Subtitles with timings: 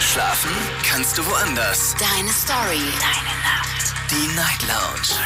[0.00, 0.50] Schlafen
[0.88, 1.94] kannst du woanders.
[1.98, 2.80] Deine Story.
[3.00, 3.94] Deine Nacht.
[4.10, 5.18] Die Night Lounge.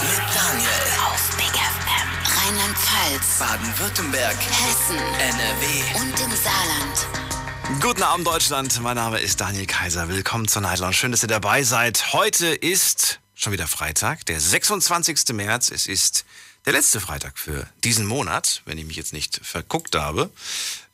[0.00, 0.70] Mit Daniel.
[1.06, 2.08] Auf Big FM.
[2.38, 3.38] Rheinland-Pfalz.
[3.38, 4.36] Baden-Württemberg.
[4.36, 4.96] Hessen.
[4.96, 6.00] NRW.
[6.00, 7.82] Und im Saarland.
[7.82, 8.80] Guten Abend, Deutschland.
[8.80, 10.08] Mein Name ist Daniel Kaiser.
[10.08, 10.94] Willkommen zur Night Lounge.
[10.94, 12.14] Schön, dass ihr dabei seid.
[12.14, 15.34] Heute ist schon wieder Freitag, der 26.
[15.34, 15.70] März.
[15.70, 16.24] Es ist
[16.66, 20.30] der letzte Freitag für diesen Monat, wenn ich mich jetzt nicht verguckt habe.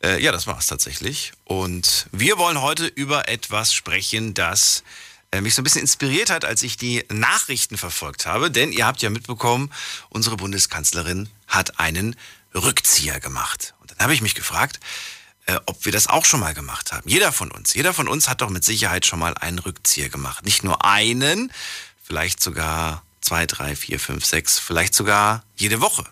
[0.05, 1.32] Äh, ja, das war es tatsächlich.
[1.45, 4.84] Und wir wollen heute über etwas sprechen, das
[5.30, 8.50] äh, mich so ein bisschen inspiriert hat, als ich die Nachrichten verfolgt habe.
[8.50, 9.73] Denn ihr habt ja mitbekommen,
[10.11, 12.16] unsere Bundeskanzlerin hat einen
[12.55, 13.75] Rückzieher gemacht.
[13.80, 14.78] Und dann habe ich mich gefragt,
[15.47, 17.09] äh, ob wir das auch schon mal gemacht haben.
[17.09, 20.45] Jeder von uns, jeder von uns hat doch mit Sicherheit schon mal einen Rückzieher gemacht.
[20.45, 21.50] Nicht nur einen,
[22.02, 26.05] vielleicht sogar zwei, drei, vier, fünf, sechs, vielleicht sogar jede Woche.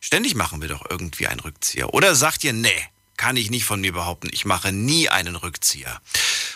[0.00, 1.92] Ständig machen wir doch irgendwie einen Rückzieher.
[1.92, 2.70] Oder sagt ihr, nee,
[3.16, 6.00] kann ich nicht von mir behaupten, ich mache nie einen Rückzieher.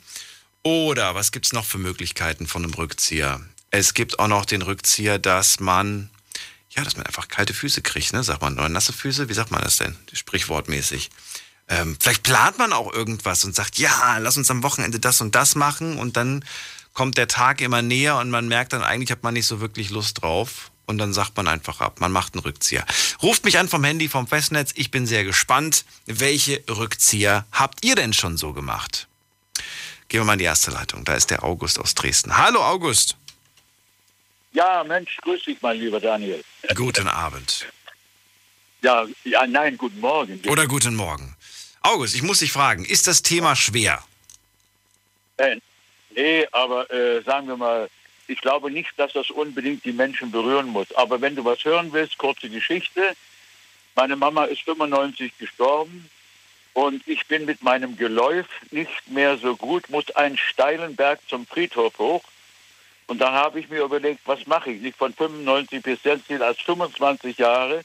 [0.64, 3.42] Oder was gibt es noch für Möglichkeiten von einem Rückzieher?
[3.72, 6.10] Es gibt auch noch den Rückzieher, dass man,
[6.72, 8.24] ja, dass man einfach kalte Füße kriegt, ne?
[8.24, 9.30] Sagt man, neue nasse Füße?
[9.30, 9.96] Wie sagt man das denn?
[10.12, 11.10] Sprichwortmäßig.
[11.70, 15.36] Ähm, vielleicht plant man auch irgendwas und sagt, ja, lass uns am Wochenende das und
[15.36, 16.44] das machen und dann
[17.00, 19.90] kommt der Tag immer näher und man merkt dann, eigentlich hat man nicht so wirklich
[19.90, 20.70] Lust drauf.
[20.86, 22.84] Und dann sagt man einfach ab, man macht einen Rückzieher.
[23.24, 24.74] Ruft mich an vom Handy, vom Festnetz.
[24.76, 25.86] Ich bin sehr gespannt.
[26.08, 29.08] Welche Rückzieher habt ihr denn schon so gemacht?
[30.10, 31.06] Gehen wir mal in die erste Leitung.
[31.06, 32.36] Da ist der August aus Dresden.
[32.36, 33.16] Hallo August.
[34.52, 36.44] Ja, Mensch, grüß dich, mein lieber Daniel.
[36.76, 37.66] Guten Abend.
[38.82, 40.42] Ja, ja, nein, guten Morgen.
[40.50, 41.38] Oder guten Morgen.
[41.80, 44.04] August, ich muss dich fragen, ist das Thema schwer?
[45.38, 45.62] Äh,
[46.20, 47.90] nee, aber äh, sagen wir mal,
[48.28, 50.94] ich glaube nicht, dass das unbedingt die Menschen berühren muss.
[50.96, 53.16] Aber wenn du was hören willst, kurze Geschichte.
[53.96, 56.10] Meine Mama ist 95 gestorben
[56.74, 61.46] und ich bin mit meinem Geläuf nicht mehr so gut, muss einen steilen Berg zum
[61.48, 62.24] Friedhof hoch.
[63.08, 64.82] Und da habe ich mir überlegt, was mache ich?
[64.82, 67.82] Nicht von 95 bis jetzt als 25 Jahre.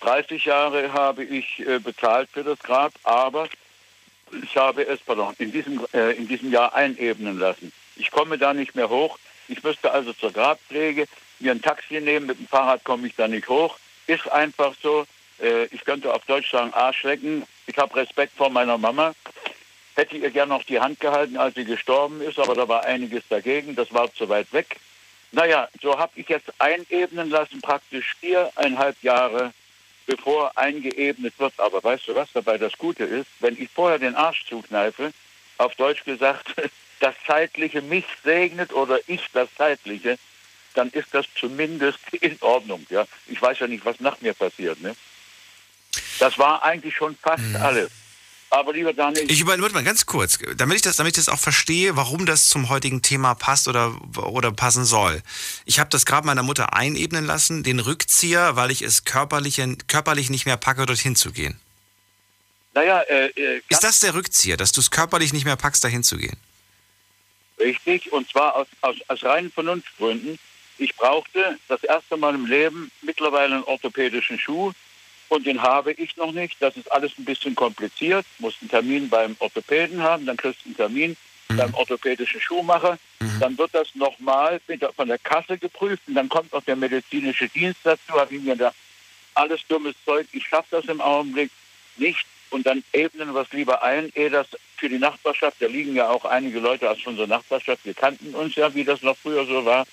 [0.00, 3.48] 30 Jahre habe ich äh, bezahlt für das Grab, aber
[4.42, 7.72] ich habe es pardon, in, diesem, äh, in diesem Jahr einebnen lassen.
[7.96, 9.18] Ich komme da nicht mehr hoch.
[9.48, 11.06] Ich müsste also zur Grabpflege
[11.40, 12.26] mir ein Taxi nehmen.
[12.26, 13.78] Mit dem Fahrrad komme ich da nicht hoch.
[14.06, 15.06] Ist einfach so.
[15.40, 17.44] Äh, ich könnte auf Deutsch sagen, Arsch lecken.
[17.66, 19.14] Ich habe Respekt vor meiner Mama.
[19.94, 23.22] Hätte ihr gern noch die Hand gehalten, als sie gestorben ist, aber da war einiges
[23.28, 23.76] dagegen.
[23.76, 24.76] Das war zu weit weg.
[25.30, 29.52] Naja, so habe ich jetzt einebnen lassen, praktisch viereinhalb Jahre
[30.06, 31.54] bevor eingeebnet wird.
[31.58, 33.26] Aber weißt du, was dabei das Gute ist?
[33.40, 35.12] Wenn ich vorher den Arsch zukneife,
[35.58, 36.54] auf Deutsch gesagt,
[37.00, 40.18] das Zeitliche mich segnet oder ich das Zeitliche,
[40.74, 42.86] dann ist das zumindest in Ordnung.
[42.90, 44.80] Ja, ich weiß ja nicht, was nach mir passiert.
[44.80, 44.94] Ne?
[46.18, 47.56] Das war eigentlich schon fast Mhm.
[47.56, 47.90] alles.
[48.54, 51.40] Aber lieber Daniel, Ich überlege mal ganz kurz, damit ich das, damit ich das auch
[51.40, 55.22] verstehe, warum das zum heutigen Thema passt oder, oder passen soll.
[55.64, 60.30] Ich habe das gerade meiner Mutter einebnen lassen, den Rückzieher, weil ich es körperlich, körperlich
[60.30, 61.58] nicht mehr packe, dorthin zu gehen.
[62.74, 66.04] naja, äh, äh, Ist das der Rückzieher, dass du es körperlich nicht mehr packst, dahin
[66.04, 66.36] zu gehen?
[67.58, 70.38] richtig, und zwar aus, aus, aus reinen Vernunftgründen.
[70.78, 74.72] Ich brauchte das erste Mal im Leben mittlerweile einen orthopädischen Schuh
[75.34, 76.56] und den habe ich noch nicht.
[76.60, 78.24] Das ist alles ein bisschen kompliziert.
[78.38, 81.16] Muss einen Termin beim Orthopäden haben, dann kriegst du einen Termin
[81.48, 82.98] beim orthopädischen Schuhmacher.
[83.40, 84.60] Dann wird das nochmal
[84.96, 88.12] von der Kasse geprüft und dann kommt noch der medizinische Dienst dazu.
[88.12, 88.76] Habe ich mir gedacht,
[89.34, 91.50] alles dummes Zeug, ich schaffe das im Augenblick
[91.96, 92.24] nicht.
[92.50, 94.46] Und dann ebnen wir es lieber ein, ehe das
[94.76, 98.54] für die Nachbarschaft, da liegen ja auch einige Leute aus unserer Nachbarschaft, wir kannten uns
[98.54, 99.86] ja, wie das noch früher so war.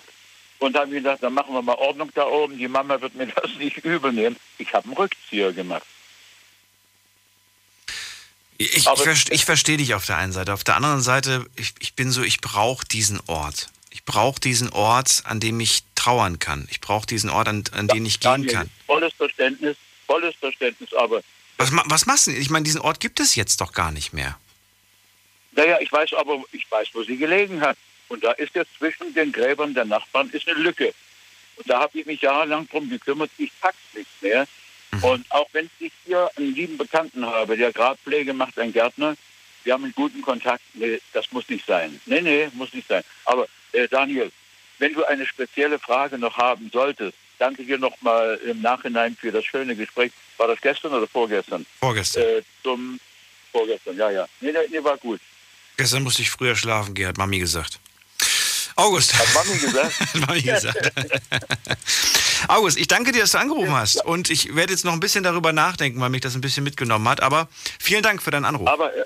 [0.61, 3.15] Und dann habe ich gedacht, dann machen wir mal Ordnung da oben, die Mama wird
[3.15, 4.35] mir das nicht übel nehmen.
[4.59, 5.85] Ich habe einen Rückzieher gemacht.
[8.59, 10.53] Ich, ich, verstehe, ich verstehe dich auf der einen Seite.
[10.53, 13.69] Auf der anderen Seite, ich, ich bin so, ich brauche diesen Ort.
[13.89, 16.67] Ich brauche diesen Ort, an dem ich trauern kann.
[16.69, 18.69] Ich brauche diesen Ort, an, an den ich gehen Daniel, kann.
[18.85, 21.23] Volles Verständnis, volles Verständnis, aber
[21.57, 22.31] Was, was machst du?
[22.31, 22.39] denn?
[22.41, 24.37] Ich meine, diesen Ort gibt es jetzt doch gar nicht mehr.
[25.53, 27.77] naja, ich weiß aber, ich weiß, wo sie gelegen hat.
[28.11, 30.93] Und da ist jetzt zwischen den Gräbern der Nachbarn ist eine Lücke.
[31.55, 34.45] Und da habe ich mich jahrelang drum gekümmert, ich pack's nicht mehr.
[35.01, 39.15] Und auch wenn ich hier einen lieben Bekannten habe, der Grabpflege macht, ein Gärtner,
[39.63, 42.01] wir haben einen guten Kontakt, nee, das muss nicht sein.
[42.05, 43.01] Nee, nee, muss nicht sein.
[43.23, 44.29] Aber äh, Daniel,
[44.79, 49.45] wenn du eine spezielle Frage noch haben solltest, danke dir nochmal im Nachhinein für das
[49.45, 50.11] schöne Gespräch.
[50.35, 51.65] War das gestern oder vorgestern?
[51.79, 52.23] Vorgestern.
[52.23, 52.99] Äh, zum
[53.53, 54.27] vorgestern, ja, ja.
[54.41, 55.21] Nee, nee, nee, war gut.
[55.77, 57.80] Gestern musste ich früher schlafen hat Mami gesagt.
[58.81, 59.13] August.
[59.13, 59.99] Hat Mami gesagt?
[59.99, 60.91] Hat Mami gesagt.
[62.47, 64.03] August, ich danke dir, dass du angerufen hast.
[64.05, 67.07] Und ich werde jetzt noch ein bisschen darüber nachdenken, weil mich das ein bisschen mitgenommen
[67.07, 67.21] hat.
[67.21, 67.47] Aber
[67.79, 68.67] vielen Dank für deinen Anruf.
[68.67, 69.03] Aber äh,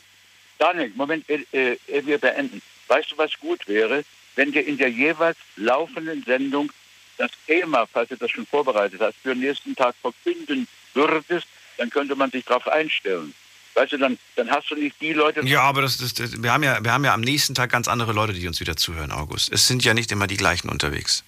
[0.59, 2.61] Daniel, Moment, äh, äh, wir beenden.
[2.87, 4.05] Weißt du, was gut wäre,
[4.35, 6.71] wenn wir in der jeweils laufenden Sendung
[7.17, 11.89] das Thema, falls du das schon vorbereitet hast, für den nächsten Tag verkünden würdest, dann
[11.89, 13.33] könnte man sich darauf einstellen.
[13.75, 15.41] Weißt du, dann, dann hast du nicht die Leute.
[15.45, 17.87] Ja, aber das, das, das, wir, haben ja, wir haben ja am nächsten Tag ganz
[17.89, 19.51] andere Leute, die uns wieder zuhören, August.
[19.51, 21.23] Es sind ja nicht immer die gleichen unterwegs.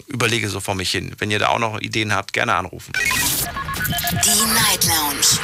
[0.07, 1.15] überlege so vor mich hin.
[1.19, 2.93] Wenn ihr da auch noch Ideen habt, gerne anrufen.
[2.95, 5.41] Die Night Lounge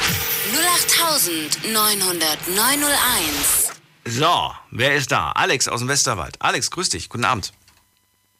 [1.73, 3.71] 0890901.
[4.05, 5.31] So, wer ist da?
[5.31, 6.35] Alex aus dem Westerwald.
[6.39, 7.09] Alex, grüß dich.
[7.09, 7.53] Guten Abend.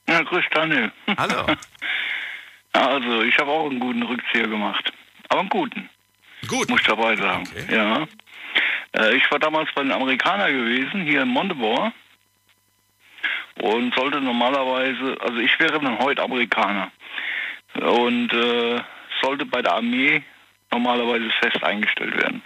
[0.07, 0.91] Ja, grüß Daniel.
[1.17, 1.55] Hallo.
[2.75, 4.91] Also, ich habe auch einen guten Rückzieher gemacht.
[5.29, 5.87] Aber einen guten,
[6.47, 6.67] Gut.
[6.69, 7.47] muss ich dabei sagen.
[7.47, 7.75] Okay.
[7.75, 8.07] Ja.
[8.95, 11.93] Äh, ich war damals bei den Amerikanern gewesen, hier in Montebor.
[13.61, 16.91] Und sollte normalerweise, also ich wäre dann heute Amerikaner.
[17.75, 18.81] Und äh,
[19.21, 20.23] sollte bei der Armee
[20.71, 22.41] normalerweise fest eingestellt werden.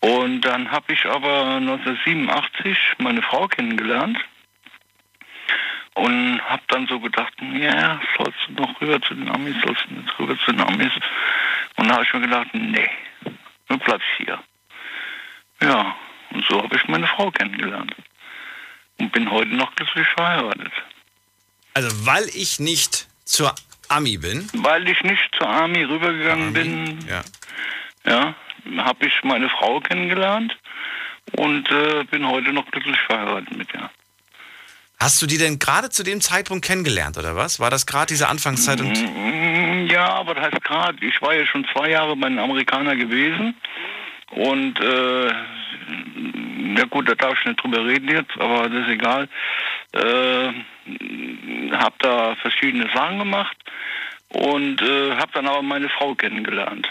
[0.00, 4.18] Und dann habe ich aber 1987 meine Frau kennengelernt
[5.94, 9.94] und habe dann so gedacht, ja, sollst du noch rüber zu den Amis, sollst du
[9.94, 10.92] nicht rüber zu den Amis?
[11.76, 12.90] Und da habe ich mir gedacht, nee,
[13.68, 14.38] du bleibst hier.
[15.62, 15.94] Ja,
[16.30, 17.94] und so habe ich meine Frau kennengelernt.
[18.98, 20.72] Und bin heute noch glücklich verheiratet.
[21.74, 23.52] Also, weil ich nicht zur
[23.88, 24.48] Ami bin.
[24.54, 27.22] Weil ich nicht zur Army rübergegangen bin, Ja.
[28.06, 28.34] ja,
[28.84, 30.56] habe ich meine Frau kennengelernt
[31.32, 33.90] und äh, bin heute noch glücklich verheiratet mit ihr.
[35.00, 37.58] Hast du die denn gerade zu dem Zeitpunkt kennengelernt, oder was?
[37.58, 38.80] War das gerade diese Anfangszeit?
[38.80, 42.38] Und Mm, Ja, aber das heißt gerade, ich war ja schon zwei Jahre bei den
[42.38, 43.54] Amerikanern gewesen
[44.30, 45.28] und äh,
[46.76, 49.28] ja gut, da darf ich nicht drüber reden jetzt, aber das ist egal.
[49.92, 50.52] Äh,
[51.72, 53.56] hab da verschiedene Sachen gemacht
[54.28, 56.88] und äh, hab dann aber meine Frau kennengelernt.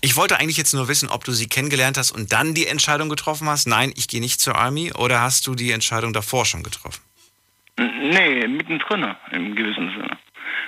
[0.00, 3.08] ich wollte eigentlich jetzt nur wissen, ob du sie kennengelernt hast und dann die Entscheidung
[3.08, 6.62] getroffen hast, nein, ich gehe nicht zur Army, oder hast du die Entscheidung davor schon
[6.62, 7.02] getroffen?
[7.78, 10.18] Nee, mittendrin im gewissen Sinne.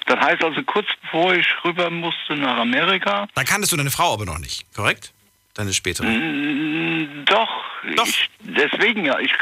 [0.06, 3.26] Das heißt also, kurz bevor ich rüber musste nach Amerika.
[3.34, 5.12] Da kanntest du deine Frau aber noch nicht, korrekt?
[5.54, 6.06] Deine spätere.
[6.06, 7.48] Mm, Doch,
[7.96, 8.06] Doch.
[8.06, 9.18] Ich, deswegen ja.
[9.18, 9.32] Ich,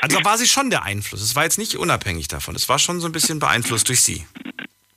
[0.00, 1.20] Also ich, war sie schon der Einfluss.
[1.20, 2.54] Es war jetzt nicht unabhängig davon.
[2.54, 4.26] Es war schon so ein bisschen beeinflusst durch sie.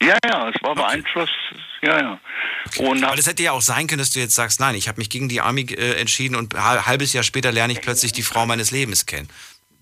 [0.01, 1.33] ja, ja, es war beeinflusst.
[1.81, 2.19] Ja, ja.
[2.77, 4.99] Und Aber das hätte ja auch sein können, dass du jetzt sagst, nein, ich habe
[4.99, 8.23] mich gegen die Army äh, entschieden und ein halbes Jahr später lerne ich plötzlich die
[8.23, 9.29] Frau meines Lebens kennen.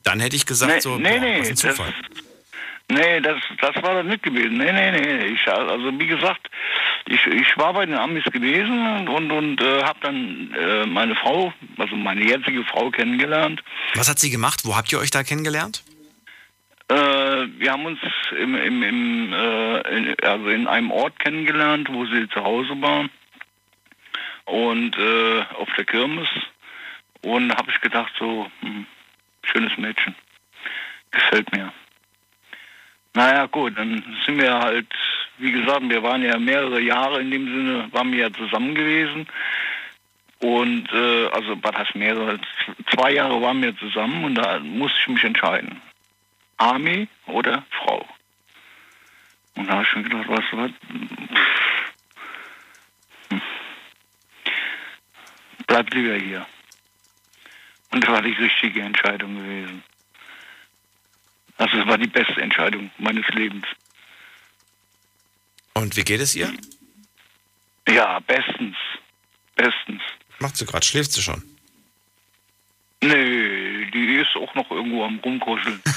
[0.04, 1.94] Dann hätte ich gesagt, nee, so, nee, boah, nee, was ein das, Zufall.
[2.90, 4.58] Nee, das, das war das nicht gewesen.
[4.58, 5.26] Nee, nee, nee.
[5.28, 6.50] Ich, also wie gesagt,
[7.06, 11.54] ich, ich war bei den Amis gewesen und, und äh, habe dann äh, meine Frau,
[11.78, 13.64] also meine jetzige Frau kennengelernt.
[13.96, 14.62] Was hat sie gemacht?
[14.64, 15.84] Wo habt ihr euch da kennengelernt?
[16.90, 18.00] Äh, wir haben uns
[18.38, 23.10] im, im, im, äh, in, also in einem Ort kennengelernt, wo sie zu Hause war.
[24.46, 26.28] Und äh, auf der Kirmes.
[27.22, 28.86] Und da habe ich gedacht, so, hm,
[29.44, 30.16] schönes Mädchen.
[31.12, 31.72] Gefällt mir.
[33.14, 34.88] Naja, gut, dann sind wir halt,
[35.38, 39.28] wie gesagt, wir waren ja mehrere Jahre in dem Sinne, waren wir ja zusammen gewesen.
[40.40, 42.40] Und, äh, also, was heißt mehrere?
[42.94, 45.82] Zwei Jahre waren wir zusammen und da musste ich mich entscheiden.
[46.58, 48.06] Army oder Frau.
[49.56, 50.72] Und da habe ich mir gedacht, du was?
[53.30, 53.42] Hm.
[55.68, 56.46] Bleib lieber hier.
[57.92, 59.84] Und das war die richtige Entscheidung gewesen.
[61.64, 63.66] Also es war die beste Entscheidung meines Lebens.
[65.76, 66.52] Und wie geht es ihr?
[67.88, 68.76] Ja, bestens.
[69.56, 70.02] Bestens.
[70.40, 70.86] Macht sie gerade?
[70.86, 71.42] Schläft sie schon?
[73.02, 75.82] Nee, die ist auch noch irgendwo am Rumkuscheln.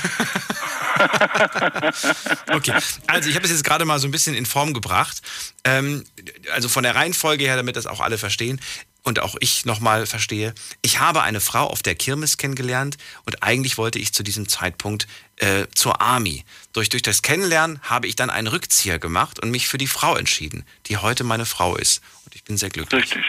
[2.51, 2.73] Okay,
[3.07, 5.21] also ich habe es jetzt gerade mal so ein bisschen in Form gebracht.
[5.63, 6.05] Ähm,
[6.53, 8.61] also von der Reihenfolge her, damit das auch alle verstehen
[9.03, 10.55] und auch ich nochmal verstehe.
[10.83, 15.07] Ich habe eine Frau auf der Kirmes kennengelernt und eigentlich wollte ich zu diesem Zeitpunkt
[15.37, 16.45] äh, zur Army.
[16.73, 20.17] Durch, durch das Kennenlernen habe ich dann einen Rückzieher gemacht und mich für die Frau
[20.17, 22.03] entschieden, die heute meine Frau ist.
[22.25, 23.03] Und ich bin sehr glücklich.
[23.03, 23.25] Richtig.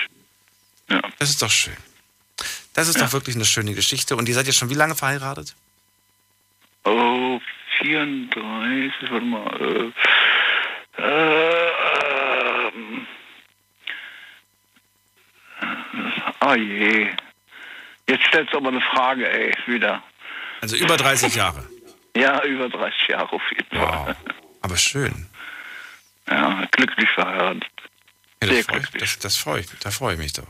[0.90, 1.02] Ja.
[1.20, 1.78] Das ist doch schön.
[2.74, 4.16] Das ist doch wirklich eine schöne Geschichte.
[4.16, 5.56] Und ihr seid jetzt schon wie lange verheiratet?
[6.84, 7.42] Oh,
[7.80, 9.94] 34, warte mal.
[10.98, 12.72] Äh, äh,
[16.40, 17.08] ah je.
[18.08, 20.04] Jetzt stellst du aber eine Frage, ey, wieder.
[20.62, 21.68] Also über 30 Jahre.
[22.20, 24.06] Ja, über 30 Jahre auf jeden Wow.
[24.06, 24.16] Fall.
[24.62, 25.28] Aber schön.
[26.30, 27.64] Ja, glücklich verheiratet.
[28.42, 29.02] Ja, Sehr das, freu, glücklich.
[29.02, 30.48] das, das freu, ich- da freue ich mich doch.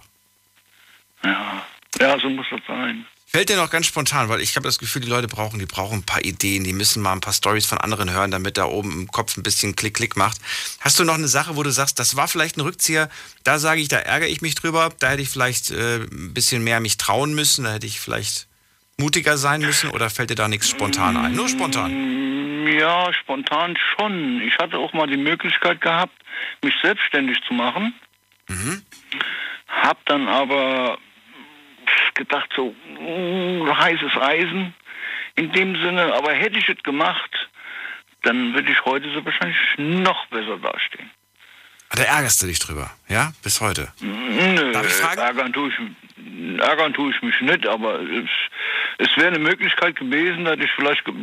[1.24, 1.66] Ja.
[2.00, 3.06] ja, so muss das sein.
[3.30, 6.00] Fällt dir noch ganz spontan, weil ich habe das Gefühl, die Leute brauchen, die brauchen
[6.00, 8.92] ein paar Ideen, die müssen mal ein paar Stories von anderen hören, damit da oben
[8.94, 10.38] im Kopf ein bisschen Klick-Klick macht.
[10.80, 13.10] Hast du noch eine Sache, wo du sagst, das war vielleicht ein Rückzieher,
[13.44, 16.64] da sage ich, da ärgere ich mich drüber, da hätte ich vielleicht äh, ein bisschen
[16.64, 18.48] mehr mich trauen müssen, da hätte ich vielleicht
[19.00, 21.34] mutiger sein müssen oder fällt dir da nichts spontan ein?
[21.34, 22.68] Nur spontan.
[22.68, 24.42] Ja, spontan schon.
[24.42, 26.14] Ich hatte auch mal die Möglichkeit gehabt,
[26.64, 27.94] mich selbstständig zu machen.
[29.68, 30.98] Hab dann aber
[32.16, 34.74] gedacht, so mm, heißes Eisen
[35.36, 36.14] in dem Sinne.
[36.14, 37.30] Aber hätte ich es gemacht,
[38.24, 41.10] dann würde ich heute so wahrscheinlich noch besser dastehen.
[41.92, 43.32] Da ärgerst du dich drüber, ja?
[43.44, 43.94] Bis heute.
[44.02, 45.22] Nö, Darf ich fragen?
[45.22, 45.76] ärgern tue ich,
[46.60, 48.30] ärgern tue ich mich nicht, aber es,
[48.98, 51.14] es wäre eine Möglichkeit gewesen, dass ich vielleicht ge-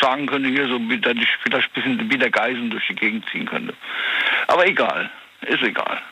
[0.00, 3.24] sagen könnte, hier so, dass ich vielleicht ein bisschen wie der Geisen durch die Gegend
[3.30, 3.74] ziehen könnte.
[4.48, 5.10] Aber egal,
[5.42, 6.02] ist egal.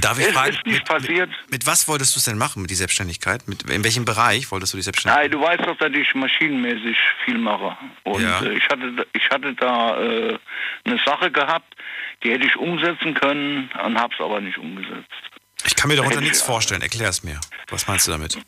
[0.00, 1.30] Darf ich Es fragen, ist nicht mit, passiert.
[1.30, 3.48] Mit, mit was wolltest du es denn machen, mit die Selbstständigkeit?
[3.48, 5.30] Mit, in welchem Bereich wolltest du die Selbstständigkeit?
[5.32, 7.76] Nein, du weißt doch, dass ich maschinenmäßig viel mache.
[8.04, 8.42] Und Ja.
[8.42, 10.38] äh, ich, hatte, da- ich hatte da äh,
[10.84, 11.74] eine Sache gehabt,
[12.22, 15.08] die hätte ich umsetzen können, und habe es aber nicht umgesetzt.
[15.66, 16.82] Ich kann mir darunter ich- nichts vorstellen.
[16.82, 17.40] Erklär es mir.
[17.68, 18.38] Was meinst du damit?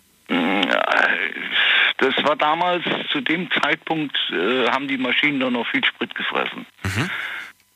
[1.99, 6.65] Das war damals, zu dem Zeitpunkt äh, haben die Maschinen doch noch viel Sprit gefressen.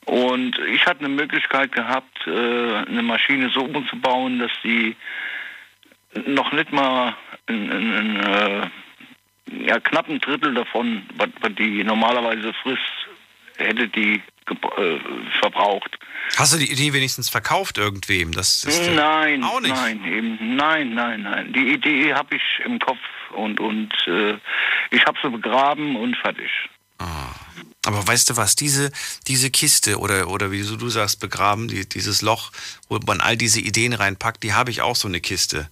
[0.05, 2.31] Und ich hatte eine Möglichkeit gehabt, äh,
[2.87, 4.95] eine Maschine so umzubauen, dass die
[6.25, 7.15] noch nicht mal
[7.47, 8.69] ein, ein, ein, äh,
[9.67, 12.81] ja, knapp ein Drittel davon, was, was die normalerweise frisst,
[13.57, 14.21] hätte die
[14.51, 14.99] äh,
[15.39, 15.97] verbraucht.
[16.37, 18.31] Hast du die Idee wenigstens verkauft irgendwem?
[18.31, 19.73] Das ist, Nein, Auch nicht?
[19.75, 21.53] nein, eben, nein, nein, nein.
[21.53, 22.97] Die Idee habe ich im Kopf
[23.35, 24.37] und und äh,
[24.91, 26.49] ich habe sie begraben und fertig.
[27.85, 28.91] Aber weißt du was, diese,
[29.27, 32.51] diese Kiste oder, oder wie du sagst, begraben, die, dieses Loch,
[32.89, 35.69] wo man all diese Ideen reinpackt, die habe ich auch so eine Kiste.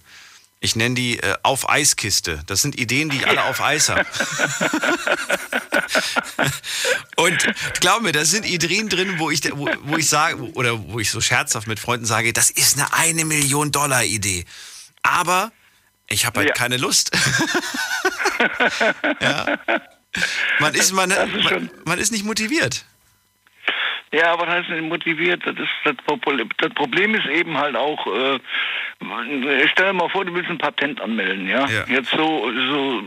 [0.60, 2.42] Ich nenne die äh, Auf Eiskiste.
[2.46, 4.06] Das sind Ideen, die ich alle auf Eis habe.
[7.16, 7.46] Und
[7.80, 11.10] glaub mir, da sind Ideen drin, wo ich, wo, wo ich sage, oder wo ich
[11.10, 14.44] so scherzhaft mit Freunden sage, das ist eine eine Million Dollar Idee.
[15.02, 15.52] Aber
[16.08, 16.54] ich habe halt Ja.
[16.54, 17.10] keine Lust.
[19.20, 19.58] ja.
[20.60, 22.84] Man ist, man, man, man ist nicht motiviert.
[24.14, 25.44] Ja, was heißt denn motiviert?
[25.44, 28.38] Das, ist das, Problem, das Problem ist eben halt auch, äh,
[29.72, 31.66] stell dir mal vor, du willst ein Patent anmelden, ja?
[31.66, 31.84] Ja.
[31.88, 33.02] Jetzt so, so,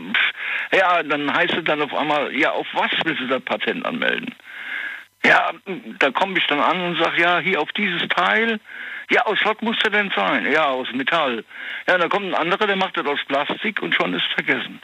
[0.76, 4.34] ja, dann heißt es dann auf einmal, ja, auf was willst du das Patent anmelden?
[5.24, 5.50] Ja,
[5.98, 8.60] da komme ich dann an und sage, ja, hier auf dieses Teil.
[9.10, 10.50] Ja, aus was muss der denn sein?
[10.52, 11.42] Ja, aus Metall.
[11.86, 14.80] Ja, dann kommt ein anderer, der macht das aus Plastik und schon ist es vergessen.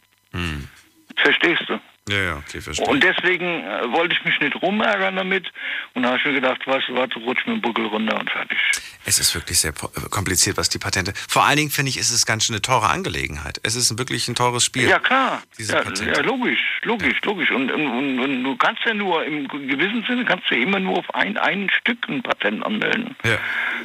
[1.16, 1.78] Verstehst du?
[2.08, 2.86] Ja, ja, okay, verstehe.
[2.86, 5.50] Und deswegen äh, wollte ich mich nicht rumärgern damit.
[5.94, 8.58] Und habe ich mir gedacht, weißt du was, rutsch mit dem Buckel runter und fertig.
[9.06, 9.72] Es ist wirklich sehr
[10.10, 11.14] kompliziert, was die Patente.
[11.28, 13.58] Vor allen Dingen finde ich, ist es ganz schön eine teure Angelegenheit.
[13.62, 14.86] Es ist wirklich ein teures Spiel.
[14.86, 15.42] Ja, klar.
[15.56, 17.50] Diese Ja, ja, logisch, logisch, logisch.
[17.50, 21.14] Und, und, und, du kannst ja nur, im gewissen Sinne, kannst du immer nur auf
[21.14, 23.16] ein, ein Stück ein Patent anmelden.
[23.24, 23.38] Ja.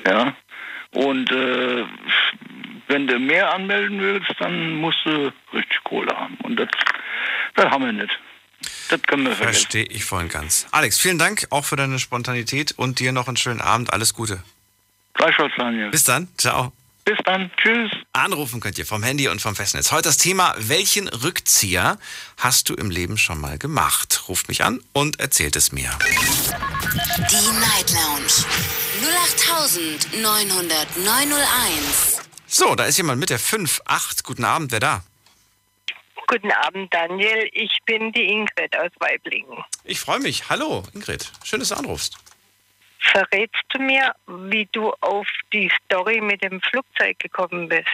[0.06, 0.36] Ja.
[0.92, 1.86] Und äh,
[2.90, 6.36] wenn du mehr anmelden willst, dann musst du richtig Kohle haben.
[6.44, 6.68] Und das,
[7.56, 8.20] das haben wir nicht.
[8.90, 9.62] Das können wir vergessen.
[9.62, 10.68] Verstehe ich voll und ganz.
[10.72, 13.94] Alex, vielen Dank auch für deine Spontanität und dir noch einen schönen Abend.
[13.94, 14.44] Alles Gute.
[15.14, 15.90] Gleichfalls, Daniel.
[15.92, 16.28] Bis dann.
[16.38, 16.74] Ciao.
[17.06, 17.52] Bis dann.
[17.58, 17.92] Tschüss.
[18.14, 19.92] Anrufen könnt ihr vom Handy und vom Festnetz.
[19.92, 21.98] Heute das Thema, welchen Rückzieher
[22.38, 24.24] hast du im Leben schon mal gemacht?
[24.28, 25.92] Ruft mich an und erzählt es mir.
[27.32, 28.46] Die Night Lounge
[30.14, 32.19] 0890901.
[32.52, 34.24] So, da ist jemand mit der 5-8.
[34.24, 35.04] Guten Abend, wer da?
[36.28, 37.48] Guten Abend, Daniel.
[37.54, 39.64] Ich bin die Ingrid aus Weiblingen.
[39.84, 40.50] Ich freue mich.
[40.50, 41.32] Hallo, Ingrid.
[41.44, 42.18] Schön, dass du anrufst.
[43.00, 47.86] Verrätst du mir, wie du auf die Story mit dem Flugzeug gekommen bist?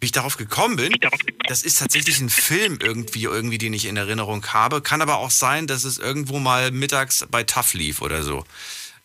[0.00, 0.94] Wie ich darauf gekommen bin,
[1.46, 4.80] das ist tatsächlich ein Film irgendwie, irgendwie, den ich in Erinnerung habe.
[4.80, 8.44] Kann aber auch sein, dass es irgendwo mal mittags bei TAF lief oder so.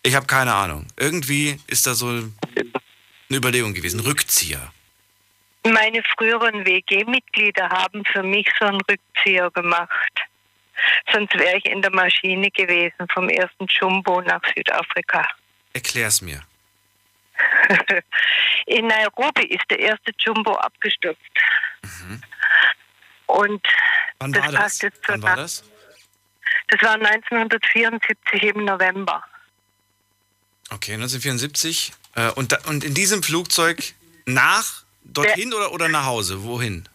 [0.04, 0.88] Ich habe keine Ahnung.
[0.96, 2.24] Irgendwie ist da so
[3.30, 4.00] eine Überlegung gewesen.
[4.00, 4.72] Rückzieher.
[5.64, 9.92] Meine früheren WG-Mitglieder haben für mich so einen Rückzieher gemacht.
[11.12, 15.28] Sonst wäre ich in der Maschine gewesen vom ersten Jumbo nach Südafrika.
[15.74, 16.42] Erklär's mir.
[18.66, 21.20] In Nairobi ist der erste Jumbo abgestürzt.
[23.28, 23.66] Und
[24.20, 24.62] Wann Das war das?
[24.62, 25.64] passt jetzt Wann war das?
[26.70, 29.24] das war 1974 im November.
[30.72, 31.94] Okay, 1974.
[32.16, 33.94] Äh, und, da, und in diesem Flugzeug
[34.26, 36.44] nach dorthin oder, oder nach Hause?
[36.44, 36.88] Wohin?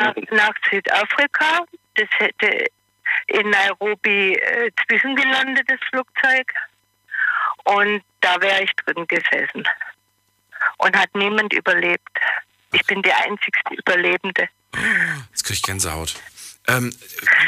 [0.00, 1.66] nach, nach Südafrika.
[1.94, 2.66] Das hätte
[3.26, 6.52] in Nairobi äh, zwischengelandet, das Flugzeug.
[7.64, 9.66] Und da wäre ich drin gesessen.
[10.78, 12.08] Und hat niemand überlebt.
[12.72, 14.48] Ich bin die einzigste Überlebende.
[15.30, 16.14] Jetzt krieg ich Gänsehaut.
[16.70, 16.94] Ähm,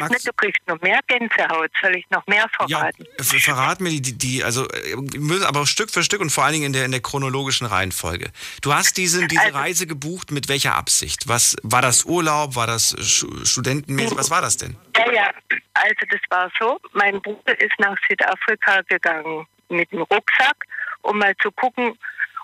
[0.00, 1.70] Max, du kriegst noch mehr Gänsehaut.
[1.80, 3.06] Soll ich noch mehr ja, verraten?
[3.20, 6.54] ver- verrat mir die, die, also äh, müssen aber Stück für Stück und vor allen
[6.54, 8.30] Dingen in der, in der chronologischen Reihenfolge.
[8.62, 11.28] Du hast diese, diese Also- Reise gebucht mit welcher Absicht?
[11.28, 12.56] Was war das Urlaub?
[12.56, 12.96] War das
[13.44, 14.16] Studentenmäßig?
[14.16, 14.76] Was war das denn?
[14.96, 15.30] Ja, ja.
[15.74, 16.78] Also das war so.
[16.92, 20.56] Mein Bruder ist nach Südafrika gegangen mit dem Rucksack,
[21.02, 21.96] um mal zu gucken,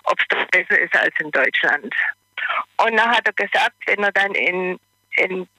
[0.03, 1.93] ob es besser ist als in Deutschland.
[2.77, 4.79] Und dann hat er gesagt, wenn er dann in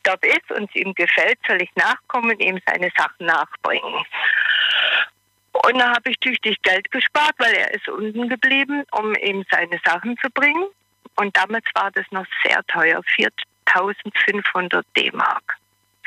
[0.02, 4.04] dort ist und es ihm gefällt, soll ich nachkommen und ihm seine Sachen nachbringen.
[5.52, 9.80] Und dann habe ich tüchtig Geld gespart, weil er ist unten geblieben, um ihm seine
[9.84, 10.66] Sachen zu bringen.
[11.16, 15.56] Und damals war das noch sehr teuer, 4.500 D-Mark.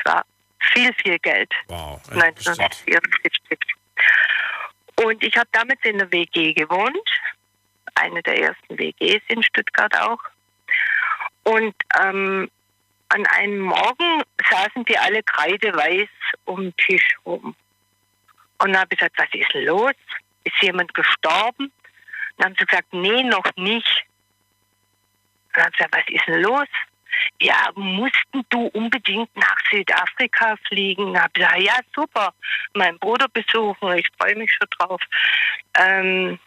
[0.02, 0.24] Das war
[0.72, 1.52] viel, viel Geld.
[1.68, 2.00] Wow.
[2.14, 2.60] ja, bestimmt.
[2.60, 3.58] 1974.
[5.04, 7.10] Und ich habe damals in der WG gewohnt,
[7.96, 10.20] eine der ersten WGs in Stuttgart auch.
[11.44, 12.50] Und ähm,
[13.14, 16.08] an einem Morgen saßen die alle kreideweiß
[16.46, 17.54] um den Tisch rum.
[18.58, 19.92] Und dann habe ich gesagt, was ist los?
[20.42, 21.70] Ist jemand gestorben?
[22.36, 24.04] Dann haben sie gesagt, nee, noch nicht.
[25.52, 26.66] Dann habe ich gesagt, was ist denn los?
[27.40, 31.18] Ja, mussten du unbedingt nach Südafrika fliegen?
[31.18, 32.34] Hab gesagt, ja, super,
[32.74, 35.00] meinen Bruder besuchen, ich freue mich schon drauf.
[35.78, 36.40] Ähm,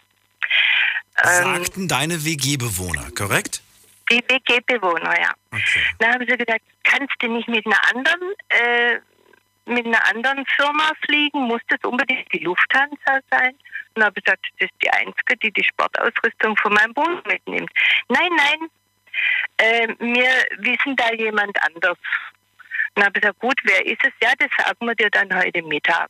[1.23, 3.61] ähm, Sagten deine WG-Bewohner, korrekt?
[4.09, 5.31] Die WG-Bewohner, ja.
[5.51, 5.83] Okay.
[5.99, 8.99] Dann haben sie gesagt, kannst du nicht mit einer anderen, äh,
[9.65, 11.41] mit einer anderen Firma fliegen?
[11.41, 13.55] Muss das unbedingt die Lufthansa sein?
[13.95, 17.71] Und habe ich gesagt, das ist die einzige, die die Sportausrüstung von meinem Bruder mitnimmt.
[18.09, 18.69] Nein, nein,
[19.57, 21.97] äh, wir wissen da jemand anders.
[22.95, 24.13] Und habe ich gesagt, gut, wer ist es?
[24.21, 26.09] Ja, das sagen wir dir dann heute Mittag.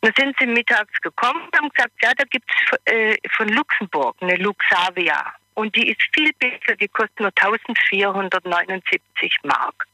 [0.00, 4.16] Dann sind sie mittags gekommen und haben gesagt, ja, da gibt es äh, von Luxemburg
[4.20, 5.34] eine Luxavia.
[5.54, 9.86] Und die ist viel besser, die kostet nur 1479 Mark.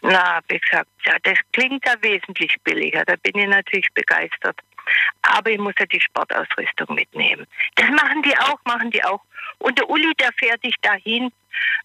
[0.00, 3.04] Na, habe ich gesagt, ja, das klingt ja wesentlich billiger.
[3.04, 4.60] Da bin ich natürlich begeistert.
[5.22, 7.46] Aber ich muss ja die Sportausrüstung mitnehmen.
[7.74, 9.22] Das machen die auch, machen die auch.
[9.58, 11.32] Und der Uli, der fährt dich dahin,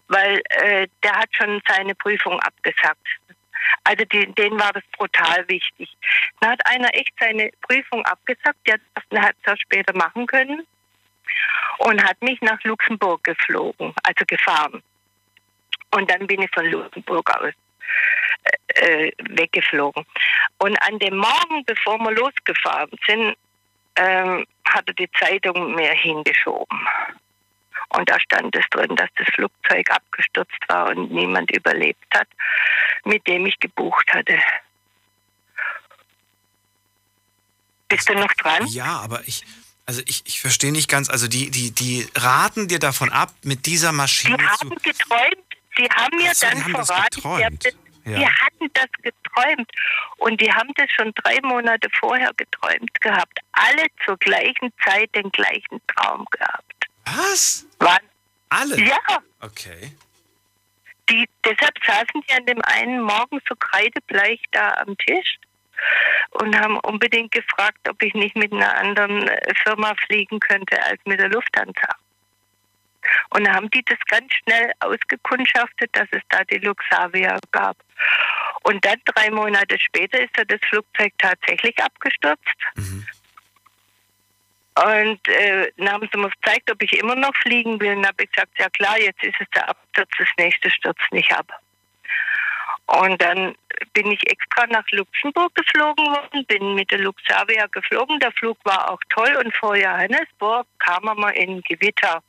[0.08, 3.08] weil äh, der hat schon seine Prüfung abgesagt.
[3.84, 5.96] Also die, denen war das brutal wichtig.
[6.40, 10.66] Dann hat einer echt seine Prüfung abgesagt, der hat halbes Jahr später machen können
[11.80, 14.82] und hat mich nach Luxemburg geflogen, also gefahren.
[15.92, 17.54] Und dann bin ich von Luxemburg aus
[18.76, 20.06] äh, weggeflogen.
[20.60, 23.36] Und an dem Morgen, bevor wir losgefahren sind,
[23.96, 26.88] ähm, hat er die Zeitung mir hingeschoben.
[27.90, 32.28] Und da stand es drin, dass das Flugzeug abgestürzt war und niemand überlebt hat,
[33.06, 34.40] mit dem ich gebucht hatte.
[37.88, 38.66] Bist du noch dran?
[38.68, 39.44] Ja, aber ich,
[39.86, 43.66] also ich, ich verstehe nicht ganz, also die, die, die raten dir davon ab, mit
[43.66, 44.70] dieser Maschine die zu.
[44.70, 45.46] haben geträumt,
[45.78, 47.64] die haben mir so, dann verraten, die, geträumt.
[48.06, 48.20] Ja.
[48.20, 49.72] die hatten das geträumt
[50.18, 53.40] und die haben das schon drei Monate vorher geträumt gehabt.
[53.54, 56.86] Alle zur gleichen Zeit den gleichen Traum gehabt.
[57.06, 57.66] Was?
[57.80, 58.00] Waren,
[58.50, 58.80] Alle?
[58.82, 58.98] ja,
[59.42, 59.96] Okay.
[61.10, 65.38] die, deshalb saßen die an dem einen Morgen so kreidebleich da am Tisch
[66.32, 71.00] und haben unbedingt gefragt, ob ich nicht mit einer anderen äh, Firma fliegen könnte als
[71.06, 71.96] mit der Lufthansa.
[73.30, 77.78] Und dann haben die das ganz schnell ausgekundschaftet, dass es da die Luxavia gab.
[78.64, 82.58] Und dann drei Monate später ist da das Flugzeug tatsächlich abgestürzt.
[84.76, 87.96] Und äh, dann haben sie mir gezeigt, ob ich immer noch fliegen will.
[87.98, 91.32] Und habe ich gesagt, ja klar, jetzt ist es der Absturz, das nächste stürzt nicht
[91.32, 91.48] ab.
[92.88, 93.56] Und dann
[93.94, 98.20] bin ich extra nach Luxemburg geflogen worden, bin mit der Luxavia geflogen.
[98.20, 102.22] Der Flug war auch toll und vor Johannesburg kam er mal in Gewitter.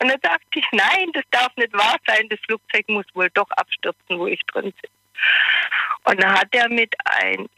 [0.00, 2.28] Und da dachte ich, nein, das darf nicht wahr sein.
[2.28, 4.90] Das Flugzeug muss wohl doch abstürzen, wo ich drin bin.
[6.04, 7.48] Und dann hat er mit ein,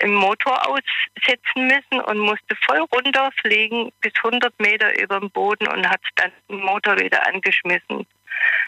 [0.00, 5.88] einem Motor aussetzen müssen und musste voll runterfliegen bis 100 Meter über dem Boden und
[5.88, 8.06] hat dann den Motor wieder angeschmissen.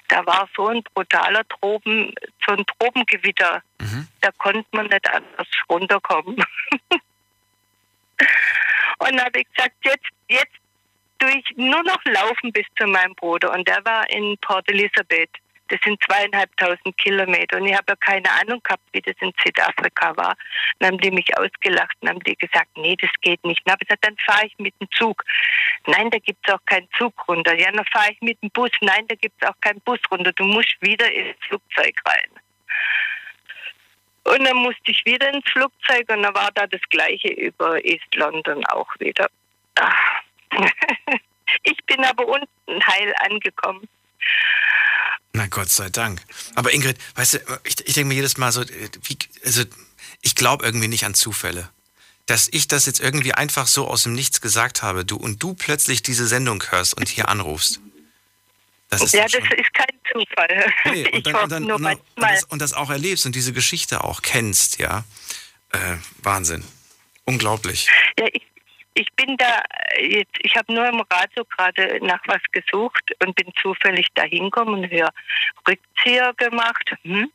[0.09, 2.15] Da war so ein brutaler Tropen,
[2.47, 3.63] so ein Tropengewitter.
[4.21, 6.37] Da konnte man nicht anders runterkommen.
[8.99, 10.57] und dann habe ich gesagt, jetzt, jetzt
[11.19, 13.53] durch nur noch laufen bis zu meinem Bruder.
[13.53, 15.31] Und der war in Port Elizabeth.
[15.69, 17.59] Das sind zweieinhalbtausend Kilometer.
[17.59, 20.37] Und ich habe ja keine Ahnung gehabt, wie das in Südafrika war.
[20.79, 23.63] Dann haben die mich ausgelacht und haben die gesagt, nee, das geht nicht.
[23.65, 25.25] Dann habe ich gesagt, dann fahre ich mit dem Zug.
[25.87, 27.55] Nein, da gibt es auch keinen Zug runter.
[27.59, 28.71] Ja, dann fahre ich mit dem Bus.
[28.81, 30.33] Nein, da gibt es auch keinen Bus runter.
[30.33, 32.31] Du musst wieder ins Flugzeug rein.
[34.25, 38.15] Und dann musste ich wieder ins Flugzeug und dann war da das Gleiche über East
[38.15, 39.29] London auch wieder.
[39.77, 39.95] Ah.
[41.63, 43.89] Ich bin aber unten heil angekommen.
[45.39, 46.21] Na Gott sei Dank.
[46.57, 49.63] Aber Ingrid, weißt du, ich, ich denke mir jedes Mal so, äh, wie, also
[50.21, 51.71] ich glaube irgendwie nicht an Zufälle.
[52.27, 55.55] Dass ich das jetzt irgendwie einfach so aus dem Nichts gesagt habe, du und du
[55.55, 57.79] plötzlich diese Sendung hörst und hier anrufst.
[58.91, 60.73] Das ist ja, das ist kein Zufall.
[60.87, 64.03] nee, und, dann, und, dann, und, dann, das, und das auch erlebst und diese Geschichte
[64.03, 65.05] auch kennst, ja.
[65.71, 66.65] Äh, Wahnsinn.
[67.25, 67.89] Unglaublich.
[68.19, 68.43] Ja, ich,
[68.95, 69.63] ich bin da
[69.97, 74.25] äh, jetzt, ich habe nur im Radio gerade nach was gesucht und bin zufällig da
[74.25, 75.13] hingekommen und höre
[75.67, 76.93] Rückzieher gemacht.
[77.03, 77.31] Hm?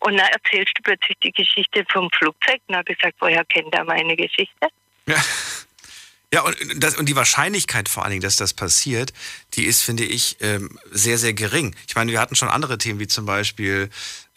[0.00, 2.60] Und dann erzählst du plötzlich die Geschichte vom Flugzeug.
[2.66, 4.68] Und habe gesagt, woher kennt er meine Geschichte?
[5.06, 5.16] Ja.
[6.32, 9.12] Ja, und, das, und die Wahrscheinlichkeit vor allen Dingen, dass das passiert,
[9.54, 11.76] die ist, finde ich, ähm, sehr, sehr gering.
[11.86, 13.88] Ich meine, wir hatten schon andere Themen, wie zum Beispiel,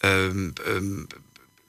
[0.04, 1.10] ähm, ähm,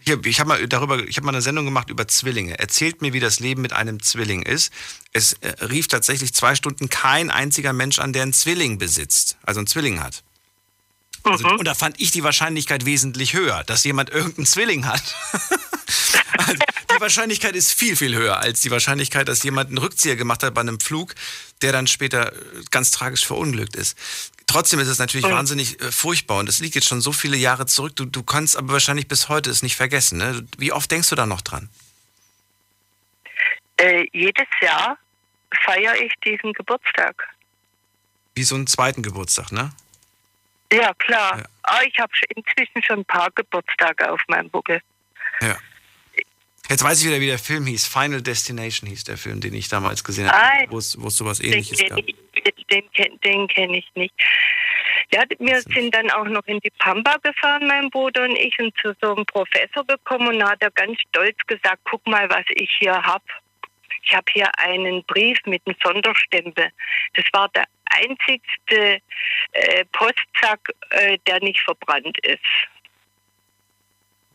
[0.00, 2.58] hier, ich habe mal darüber, ich habe mal eine Sendung gemacht über Zwillinge.
[2.58, 4.72] Erzählt mir, wie das Leben mit einem Zwilling ist.
[5.12, 9.60] Es äh, rief tatsächlich zwei Stunden kein einziger Mensch an, der einen Zwilling besitzt, also
[9.60, 10.22] einen Zwilling hat.
[11.24, 15.02] Also, Und da fand ich die Wahrscheinlichkeit wesentlich höher, dass jemand irgendeinen Zwilling hat.
[16.38, 16.54] also,
[16.94, 20.54] die Wahrscheinlichkeit ist viel, viel höher als die Wahrscheinlichkeit, dass jemand einen Rückzieher gemacht hat
[20.54, 21.14] bei einem Flug,
[21.60, 22.36] der dann später äh,
[22.70, 23.96] ganz tragisch verunglückt ist.
[24.48, 25.32] Trotzdem ist es natürlich Mhm.
[25.32, 27.94] wahnsinnig äh, furchtbar und das liegt jetzt schon so viele Jahre zurück.
[27.94, 30.18] Du, du kannst aber wahrscheinlich bis heute es nicht vergessen.
[30.18, 30.44] Ne?
[30.56, 31.68] Wie oft denkst du da noch dran?
[33.76, 34.98] Äh, jedes Jahr
[35.64, 37.28] feiere ich diesen Geburtstag.
[38.34, 39.70] Wie so einen zweiten Geburtstag, ne?
[40.72, 41.38] Ja, klar.
[41.38, 41.44] Ja.
[41.62, 44.80] Ah, ich habe inzwischen schon ein paar Geburtstage auf meinem Buckel.
[45.40, 45.56] Ja.
[46.68, 47.86] Jetzt weiß ich wieder, wie der Film hieß.
[47.88, 51.78] Final Destination hieß der Film, den ich damals gesehen habe, wo es, sowas Den, ähnliches
[51.88, 51.96] gab.
[51.96, 54.14] den, den, den kenne ich nicht.
[55.10, 58.76] Ja, wir sind dann auch noch in die Pampa gefahren, mein Bruder und ich, und
[58.76, 62.44] zu so einem Professor gekommen und da hat er ganz stolz gesagt, guck mal, was
[62.50, 63.24] ich hier habe.
[64.02, 66.68] Ich habe hier einen Brief mit einem Sonderstempel.
[67.14, 69.00] Das war der einzigste
[69.52, 72.40] äh, Postsack, äh, der nicht verbrannt ist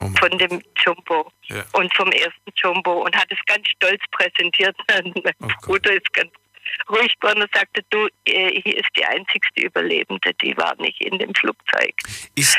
[0.04, 1.64] Oh von dem Jumbo Ja.
[1.74, 4.76] und vom ersten Jumbo und hat es ganz stolz präsentiert.
[4.90, 5.62] mein Oh Gott.
[5.62, 6.32] Bruder ist ganz,
[6.90, 11.18] ruhig geworden und sagte, du, äh, hier ist die einzigste Überlebende, die war nicht in
[11.20, 11.94] dem Flugzeug.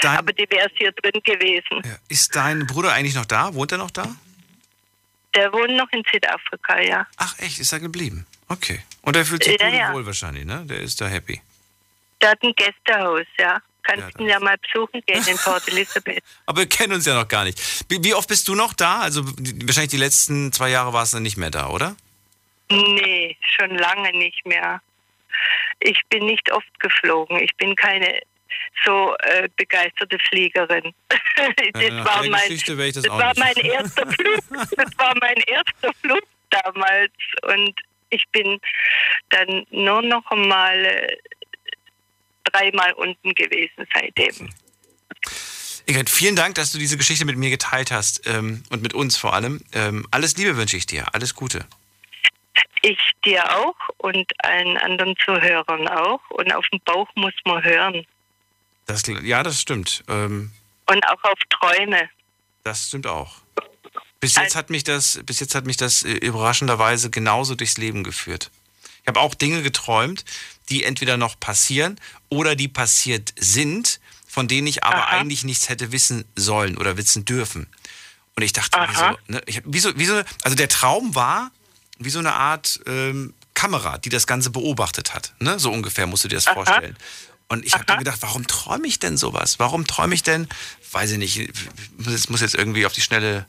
[0.03, 1.83] Dein, Aber die wäre hier drin gewesen.
[1.85, 3.53] ja, ist dein Bruder eigentlich noch da?
[3.55, 4.07] Wohnt er noch da?
[5.35, 7.07] Der wohnt noch in Südafrika, ja.
[7.17, 8.25] Ach echt, ist er geblieben?
[8.49, 8.81] Okay.
[9.03, 9.93] Und er fühlt sich Ja, ja.
[9.93, 10.65] wohl wahrscheinlich, ne?
[10.67, 11.41] Der ist da happy.
[12.23, 13.61] Der hat ein Gästehaus, ja.
[13.85, 16.23] Kannst Ja, ihn ja mal besuchen gehen in Port Elizabeth.
[16.47, 17.61] Aber wir kennen uns ja noch gar nicht.
[17.89, 19.01] Wie, oft bist du noch da?
[19.01, 21.97] Also wahrscheinlich die letzten zwei Jahre warst du nicht mehr da, oder?
[22.71, 24.81] Nee, schon lange nicht mehr.
[25.81, 27.39] Ich bin nicht oft geflogen.
[27.41, 28.21] Ich bin keine
[28.85, 30.95] so äh, begeisterte Fliegerin.
[31.09, 34.41] das Ja, war mein, das das war mein erster Flug.
[34.77, 37.75] Das war mein erster Flug damals und
[38.11, 38.61] ich bin
[39.31, 41.17] dann nur noch einmal äh,
[42.45, 44.51] dreimal unten gewesen seitdem.
[45.87, 49.17] Ingrid, vielen Dank, dass du diese Geschichte mit mir geteilt hast ähm, und mit uns
[49.17, 49.63] vor allem.
[49.73, 51.07] Ähm, alles Liebe wünsche ich dir.
[51.15, 51.67] Alles Gute.
[52.83, 56.21] Ich dir auch und allen anderen Zuhörern auch.
[56.31, 58.07] Und auf den Bauch muss man hören.
[58.87, 60.05] Das, ja, das stimmt.
[60.09, 60.53] Ähm,
[60.87, 62.09] Und auch auf Träume.
[62.63, 63.37] das stimmt auch.
[64.21, 68.05] Bis jetzt hat mich das, bis jetzt hat mich das äh, überraschenderweise genauso durchs Leben
[68.05, 68.51] geführt.
[69.05, 70.25] Ich habe auch Dinge geträumt,
[70.71, 75.19] die entweder noch passieren oder die passiert sind, von denen ich aber Aha.
[75.19, 77.67] eigentlich nichts hätte wissen sollen oder wissen dürfen.
[78.35, 78.89] Und ich dachte, Aha.
[78.91, 81.51] wieso, ne, ich, wieso, wieso, also der Traum war
[81.99, 85.35] wie so eine Art ähm, Kamera, die das Ganze beobachtet hat.
[85.39, 85.59] Ne?
[85.61, 86.97] So ungefähr musst du dir das vorstellen.
[87.49, 89.59] Und ich habe dann gedacht, warum träume ich denn sowas?
[89.59, 90.49] Warum träume ich denn,
[90.93, 91.53] weiß ich nicht,
[92.07, 93.47] es muss jetzt irgendwie auf die Schnelle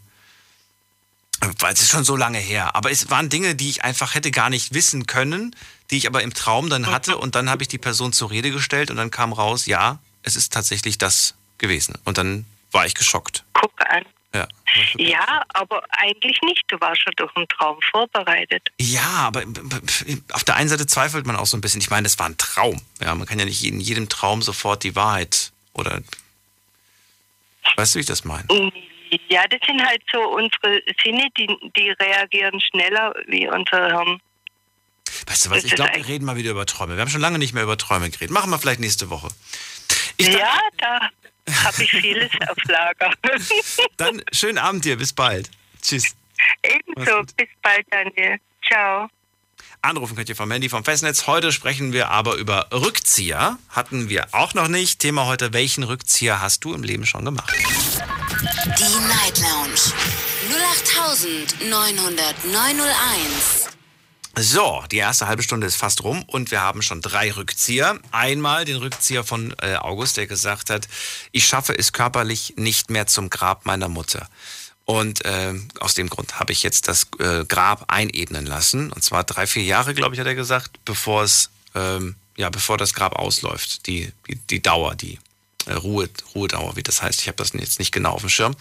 [1.60, 2.76] weil es ist schon so lange her.
[2.76, 5.56] Aber es waren Dinge, die ich einfach hätte gar nicht wissen können,
[5.91, 7.17] die ich aber im Traum dann hatte.
[7.17, 10.36] Und dann habe ich die Person zur Rede gestellt und dann kam raus, ja, es
[10.36, 11.95] ist tatsächlich das gewesen.
[12.06, 13.43] Und dann war ich geschockt.
[13.54, 14.04] Guck an.
[14.34, 14.48] Ja,
[14.98, 16.63] Ja, aber eigentlich nicht.
[16.67, 18.69] Du warst schon durch einen Traum vorbereitet.
[18.78, 19.43] ja aber
[20.34, 21.80] auf der einen Seite zweifelt man auch so ein bisschen.
[21.80, 22.82] Ich meine, das war ein Traum.
[23.00, 26.02] Ja, man kann ja nicht in jedem Traum sofort die Wahrheit oder.
[27.78, 28.45] Weißt du, wie ich das meine?
[29.30, 34.22] Ja, das sind halt so unsere Sinne, die, die reagieren schneller wie unser Hirn.
[35.28, 35.62] Weißt du was?
[35.62, 36.96] Das Ich glaube, wir reden mal wieder über Träume.
[36.96, 38.32] Wir haben schon lange nicht mehr über Träume geredet.
[38.32, 39.30] Machen wir vielleicht nächste Woche.
[40.18, 41.10] Ich Ja, da
[41.63, 43.12] habe ich vieles auf Lager.
[43.98, 45.50] Dann schönen Abend dir, bis bald.
[45.82, 46.15] Tschüss.
[46.63, 48.39] Ebenso, bis bald, Daniel.
[48.68, 49.10] Ciao.
[49.86, 51.28] Anrufen könnt ihr vom Handy vom Festnetz.
[51.28, 53.60] Heute sprechen wir aber über Rückzieher.
[53.69, 55.00] Hatten wir auch noch nicht.
[55.00, 57.54] Thema heute, welchen Rückzieher hast du im Leben schon gemacht?
[57.54, 59.93] Die Night Lounge
[61.62, 63.69] 0890901.
[64.38, 68.00] So, die erste halbe Stunde ist fast rum und wir haben schon drei Rückzieher.
[68.12, 70.89] Einmal den Rückzieher von äh, August, der gesagt hat,
[71.32, 74.28] ich schaffe es körperlich nicht mehr zum Grab meiner Mutter.
[74.86, 78.91] Und äh, aus dem Grund habe ich jetzt das äh, Grab einebnen lassen.
[78.91, 82.78] Und zwar drei, vier Jahre, glaube ich, hat er gesagt, bevor es, ähm, ja, bevor
[82.78, 83.88] das Grab ausläuft.
[83.88, 85.17] Die, die, die Dauer, die
[85.65, 87.21] äh, Ruhe, Ruhedauer, wie das heißt.
[87.21, 88.56] Ich habe das jetzt nicht genau auf dem Schirm.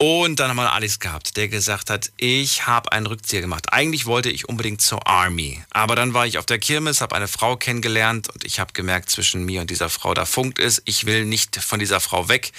[0.00, 3.72] Und dann haben wir Alex gehabt, der gesagt hat, ich habe einen Rückzieher gemacht.
[3.72, 5.60] Eigentlich wollte ich unbedingt zur Army.
[5.70, 9.10] Aber dann war ich auf der Kirmes, habe eine Frau kennengelernt und ich habe gemerkt,
[9.10, 10.80] zwischen mir und dieser Frau, da funkt es.
[10.84, 12.52] Ich will nicht von dieser Frau weg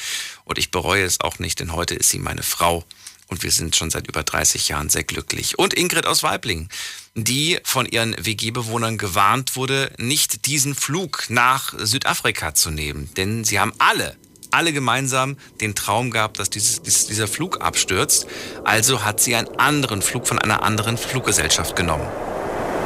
[0.44, 2.84] und ich bereue es auch nicht, denn heute ist sie meine Frau.
[3.28, 5.58] Und wir sind schon seit über 30 Jahren sehr glücklich.
[5.58, 6.68] Und Ingrid aus Weiblingen,
[7.14, 13.10] die von ihren WG-Bewohnern gewarnt wurde, nicht diesen Flug nach Südafrika zu nehmen.
[13.16, 14.18] Denn sie haben alle
[14.52, 18.28] alle gemeinsam den Traum gehabt, dass dieses, dieses, dieser Flug abstürzt.
[18.64, 22.08] Also hat sie einen anderen Flug von einer anderen Fluggesellschaft genommen.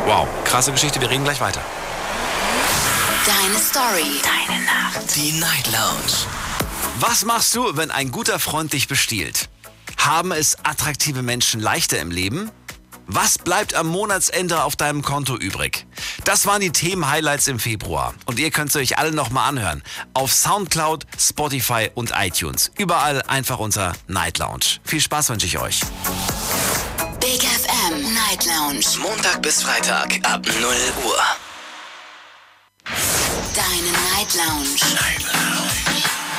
[0.06, 1.62] Wow, krasse Geschichte, wir reden gleich weiter.
[3.26, 4.22] Deine Story.
[4.22, 5.16] Deine Nacht.
[5.16, 6.28] Die Night Lounge.
[7.00, 9.50] Was machst du, wenn ein guter Freund dich bestiehlt?
[9.98, 12.52] Haben es attraktive Menschen leichter im Leben?
[13.08, 15.86] Was bleibt am Monatsende auf deinem Konto übrig?
[16.24, 18.14] Das waren die Themen-Highlights im Februar.
[18.26, 19.84] Und ihr könnt es euch alle nochmal anhören.
[20.14, 22.72] Auf Soundcloud, Spotify und iTunes.
[22.78, 24.80] Überall einfach unter Night Lounge.
[24.84, 25.82] Viel Spaß wünsche ich euch.
[27.20, 28.86] Big FM Night Lounge.
[29.02, 30.74] Montag bis Freitag ab 0
[31.06, 31.24] Uhr.
[33.54, 34.70] Deine Night Lounge.
[34.96, 35.74] Night Lounge.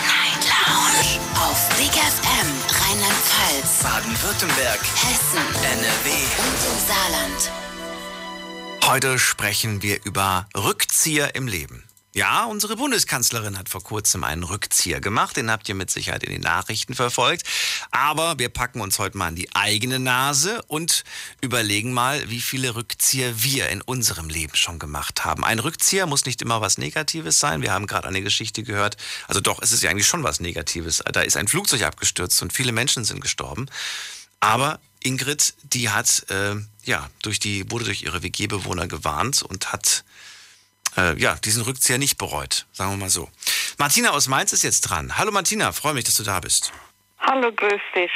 [0.07, 1.21] Night Lounge.
[1.37, 2.64] Auf Big FM
[3.55, 6.11] Rheinland-Pfalz, Baden-Württemberg, Hessen NRW.
[6.39, 7.51] und im Saarland.
[8.85, 11.85] Heute sprechen wir über Rückzieher im Leben.
[12.17, 15.37] Ja, unsere Bundeskanzlerin hat vor kurzem einen Rückzieher gemacht.
[15.37, 17.43] Den habt ihr mit Sicherheit in den Nachrichten verfolgt.
[17.91, 21.03] Aber wir packen uns heute mal an die eigene Nase und
[21.41, 25.43] überlegen mal, wie viele Rückzieher wir in unserem Leben schon gemacht haben.
[25.43, 27.63] Ein Rückzieher muss nicht immer was Negatives sein.
[27.63, 28.97] Wir haben gerade eine Geschichte gehört.
[29.27, 31.03] Also doch, es ist ja eigentlich schon was Negatives.
[31.13, 33.67] Da ist ein Flugzeug abgestürzt und viele Menschen sind gestorben.
[34.39, 40.05] Aber Ingrid, die hat, äh, ja, durch die, wurde durch ihre WG-Bewohner gewarnt und hat,
[40.97, 43.29] äh, ja, diesen Rückzieher nicht bereut, sagen wir mal so.
[43.79, 45.19] Martina aus Mainz ist jetzt dran.
[45.19, 46.73] Hallo Martina, freue mich, dass du da bist.
[47.19, 48.13] Hallo, grüß dich.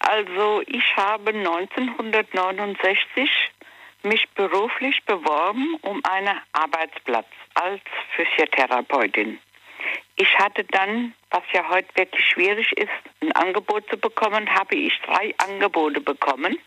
[0.00, 3.28] Also ich habe 1969
[4.02, 7.80] mich beruflich beworben um einen Arbeitsplatz als
[8.14, 9.38] Physiotherapeutin.
[10.16, 14.92] Ich hatte dann, was ja heute wirklich schwierig ist, ein Angebot zu bekommen, habe ich
[15.04, 16.58] drei Angebote bekommen.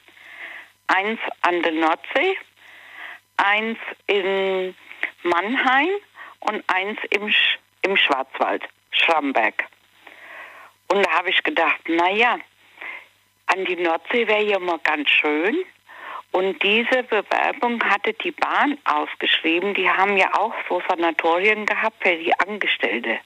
[0.88, 2.38] Eins an der Nordsee,
[3.38, 4.76] eins in
[5.24, 5.90] Mannheim
[6.42, 9.66] und eins im, Sch im Schwarzwald, Schramberg.
[10.88, 12.40] Und da habe ich gedacht, naja,
[13.48, 15.64] an die Nordsee wäre ja mal ganz schön.
[16.32, 19.74] Und diese Bewerbung hatte die Bahn ausgeschrieben.
[19.74, 23.20] Die haben ja auch so Sanatorien gehabt für die Angestellte.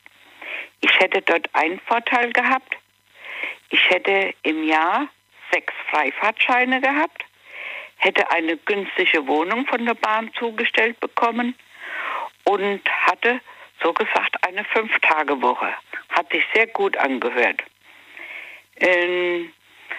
[0.81, 2.77] Ich hätte dort einen Vorteil gehabt.
[3.69, 5.08] Ich hätte im Jahr
[5.51, 7.23] sechs Freifahrtscheine gehabt,
[7.97, 11.55] hätte eine günstige Wohnung von der Bahn zugestellt bekommen
[12.45, 13.41] und hatte
[13.84, 15.73] so gesagt eine Fünf-Tage-Woche.
[16.10, 17.62] Hat sich sehr gut angehört.
[18.77, 19.51] In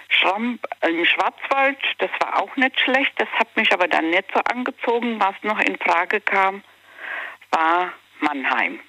[0.09, 4.41] Schramm, Im Schwarzwald, das war auch nicht schlecht, das hat mich aber dann nicht so
[4.41, 5.21] angezogen.
[5.21, 6.63] Was noch in Frage kam,
[7.51, 8.81] war Mannheim.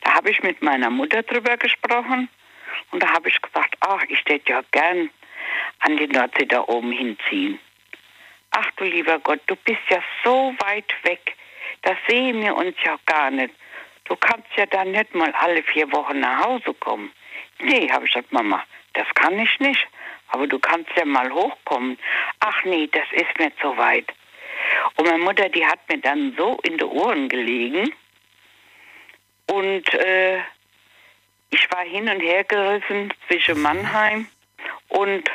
[0.00, 2.28] Da habe ich mit meiner Mutter drüber gesprochen
[2.90, 5.10] und da habe ich gesagt, ach, ich hätte ja gern
[5.80, 7.58] an die Nordsee da oben hinziehen.
[8.50, 11.36] Ach du lieber Gott, du bist ja so weit weg,
[11.84, 13.54] da sehen wir uns ja gar nicht.
[14.04, 17.12] Du kannst ja dann nicht mal alle vier Wochen nach Hause kommen.
[17.60, 18.62] Nee, habe ich gesagt, Mama,
[18.94, 19.86] das kann ich nicht.
[20.28, 21.98] Aber du kannst ja mal hochkommen.
[22.40, 24.12] Ach nee, das ist mir zu weit.
[24.96, 27.92] Und meine Mutter, die hat mir dann so in die Ohren gelegen.
[29.46, 30.38] Und äh,
[31.50, 34.26] ich war hin und her gerissen zwischen Mannheim
[34.88, 35.30] und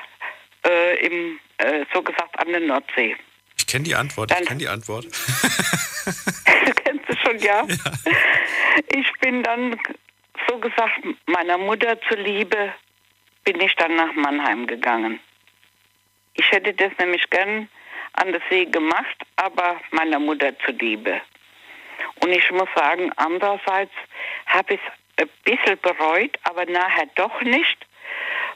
[0.66, 3.16] äh, im, äh, so gesagt an der Nordsee.
[3.58, 5.06] Ich kenne die Antwort, dann, ich kenne die Antwort.
[6.66, 7.66] du kennst es schon, ja?
[7.68, 7.76] ja?
[8.96, 9.78] Ich bin dann,
[10.48, 12.74] so gesagt, meiner Mutter zuliebe
[13.44, 15.20] bin ich dann nach Mannheim gegangen.
[16.36, 17.68] Ich hätte das nämlich gern
[18.14, 21.22] an der See gemacht, aber meiner Mutter zuliebe.
[22.22, 23.94] Und ich muss sagen, andererseits
[24.46, 24.80] habe ich
[25.18, 27.86] es ein bisschen bereut, aber nachher doch nicht,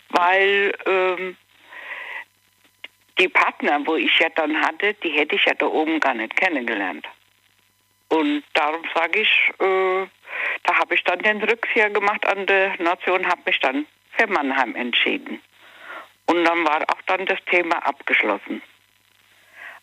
[0.09, 1.37] weil ähm,
[3.19, 6.35] die Partner, wo ich ja dann hatte, die hätte ich ja da oben gar nicht
[6.35, 7.05] kennengelernt.
[8.13, 10.05] Und darum sage ich, äh,
[10.65, 14.75] da habe ich dann den Rückzieher gemacht an der Nation, habe mich dann für Mannheim
[14.75, 15.41] entschieden.
[16.27, 18.61] Und dann war auch dann das Thema abgeschlossen.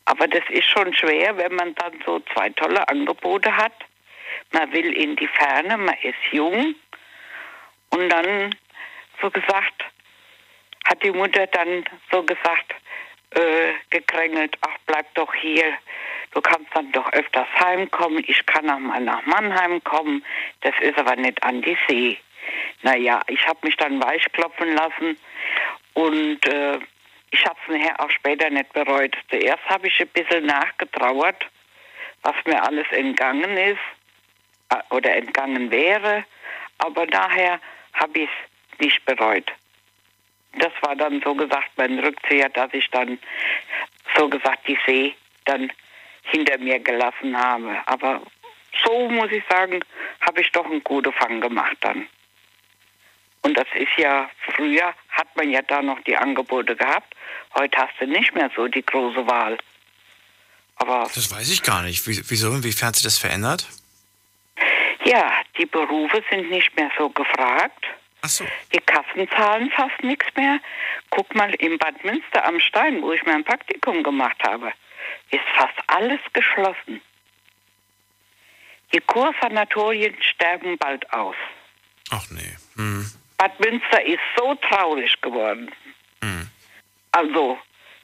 [0.04, 3.74] Aber das ist schon schwer, wenn man dann so zwei tolle Angebote hat.
[4.52, 6.76] Man will in die Ferne, man ist jung.
[7.90, 8.54] Und dann,
[9.20, 9.84] so gesagt,
[10.84, 12.76] hat die Mutter dann so gesagt,
[13.30, 15.72] äh, gekrängelt, ach bleib doch hier,
[16.32, 20.24] du kannst dann doch öfters heimkommen, ich kann auch mal nach Mannheim kommen,
[20.62, 22.18] das ist aber nicht an die See.
[22.82, 25.18] Naja, ich habe mich dann weichklopfen lassen
[25.94, 26.78] und äh,
[27.30, 29.16] ich habe es nachher auch später nicht bereut.
[29.28, 31.46] Zuerst habe ich ein bisschen nachgetrauert,
[32.22, 33.78] was mir alles entgangen ist
[34.70, 36.24] äh, oder entgangen wäre,
[36.78, 37.60] aber daher
[37.94, 38.30] habe ich
[38.72, 39.52] es nicht bereut.
[40.58, 43.18] Das war dann so gesagt mein Rückzieher, dass ich dann
[44.16, 45.72] so gesagt die See dann
[46.22, 47.76] hinter mir gelassen habe.
[47.86, 48.22] Aber
[48.84, 49.80] so muss ich sagen,
[50.20, 52.06] habe ich doch einen guten Fang gemacht dann.
[53.42, 57.14] Und das ist ja, früher hat man ja da noch die Angebote gehabt.
[57.54, 59.56] Heute hast du nicht mehr so die große Wahl.
[60.76, 61.10] Aber.
[61.14, 62.06] Das weiß ich gar nicht.
[62.06, 63.66] Wieso, inwiefern hat sich das verändert?
[65.04, 67.84] Ja, die Berufe sind nicht mehr so gefragt.
[68.22, 68.46] So.
[68.72, 70.60] Die Kassen zahlen fast nichts mehr.
[71.10, 74.72] Guck mal in Bad Münster am Stein, wo ich mein Praktikum gemacht habe,
[75.30, 77.00] ist fast alles geschlossen.
[78.92, 81.36] Die Kursanatorien sterben bald aus.
[82.10, 82.56] Ach nee.
[82.76, 83.10] Hm.
[83.38, 85.70] Bad Münster ist so traurig geworden.
[86.22, 86.50] Mhm.
[87.12, 87.58] Also,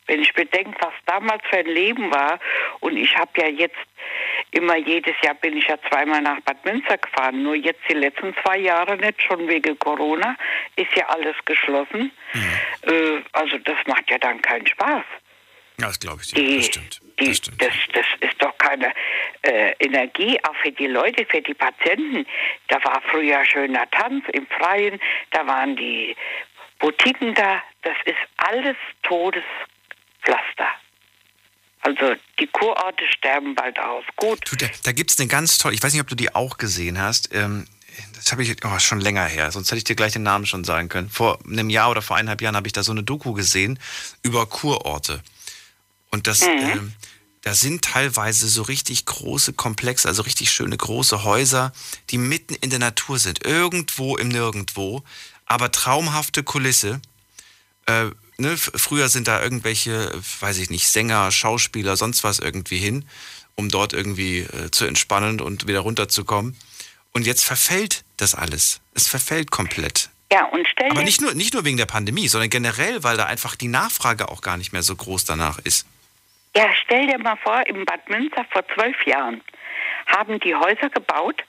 [0.06, 2.38] wenn ich bedenke, was damals für ein Leben war,
[2.80, 3.76] und ich habe ja jetzt
[4.50, 8.34] immer jedes Jahr bin ich ja zweimal nach Bad Münster gefahren, nur jetzt die letzten
[8.42, 10.36] zwei Jahre nicht, schon wegen Corona,
[10.76, 12.10] ist ja alles geschlossen.
[12.32, 12.90] Mhm.
[12.90, 15.04] Äh, also das macht ja dann keinen Spaß.
[15.78, 16.56] Das glaube ich dir.
[16.56, 17.00] das stimmt.
[17.20, 17.62] Die, das, stimmt.
[17.62, 18.92] Das, das, ist doch keine
[19.42, 22.26] äh, Energie, auch für die Leute, für die Patienten.
[22.68, 24.98] Da war früher schöner Tanz im Freien,
[25.30, 26.16] da waren die
[26.78, 27.62] Boutiquen da.
[27.82, 30.70] Das ist alles Todespflaster.
[31.86, 34.02] Also die Kurorte sterben bald aus.
[34.16, 34.40] Gut.
[34.50, 36.58] Du, da da gibt es eine ganz tolle, ich weiß nicht, ob du die auch
[36.58, 37.32] gesehen hast.
[37.32, 37.64] Ähm,
[38.16, 40.64] das habe ich oh, schon länger her, sonst hätte ich dir gleich den Namen schon
[40.64, 41.08] sagen können.
[41.08, 43.78] Vor einem Jahr oder vor eineinhalb Jahren habe ich da so eine Doku gesehen
[44.22, 45.22] über Kurorte.
[46.10, 46.46] Und das, mhm.
[46.48, 46.78] äh,
[47.42, 51.72] da sind teilweise so richtig große Komplexe, also richtig schöne große Häuser,
[52.10, 55.04] die mitten in der Natur sind, irgendwo im Nirgendwo,
[55.44, 57.00] aber traumhafte Kulisse.
[57.86, 58.06] Äh,
[58.38, 63.08] ne, früher sind da irgendwelche, weiß ich nicht, Sänger, Schauspieler, sonst was irgendwie hin,
[63.54, 66.56] um dort irgendwie äh, zu entspannen und wieder runterzukommen.
[67.12, 68.80] Und jetzt verfällt das alles.
[68.94, 70.10] Es verfällt komplett.
[70.30, 73.26] Ja, und stell Aber nicht nur, nicht nur wegen der Pandemie, sondern generell, weil da
[73.26, 75.86] einfach die Nachfrage auch gar nicht mehr so groß danach ist.
[76.56, 79.40] Ja, stell dir mal vor, im Bad Münster vor zwölf Jahren
[80.06, 81.42] haben die Häuser gebaut.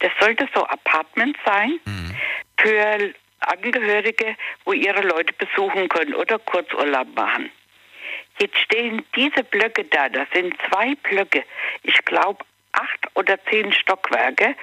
[0.00, 2.14] Das sollte so Apartments sein mhm.
[2.60, 7.50] für Angehörige, wo ihre Leute besuchen können oder Kurzurlaub machen.
[8.40, 11.44] Jetzt stehen diese Blöcke da, das sind zwei Blöcke,
[11.82, 14.54] ich glaube acht oder zehn Stockwerke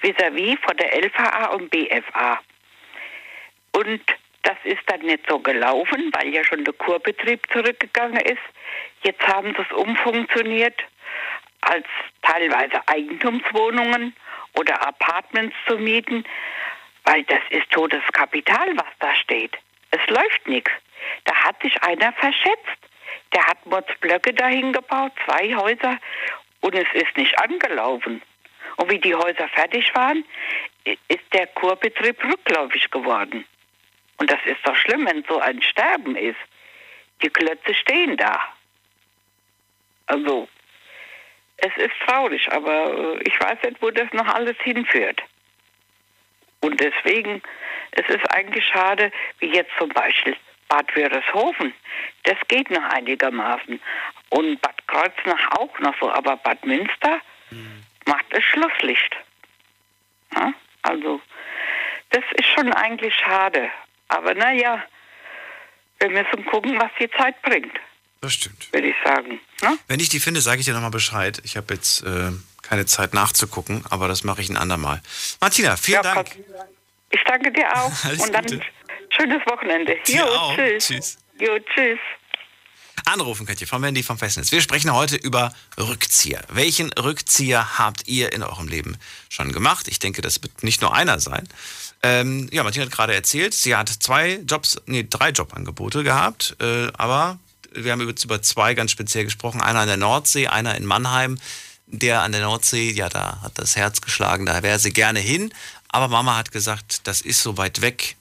[0.00, 2.40] vis-à-vis -vis von der LVA und BFA.
[3.72, 4.02] Und
[4.42, 8.42] das ist dann nicht so gelaufen, weil ja schon der Kurbetrieb zurückgegangen ist.
[9.02, 10.82] Jetzt haben sie es umfunktioniert
[11.60, 11.86] als
[12.22, 14.14] teilweise Eigentumswohnungen
[14.54, 16.24] oder Apartments zu mieten,
[17.10, 19.56] weil das ist totes Kapital, was da steht.
[19.90, 20.70] Es läuft nichts.
[21.24, 22.78] Da hat sich einer verschätzt.
[23.34, 25.98] Der hat Motzblöcke dahin gebaut, zwei Häuser,
[26.60, 28.22] und es ist nicht angelaufen.
[28.76, 30.24] Und wie die Häuser fertig waren,
[30.84, 33.44] ist der Kurbetrieb rückläufig geworden.
[34.18, 36.38] Und das ist doch schlimm, wenn so ein Sterben ist.
[37.22, 38.40] Die Klötze stehen da.
[40.06, 40.48] Also,
[41.56, 45.22] es ist traurig, aber äh, ich weiß nicht, wo das noch alles hinführt.
[46.60, 47.42] Und deswegen,
[47.92, 50.36] es ist eigentlich schade, wie jetzt zum Beispiel
[50.68, 51.74] Bad Wörishofen.
[52.24, 53.80] Das geht noch einigermaßen.
[54.30, 57.84] Und Bad Kreuznach auch noch so, aber Bad Münster mhm.
[58.06, 59.16] macht es Schlusslicht.
[60.34, 60.52] Ja?
[60.82, 61.20] Also,
[62.10, 63.70] das ist schon eigentlich schade.
[64.08, 64.82] Aber naja,
[65.98, 67.78] wir müssen gucken, was die Zeit bringt.
[68.20, 68.72] Das stimmt.
[68.72, 69.40] Würde ich sagen.
[69.62, 69.78] Ne?
[69.88, 71.40] Wenn ich die finde, sage ich dir nochmal Bescheid.
[71.44, 72.30] Ich habe jetzt äh,
[72.62, 75.00] keine Zeit nachzugucken, aber das mache ich ein andermal.
[75.40, 76.36] Martina, vielen ja, Dank.
[77.10, 77.92] Ich danke dir auch.
[78.04, 78.60] Alles Und dann Gute.
[79.16, 79.96] schönes Wochenende.
[80.06, 80.56] Dir jo, auch.
[80.56, 80.86] tschüss.
[80.86, 81.18] Tschüss.
[81.38, 81.98] Jo, tschüss.
[83.06, 84.52] Anrufen könnt ihr von Wendy vom Festnetz.
[84.52, 86.42] Wir sprechen heute über Rückzieher.
[86.48, 88.96] Welchen Rückzieher habt ihr in eurem Leben
[89.28, 89.88] schon gemacht?
[89.88, 91.48] Ich denke, das wird nicht nur einer sein.
[92.02, 96.88] Ähm, ja, Martina hat gerade erzählt, sie hat zwei Jobs, nee, drei Jobangebote gehabt, äh,
[96.94, 97.38] aber
[97.72, 99.60] wir haben jetzt über zwei ganz speziell gesprochen.
[99.60, 101.38] Einer an der Nordsee, einer in Mannheim.
[101.92, 105.52] Der an der Nordsee, ja, da hat das Herz geschlagen, da wäre sie gerne hin.
[105.88, 108.16] Aber Mama hat gesagt, das ist so weit weg.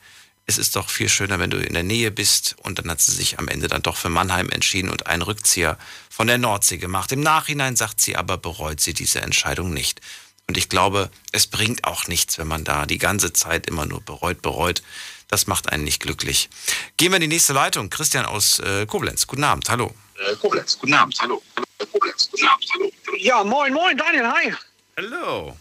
[0.47, 2.55] Es ist doch viel schöner, wenn du in der Nähe bist.
[2.63, 5.77] Und dann hat sie sich am Ende dann doch für Mannheim entschieden und einen Rückzieher
[6.09, 7.11] von der Nordsee gemacht.
[7.11, 10.01] Im Nachhinein sagt sie aber, bereut sie diese Entscheidung nicht.
[10.47, 14.01] Und ich glaube, es bringt auch nichts, wenn man da die ganze Zeit immer nur
[14.01, 14.81] bereut, bereut.
[15.27, 16.49] Das macht einen nicht glücklich.
[16.97, 17.91] Gehen wir in die nächste Leitung.
[17.91, 19.27] Christian aus äh, Koblenz.
[19.27, 19.93] Guten Abend, hallo.
[20.15, 21.43] Äh, Koblenz, guten Abend, hallo.
[23.17, 24.53] Ja, moin, moin, Daniel, hi.
[24.97, 25.57] Hallo.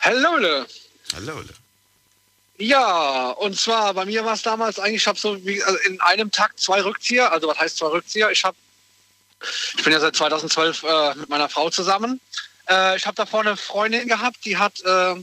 [0.00, 0.66] Hallo.
[1.14, 1.42] Hallo.
[2.58, 6.00] Ja, und zwar bei mir war es damals eigentlich, ich habe so wie, also in
[6.00, 7.30] einem Tag zwei Rückzieher.
[7.30, 8.30] Also was heißt zwei Rückzieher?
[8.30, 8.56] Ich habe,
[9.76, 12.20] ich bin ja seit 2012 äh, mit meiner Frau zusammen.
[12.68, 15.14] Äh, ich habe davor eine Freundin gehabt, die hat, äh,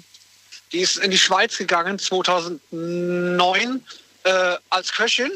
[0.72, 3.86] die ist in die Schweiz gegangen 2009
[4.24, 5.32] äh, als Köchin.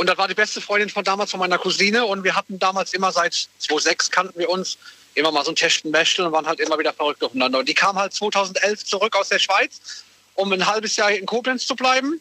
[0.00, 2.06] Und das war die beste Freundin von damals von meiner Cousine.
[2.06, 4.78] Und wir hatten damals immer seit 2006 kannten wir uns
[5.12, 7.58] immer mal so ein Testen Bäschel und waren halt immer wieder verrückt aufeinander.
[7.58, 10.02] Und die kam halt 2011 zurück aus der Schweiz,
[10.36, 12.18] um ein halbes Jahr in Koblenz zu bleiben.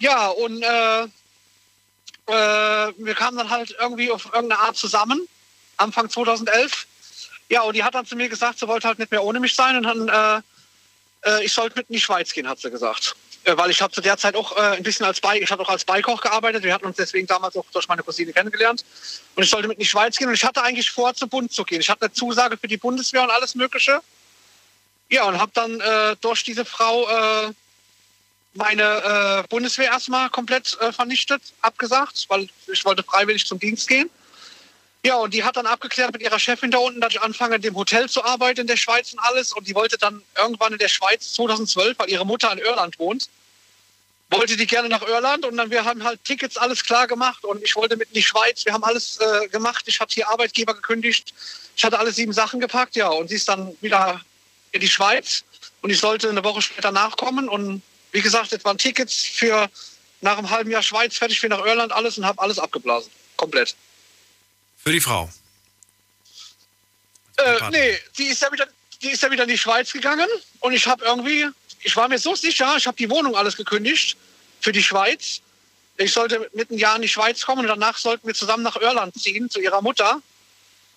[0.00, 5.28] Ja, und äh, äh, wir kamen dann halt irgendwie auf irgendeine Art zusammen,
[5.76, 6.88] Anfang 2011.
[7.50, 9.54] Ja, und die hat dann zu mir gesagt, sie wollte halt nicht mehr ohne mich
[9.54, 10.42] sein und dann,
[11.22, 13.14] äh, äh, ich sollte mit in die Schweiz gehen, hat sie gesagt.
[13.44, 15.62] Äh, weil ich habe zu der Zeit auch äh, ein bisschen als Beikoch, ich habe
[15.62, 16.62] auch als Beikoch gearbeitet.
[16.62, 18.84] Wir hatten uns deswegen damals auch durch meine Cousine kennengelernt.
[19.34, 21.52] Und ich sollte mit in die Schweiz gehen und ich hatte eigentlich vor, zu Bund
[21.52, 21.80] zu gehen.
[21.80, 24.00] Ich hatte eine Zusage für die Bundeswehr und alles Mögliche.
[25.08, 27.52] Ja, und habe dann äh, durch diese Frau äh,
[28.54, 28.82] meine
[29.44, 34.10] äh, Bundeswehr erstmal komplett äh, vernichtet, abgesagt, weil ich wollte freiwillig zum Dienst gehen.
[35.04, 37.62] Ja, und die hat dann abgeklärt mit ihrer Chefin da unten, dass ich anfange, in
[37.62, 39.52] dem Hotel zu arbeiten in der Schweiz und alles.
[39.52, 43.30] Und die wollte dann irgendwann in der Schweiz 2012, weil ihre Mutter in Irland wohnt,
[44.28, 45.46] wollte die gerne nach Irland.
[45.46, 47.44] Und dann wir haben halt Tickets alles klar gemacht.
[47.44, 48.66] Und ich wollte mit in die Schweiz.
[48.66, 49.84] Wir haben alles äh, gemacht.
[49.86, 51.32] Ich hatte hier Arbeitgeber gekündigt.
[51.76, 53.08] Ich hatte alle sieben Sachen gepackt, ja.
[53.08, 54.20] Und sie ist dann wieder
[54.72, 55.44] in die Schweiz.
[55.80, 57.48] Und ich sollte eine Woche später nachkommen.
[57.48, 57.80] Und
[58.12, 59.70] wie gesagt, es waren Tickets für
[60.20, 63.10] nach einem halben Jahr Schweiz fertig für nach Irland alles und habe alles abgeblasen.
[63.36, 63.74] Komplett.
[64.82, 65.28] Für die Frau?
[67.36, 68.66] Äh, nee, die ist ja wieder,
[69.02, 70.28] die ist ja wieder in die Schweiz gegangen
[70.60, 71.46] und ich habe irgendwie,
[71.82, 74.16] ich war mir so sicher, ich habe die Wohnung alles gekündigt
[74.60, 75.40] für die Schweiz.
[75.96, 78.76] Ich sollte mit einem Jahr in die Schweiz kommen und danach sollten wir zusammen nach
[78.76, 80.22] Irland ziehen zu ihrer Mutter.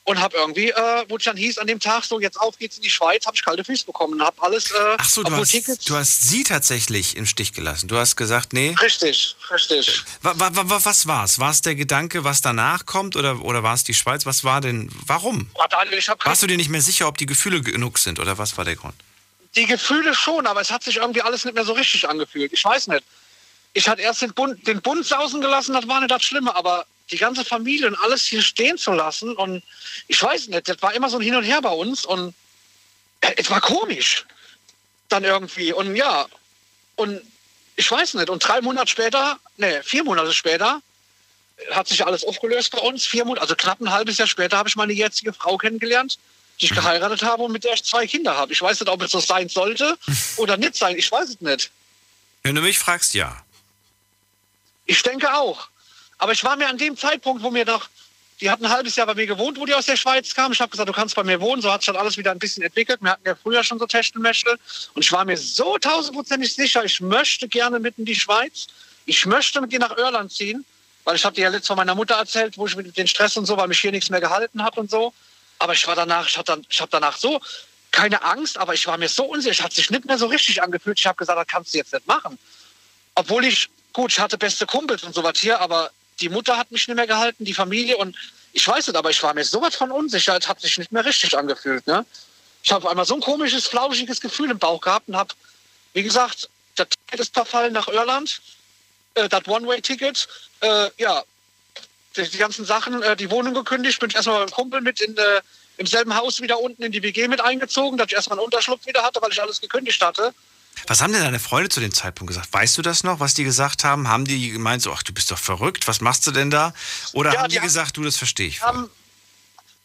[0.06, 2.76] Und habe irgendwie, äh, wo es dann hieß, an dem Tag so, jetzt auf geht's
[2.76, 4.22] in die Schweiz, habe ich kalte Füße bekommen.
[4.22, 7.88] Habe alles, äh, Ach so, du hast, Tickets- du hast sie tatsächlich im Stich gelassen.
[7.88, 8.76] Du hast gesagt, nee.
[8.82, 10.04] Richtig, richtig.
[10.22, 11.40] Wa, wa, wa, was war's?
[11.40, 14.26] War es der Gedanke, was danach kommt oder, oder war es die Schweiz?
[14.26, 15.50] Was war denn, warum?
[15.70, 18.66] Daniel, Warst du dir nicht mehr sicher, ob die Gefühle genug sind oder was war
[18.66, 18.96] der Grund?
[19.56, 22.52] die Gefühle schon, aber es hat sich irgendwie alles nicht mehr so richtig angefühlt.
[22.54, 23.04] Ich weiß nicht.
[23.74, 26.88] Ich hatte erst den Bund, den Bund sausen gelassen, das war nicht das Schlimme, aber
[27.12, 29.64] die ganze Familie und alles hier stehen zu lassen und
[30.08, 32.34] ich weiß nicht, das war immer so ein Hin und Her bei uns und
[33.22, 34.26] äh, es war komisch.
[35.10, 36.26] Dann irgendwie und ja,
[36.96, 37.22] und
[37.76, 38.30] ich weiß nicht.
[38.30, 40.82] Und drei Monate später, nee, vier Monate später,
[41.72, 43.06] hat sich alles aufgelöst bei uns.
[43.06, 46.18] Vier Monate, also knapp ein halbes Jahr später habe ich meine jetzige Frau kennengelernt,
[46.60, 48.54] die ich geheiratet habe und mit der ich zwei Kinder habe.
[48.54, 49.98] Ich weiß nicht, ob es so sein sollte
[50.38, 50.98] oder nicht sein.
[50.98, 51.72] Ich weiß es nicht.
[52.44, 53.44] Wenn du mich fragst, ja.
[54.86, 55.70] Ich denke auch.
[56.24, 57.90] Aber ich war mir an dem Zeitpunkt, wo mir noch,
[58.40, 60.54] die hat ein halbes Jahr bei mir gewohnt, wo die aus der Schweiz kam.
[60.54, 61.62] Ich habe gesagt, du kannst bei mir wohnen.
[61.62, 63.02] So hat sich dann alles wieder ein bisschen entwickelt.
[63.02, 64.58] Wir hatten ja früher schon so Techtelmechtel.
[64.94, 68.68] Und ich war mir so tausendprozentig sicher, ich möchte gerne mit in die Schweiz.
[69.06, 70.64] Ich möchte mit dir nach Irland ziehen.
[71.04, 73.36] Weil ich habe dir ja letztes von meiner Mutter erzählt, wo ich mit den Stress
[73.36, 75.14] und so, weil mich hier nichts mehr gehalten hat und so.
[75.60, 77.42] Aber ich war danach, ich habe ich hab danach so
[77.92, 79.52] keine Angst, aber ich war mir so unsicher.
[79.52, 80.98] Es hat sich nicht mehr so richtig angefühlt.
[80.98, 82.40] Ich habe gesagt, das kannst du jetzt nicht machen.
[83.14, 86.88] Obwohl ich, gut, ich hatte beste Kumpels und sowas hier, aber die Mutter hat mich
[86.88, 88.16] nicht mehr gehalten, die Familie und
[88.54, 91.04] ich weiß nicht, aber ich war mir sowas von unsicher, es hat sich nicht mehr
[91.04, 91.86] richtig angefühlt.
[91.88, 92.06] Ne?
[92.62, 95.34] Ich habe einmal so ein komisches, flauschiges Gefühl im Bauch gehabt und habe,
[95.94, 98.42] wie gesagt, das Ticket ist verfallen nach Irland,
[99.16, 100.28] äh, das One-Way-Ticket,
[100.62, 101.24] äh, ja,
[102.16, 105.18] die, die ganzen Sachen, äh, die Wohnung gekündigt, bin ich erstmal einem Kumpel mit in,
[105.18, 105.42] äh,
[105.78, 108.86] im selben Haus wieder unten in die WG mit eingezogen, dass ich erstmal einen Unterschlupf
[108.86, 110.34] wieder hatte, weil ich alles gekündigt hatte.
[110.88, 112.50] Was haben denn deine Freunde zu dem Zeitpunkt gesagt?
[112.52, 114.08] Weißt du das noch, was die gesagt haben?
[114.10, 116.74] Haben die gemeint, so, ach, du bist doch verrückt, was machst du denn da?
[117.14, 118.90] Oder Ja, haben die, die haben- gesagt, du, das verstehe ich haben,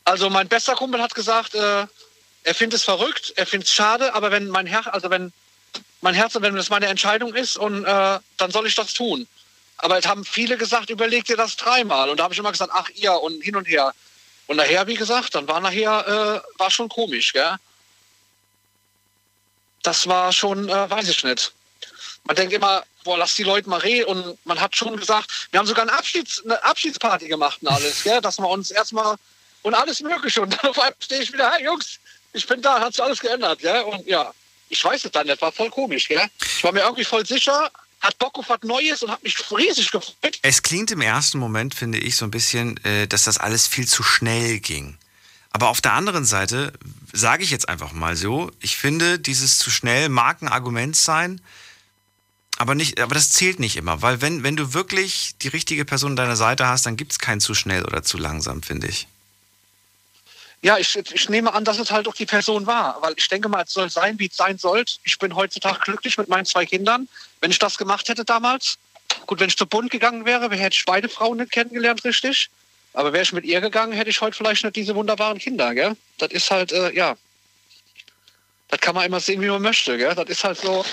[0.05, 1.86] also mein bester Kumpel hat gesagt, äh,
[2.45, 5.32] er findet es verrückt, er findet es schade, aber wenn mein Herz, also wenn
[6.01, 9.26] mein Herz, wenn das meine Entscheidung ist und äh, dann soll ich das tun.
[9.76, 12.09] Aber es haben viele gesagt, überleg dir das dreimal.
[12.09, 13.93] Und da habe ich immer gesagt, ach ihr und hin und her.
[14.47, 17.57] Und nachher, wie gesagt, dann war nachher, äh, war schon komisch, gell?
[19.83, 21.53] Das war schon, äh, weiß ich nicht.
[22.24, 24.07] Man denkt immer, boah, lass die Leute mal reden.
[24.07, 28.03] Und man hat schon gesagt, wir haben sogar eine, Abschieds-, eine Abschiedsparty gemacht und alles,
[28.03, 28.20] gell?
[28.20, 29.16] dass wir uns erstmal
[29.62, 30.43] und alles Mögliche.
[30.43, 31.99] Und dann auf einmal stehe ich wieder, hey Jungs,
[32.33, 33.61] ich bin da, hat sich alles geändert.
[33.61, 33.83] Gell?
[33.83, 34.33] Und ja,
[34.68, 36.09] ich weiß es dann nicht, war voll komisch.
[36.09, 36.26] Gell?
[36.41, 37.70] Ich war mir irgendwie voll sicher,
[38.01, 40.39] hat Bock auf was Neues und hat mich riesig gefreut.
[40.43, 43.87] Es klingt im ersten Moment, finde ich, so ein bisschen, äh, dass das alles viel
[43.87, 44.99] zu schnell ging.
[45.51, 46.72] Aber auf der anderen Seite
[47.12, 51.40] sage ich jetzt einfach mal so, ich finde, dieses zu schnell mag ein Argument sein,
[52.59, 56.12] aber, nicht, aber das zählt nicht immer, weil wenn, wenn du wirklich die richtige Person
[56.12, 59.07] an deiner Seite hast, dann gibt es kein zu schnell oder zu langsam, finde ich.
[60.61, 63.01] Ja, ich, ich nehme an, dass es halt auch die Person war.
[63.01, 64.84] Weil ich denke mal, es soll sein, wie es sein soll.
[65.05, 67.09] Ich bin heutzutage glücklich mit meinen zwei Kindern.
[67.40, 68.76] Wenn ich das gemacht hätte damals,
[69.26, 72.51] gut, wenn ich zu Bund gegangen wäre, hätte ich beide Frauen nicht kennengelernt, richtig.
[72.99, 75.96] Aber wäre ich mit ihr gegangen, hätte ich heute vielleicht nicht diese wunderbaren Kinder, gell?
[76.18, 77.16] Das ist halt, äh, ja.
[78.66, 80.16] Das kann man immer sehen, wie man möchte, gell?
[80.16, 80.84] Das ist halt so.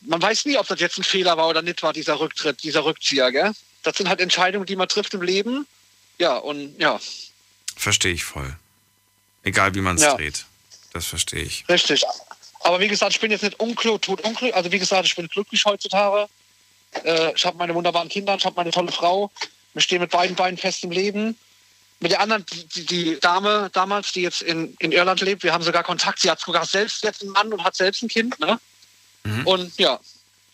[0.00, 2.86] Man weiß nie, ob das jetzt ein Fehler war oder nicht war, dieser Rücktritt, dieser
[2.86, 3.52] Rückzieher, gell?
[3.82, 5.66] Das sind halt Entscheidungen, die man trifft im Leben.
[6.16, 6.98] Ja, und ja,
[7.76, 8.56] Verstehe ich voll.
[9.42, 10.14] Egal wie man es Ja.
[10.14, 10.46] dreht.
[10.94, 11.66] Das verstehe ich.
[11.68, 12.02] Richtig.
[12.60, 14.54] Aber wie gesagt, ich bin jetzt nicht unklug, tot unglücklich.
[14.54, 16.30] Also wie gesagt, ich bin glücklich heutzutage.
[17.04, 19.30] Äh, ich habe meine wunderbaren Kinder, ich habe meine tolle Frau.
[19.76, 21.36] Wir stehen mit beiden Beinen fest im Leben.
[22.00, 25.62] Mit der anderen, die, die Dame damals, die jetzt in, in Irland lebt, wir haben
[25.62, 26.20] sogar Kontakt.
[26.20, 28.40] Sie hat sogar selbst jetzt einen Mann und hat selbst ein Kind.
[28.40, 28.58] Ne?
[29.44, 30.00] Und ja,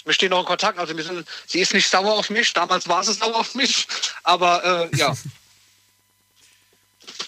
[0.04, 0.76] wir stehen noch in Kontakt.
[0.80, 2.52] Also wir sind, sie ist nicht sauer auf mich.
[2.52, 3.86] Damals war sie sauer auf mich.
[4.24, 5.16] Aber äh, ja.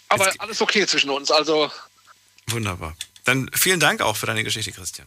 [0.09, 1.31] Aber Jetzt- alles okay zwischen uns.
[1.31, 1.71] Also
[2.49, 2.97] Wunderbar.
[3.23, 5.07] Dann vielen Dank auch für deine Geschichte, Christian.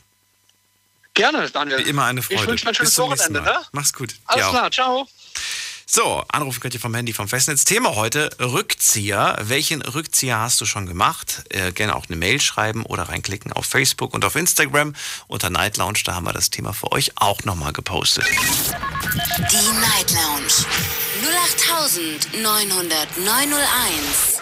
[1.14, 1.80] gerne, Daniel.
[1.80, 2.44] Wie immer eine Freude.
[2.44, 3.42] Ich wünsche dir ein schönes Wochenende.
[3.42, 3.60] Ne?
[3.74, 4.16] Mach's gut.
[4.26, 5.06] Alles klar, ciao.
[5.90, 7.64] So, anrufen könnt ihr vom Handy vom Festnetz.
[7.64, 9.38] Thema heute, Rückzieher.
[9.42, 11.46] Welchen Rückzieher hast du schon gemacht?
[11.48, 14.94] Äh, gerne auch eine Mail schreiben oder reinklicken auf Facebook und auf Instagram.
[15.28, 18.26] Unter Night Lounge, da haben wir das Thema für euch auch nochmal gepostet.
[18.28, 20.52] Die Night Lounge
[22.34, 24.42] 0890901.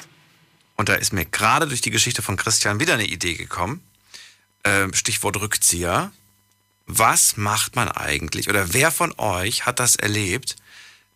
[0.77, 3.83] Und da ist mir gerade durch die Geschichte von Christian wieder eine Idee gekommen.
[4.63, 6.11] Ähm, Stichwort Rückzieher.
[6.87, 10.55] Was macht man eigentlich oder wer von euch hat das erlebt,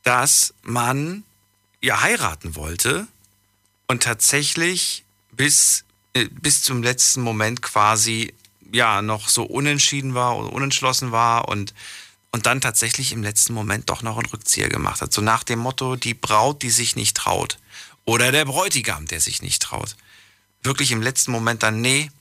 [0.03, 1.23] dass man
[1.81, 3.07] ja heiraten wollte
[3.87, 8.33] und tatsächlich bis äh, bis zum letzten Moment quasi
[8.71, 11.73] ja noch so unentschieden war oder unentschlossen war und
[12.31, 15.11] und dann tatsächlich im letzten Moment doch noch einen Rückzieher gemacht hat.
[15.11, 17.57] So nach dem Motto, die Braut, die sich nicht traut.
[18.05, 19.95] Oder der Bräutigam, der sich nicht traut.
[20.61, 22.11] Wirklich im letzten Moment dann, nee,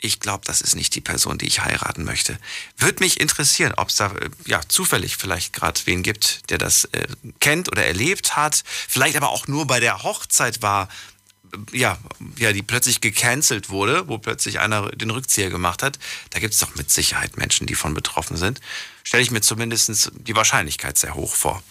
[0.00, 2.38] ich glaube, das ist nicht die Person, die ich heiraten möchte.
[2.76, 6.84] Würde mich interessieren, ob es da äh, ja zufällig vielleicht gerade wen gibt, der das
[6.86, 7.06] äh,
[7.40, 10.88] kennt oder erlebt hat, vielleicht aber auch nur bei der Hochzeit war,
[11.52, 11.98] äh, ja,
[12.36, 15.98] ja, die plötzlich gecancelt wurde, wo plötzlich einer den Rückzieher gemacht hat.
[16.30, 18.60] Da gibt es doch mit Sicherheit Menschen, die von betroffen sind.
[19.02, 21.62] Stelle ich mir zumindest die Wahrscheinlichkeit sehr hoch vor.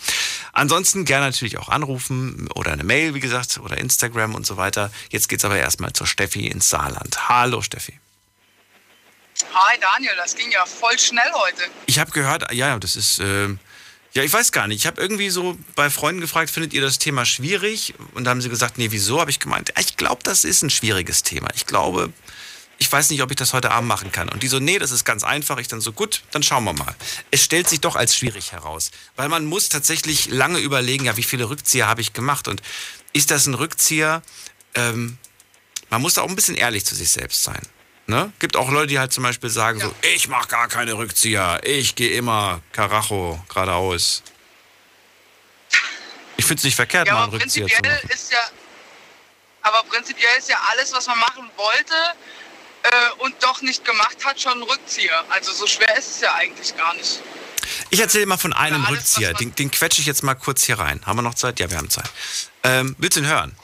[0.51, 4.91] Ansonsten gerne natürlich auch anrufen oder eine Mail, wie gesagt, oder Instagram und so weiter.
[5.09, 7.29] Jetzt geht's aber erstmal zur Steffi ins Saarland.
[7.29, 7.99] Hallo Steffi.
[9.55, 11.63] Hi Daniel, das ging ja voll schnell heute.
[11.85, 13.47] Ich habe gehört, ja, das ist, äh,
[14.11, 14.79] ja, ich weiß gar nicht.
[14.79, 17.93] Ich habe irgendwie so bei Freunden gefragt, findet ihr das Thema schwierig?
[18.15, 19.21] Und da haben sie gesagt, nee, wieso?
[19.21, 21.47] Habe ich gemeint, ich glaube, das ist ein schwieriges Thema.
[21.55, 22.11] Ich glaube,
[22.79, 24.27] ich weiß nicht, ob ich das heute Abend machen kann.
[24.27, 25.57] Und die so, nee, das ist ganz einfach.
[25.57, 26.93] Ich dann so, gut, dann schauen wir mal.
[27.31, 28.91] Es stellt sich doch als schwierig heraus.
[29.15, 32.49] Weil man muss tatsächlich lange überlegen, ja, wie viele Rückzieher habe ich gemacht?
[32.49, 32.61] Und
[33.13, 34.21] ist das ein Rückzieher?
[34.73, 35.17] Ähm,
[35.89, 37.61] man muss da auch ein bisschen ehrlich zu sich selbst sein.
[38.07, 38.31] Ne?
[38.39, 39.87] Gibt auch Leute, die halt zum Beispiel sagen ja.
[39.87, 44.21] so, ich mache gar keine Rückzieher, ich gehe immer Karacho geradeaus.
[46.37, 48.09] Ich finde es nicht verkehrt, ja, mal einen Rückzieher zu machen.
[48.09, 48.39] Ist ja,
[49.63, 51.93] aber prinzipiell ist ja alles, was man machen wollte
[52.83, 55.23] äh, und doch nicht gemacht hat, schon ein Rückzieher.
[55.29, 57.21] Also so schwer ist es ja eigentlich gar nicht.
[57.89, 59.33] Ich erzähle mal von einem alles, Rückzieher.
[59.33, 61.01] Den, den quetsche ich jetzt mal kurz hier rein.
[61.07, 61.59] Haben wir noch Zeit?
[61.59, 62.09] Ja, wir haben Zeit.
[62.63, 63.55] Ähm, willst du ihn hören?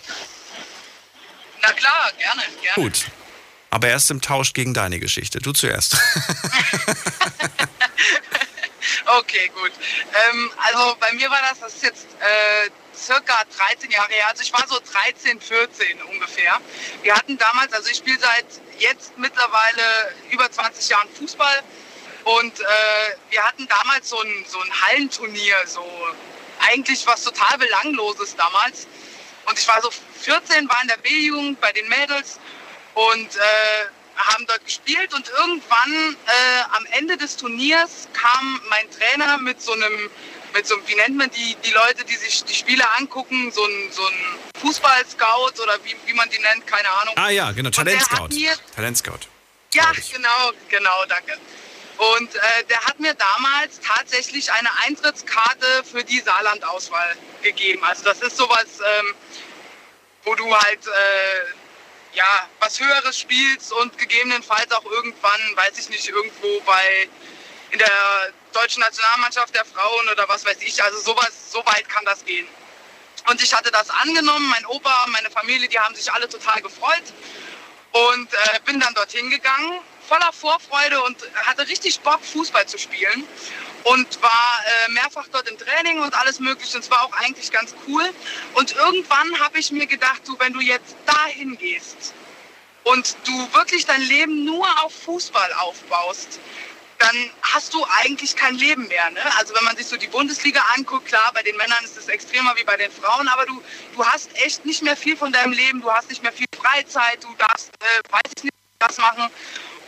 [1.62, 2.76] Na klar, gerne, gerne.
[2.76, 3.06] Gut.
[3.72, 5.40] Aber erst im Tausch gegen deine Geschichte.
[5.40, 5.96] Du zuerst.
[9.18, 9.72] okay, gut.
[10.30, 13.34] Ähm, also bei mir war das, das ist jetzt äh, circa
[13.70, 14.28] 13 Jahre her.
[14.28, 16.60] Also ich war so 13, 14 ungefähr.
[17.02, 18.46] Wir hatten damals, also ich spiele seit
[18.78, 21.64] jetzt mittlerweile über 20 Jahren Fußball.
[22.26, 22.64] Und äh,
[23.30, 25.90] wir hatten damals so ein, so ein Hallenturnier, so
[26.60, 28.86] eigentlich was total Belangloses damals.
[29.46, 29.92] Und ich war so
[30.24, 32.38] 14, war in der B-Jugend bei den Mädels
[32.94, 33.40] und äh,
[34.18, 39.74] haben dort gespielt und irgendwann äh, am Ende des Turniers kam mein Trainer mit so
[39.74, 40.10] einem,
[40.54, 43.92] mit so wie nennt man die, die Leute, die sich die Spiele angucken, so ein,
[43.92, 47.16] so ein Fußball-Scout oder wie, wie man die nennt, keine Ahnung.
[47.18, 48.30] Ah ja, genau, Talent-Scout.
[48.76, 49.28] Talent-Scout.
[49.74, 51.38] Ja, genau, genau, danke.
[51.98, 52.40] Und äh,
[52.70, 57.84] der hat mir damals tatsächlich eine Eintrittskarte für die Saarland-Auswahl gegeben.
[57.84, 58.66] Also das ist sowas,
[59.00, 59.16] ähm,
[60.24, 61.61] wo du halt äh,
[62.14, 67.08] ja, was Höheres spielst und gegebenenfalls auch irgendwann, weiß ich nicht, irgendwo bei
[67.72, 70.84] in der deutschen Nationalmannschaft der Frauen oder was weiß ich.
[70.84, 72.48] Also sowas, so weit kann das gehen.
[73.30, 77.04] Und ich hatte das angenommen, mein Opa, meine Familie, die haben sich alle total gefreut
[77.92, 83.26] und äh, bin dann dorthin gegangen, voller Vorfreude und hatte richtig Bock, Fußball zu spielen
[83.84, 86.76] und war äh, mehrfach dort im Training und alles mögliche.
[86.78, 88.04] Und es war auch eigentlich ganz cool.
[88.54, 92.14] Und irgendwann habe ich mir gedacht, du, wenn du jetzt dahin gehst
[92.84, 96.40] und du wirklich dein Leben nur auf Fußball aufbaust,
[97.02, 99.10] dann hast du eigentlich kein Leben mehr.
[99.10, 99.22] Ne?
[99.40, 102.54] Also wenn man sich so die Bundesliga anguckt, klar, bei den Männern ist es extremer
[102.56, 103.62] wie bei den Frauen, aber du,
[103.96, 107.24] du hast echt nicht mehr viel von deinem Leben, du hast nicht mehr viel Freizeit,
[107.24, 109.30] du darfst, äh, weiß ich nicht, das machen.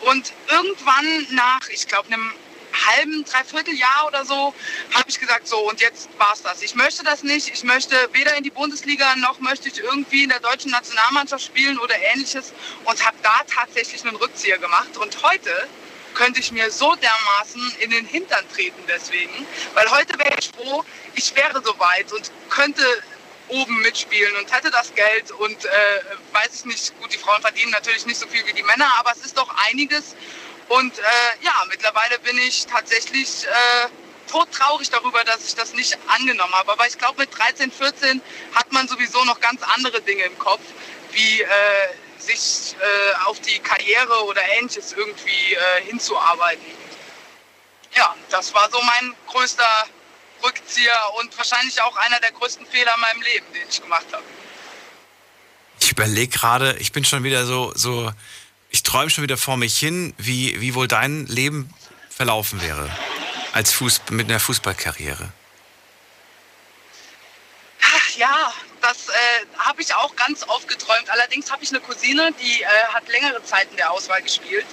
[0.02, 2.34] Und irgendwann nach, ich glaube, einem
[2.74, 4.54] halben, dreiviertel Jahr oder so,
[4.94, 6.62] habe ich gesagt, so und jetzt war's das.
[6.62, 7.50] Ich möchte das nicht.
[7.50, 11.78] Ich möchte weder in die Bundesliga noch möchte ich irgendwie in der deutschen Nationalmannschaft spielen
[11.80, 12.54] oder ähnliches
[12.86, 14.98] und habe da tatsächlich einen Rückzieher gemacht.
[14.98, 15.68] Und heute
[16.14, 20.84] könnte ich mir so dermaßen in den Hintern treten deswegen, weil heute wäre ich froh,
[21.16, 22.84] ich wäre soweit und könnte
[23.50, 25.70] oben mitspielen und hätte das Geld und äh,
[26.32, 29.12] weiß ich nicht, gut, die Frauen verdienen natürlich nicht so viel wie die Männer, aber
[29.12, 30.16] es ist doch einiges
[30.78, 31.02] und äh,
[31.42, 33.88] ja, mittlerweile bin ich tatsächlich äh,
[34.32, 36.72] todtraurig darüber, dass ich das nicht angenommen habe.
[36.72, 38.22] Aber ich glaube, mit 13, 14
[38.56, 40.62] hat man sowieso noch ganz andere Dinge im Kopf,
[41.12, 41.48] wie äh,
[42.18, 46.66] sich äh, auf die Karriere oder ähnliches irgendwie äh, hinzuarbeiten.
[47.96, 49.88] Ja, das war so mein größter
[50.44, 54.24] Rückzieher und wahrscheinlich auch einer der größten Fehler in meinem Leben, den ich gemacht habe.
[55.80, 58.12] Ich überlege gerade, ich bin schon wieder so, so
[58.74, 61.70] ich träume schon wieder vor mich hin, wie, wie wohl dein Leben
[62.10, 62.90] verlaufen wäre
[63.54, 65.32] als Fuß, mit einer Fußballkarriere.
[67.82, 68.52] Ach ja,
[68.84, 69.14] das äh,
[69.58, 71.10] habe ich auch ganz oft geträumt.
[71.10, 74.66] Allerdings habe ich eine Cousine, die äh, hat längere Zeit in der Auswahl gespielt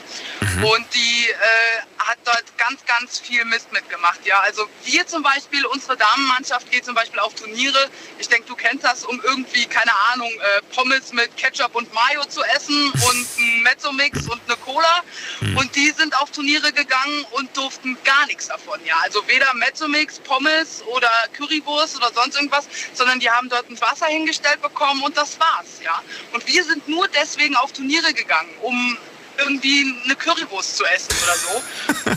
[0.63, 4.27] und die äh, hat dort ganz, ganz viel Mist mitgemacht.
[4.27, 7.89] Ja, also wir zum Beispiel, unsere Damenmannschaft geht zum Beispiel auf Turniere.
[8.19, 12.25] Ich denke, du kennst das, um irgendwie keine Ahnung äh, Pommes mit Ketchup und Mayo
[12.25, 15.03] zu essen und ein Mezzomix und eine Cola.
[15.41, 18.81] Und die sind auf Turniere gegangen und durften gar nichts davon.
[18.85, 23.81] Ja, also weder Mezzomix, Pommes oder Currywurst oder sonst irgendwas, sondern die haben dort ein
[23.81, 25.81] Wasser hingestellt bekommen und das war's.
[25.85, 28.99] Ja, und wir sind nur deswegen auf Turniere gegangen, um
[29.39, 31.63] irgendwie eine Currywurst zu essen oder so.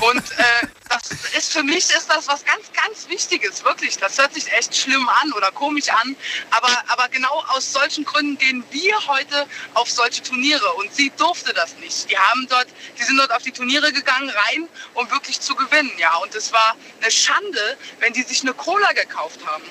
[0.08, 3.98] Und äh, das ist für mich ist das was ganz, ganz Wichtiges, wirklich.
[3.98, 6.16] Das hört sich echt schlimm an oder komisch an,
[6.52, 11.54] aber, aber genau aus solchen Gründen gehen wir heute auf solche Turniere und sie durfte
[11.54, 12.10] das nicht.
[12.10, 12.68] Die haben dort,
[13.00, 16.16] die sind dort auf die Turniere gegangen, rein, um wirklich zu gewinnen, ja.
[16.18, 19.64] Und es war eine Schande, wenn die sich eine Cola gekauft haben.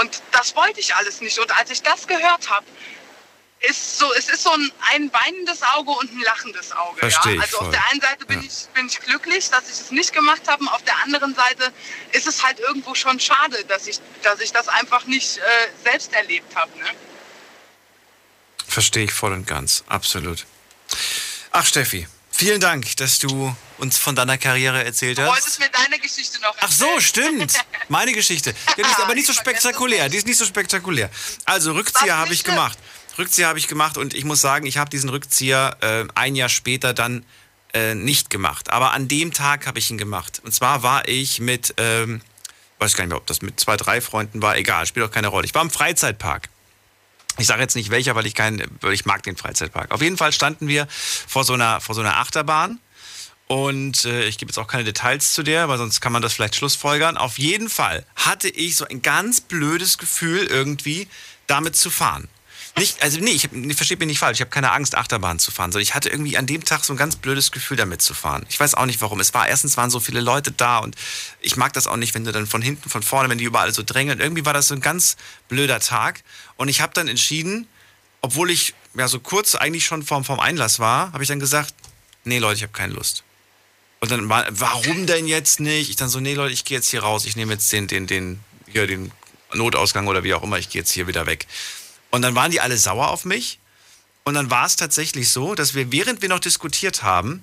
[0.00, 1.38] Und das wollte ich alles nicht.
[1.38, 2.66] Und als ich das gehört habe,
[3.60, 7.00] ist so, es ist so ein, ein weinendes Auge und ein lachendes Auge.
[7.00, 7.42] Versteh ja?
[7.42, 7.66] Also voll.
[7.66, 8.46] auf der einen Seite bin, Ja.
[8.48, 10.64] ich, bin ich glücklich, dass ich es nicht gemacht habe.
[10.72, 11.70] Auf der anderen Seite
[12.12, 15.42] ist es halt irgendwo schon schade, dass ich, dass ich das einfach nicht äh,
[15.84, 16.70] selbst erlebt habe.
[16.78, 16.86] Ne?
[18.66, 19.84] Verstehe ich voll und ganz.
[19.88, 20.46] Absolut.
[21.50, 22.08] Ach, Steffi,
[22.40, 25.30] vielen Dank, dass du uns von deiner Karriere erzählt Du hast.
[25.30, 27.00] wolltest mir deine Geschichte noch Ach so, erzählen.
[27.48, 27.54] stimmt.
[27.88, 28.54] Meine Geschichte.
[28.76, 30.08] Ja, die ist aber nicht so spektakulär.
[30.08, 31.10] Die ist nicht so spektakulär.
[31.44, 32.78] Also, Rückzieher habe ich gemacht.
[33.18, 36.48] Rückzieher habe ich gemacht und ich muss sagen, ich habe diesen Rückzieher äh, ein Jahr
[36.48, 37.24] später dann
[37.74, 38.70] äh, nicht gemacht.
[38.70, 40.40] Aber an dem Tag habe ich ihn gemacht.
[40.44, 42.22] Und zwar war ich mit, ähm,
[42.78, 44.56] weiß gar nicht mehr, ob das mit zwei, drei Freunden war.
[44.56, 45.44] Egal, spielt auch keine Rolle.
[45.44, 46.48] Ich war im Freizeitpark.
[47.38, 49.92] Ich sage jetzt nicht welcher, weil ich keinen, weil ich mag den Freizeitpark.
[49.92, 52.78] Auf jeden Fall standen wir vor so einer, vor so einer Achterbahn.
[53.46, 56.34] Und äh, ich gebe jetzt auch keine Details zu der, weil sonst kann man das
[56.34, 57.16] vielleicht schlussfolgern.
[57.16, 61.08] Auf jeden Fall hatte ich so ein ganz blödes Gefühl irgendwie,
[61.48, 62.28] damit zu fahren.
[62.76, 65.50] Nicht, also nee, ich hab, versteht mich nicht falsch, ich habe keine Angst, Achterbahn zu
[65.50, 68.14] fahren, sondern ich hatte irgendwie an dem Tag so ein ganz blödes Gefühl, damit zu
[68.14, 68.46] fahren.
[68.48, 69.20] Ich weiß auch nicht warum.
[69.20, 70.96] Es war, erstens waren so viele Leute da und
[71.40, 73.72] ich mag das auch nicht, wenn du dann von hinten, von vorne, wenn die überall
[73.74, 74.20] so drängeln.
[74.20, 75.16] Irgendwie war das so ein ganz
[75.48, 76.22] blöder Tag.
[76.56, 77.66] Und ich habe dann entschieden,
[78.22, 81.74] obwohl ich ja so kurz eigentlich schon vorm, vorm Einlass war, habe ich dann gesagt,
[82.24, 83.24] nee Leute, ich habe keine Lust.
[84.00, 85.90] Und dann war, warum denn jetzt nicht?
[85.90, 88.06] Ich dann so, nee Leute, ich gehe jetzt hier raus, ich nehme jetzt den, den,
[88.06, 89.12] den, hier den
[89.52, 91.46] Notausgang oder wie auch immer, ich gehe jetzt hier wieder weg.
[92.10, 93.58] Und dann waren die alle sauer auf mich.
[94.24, 97.42] Und dann war es tatsächlich so, dass wir, während wir noch diskutiert haben,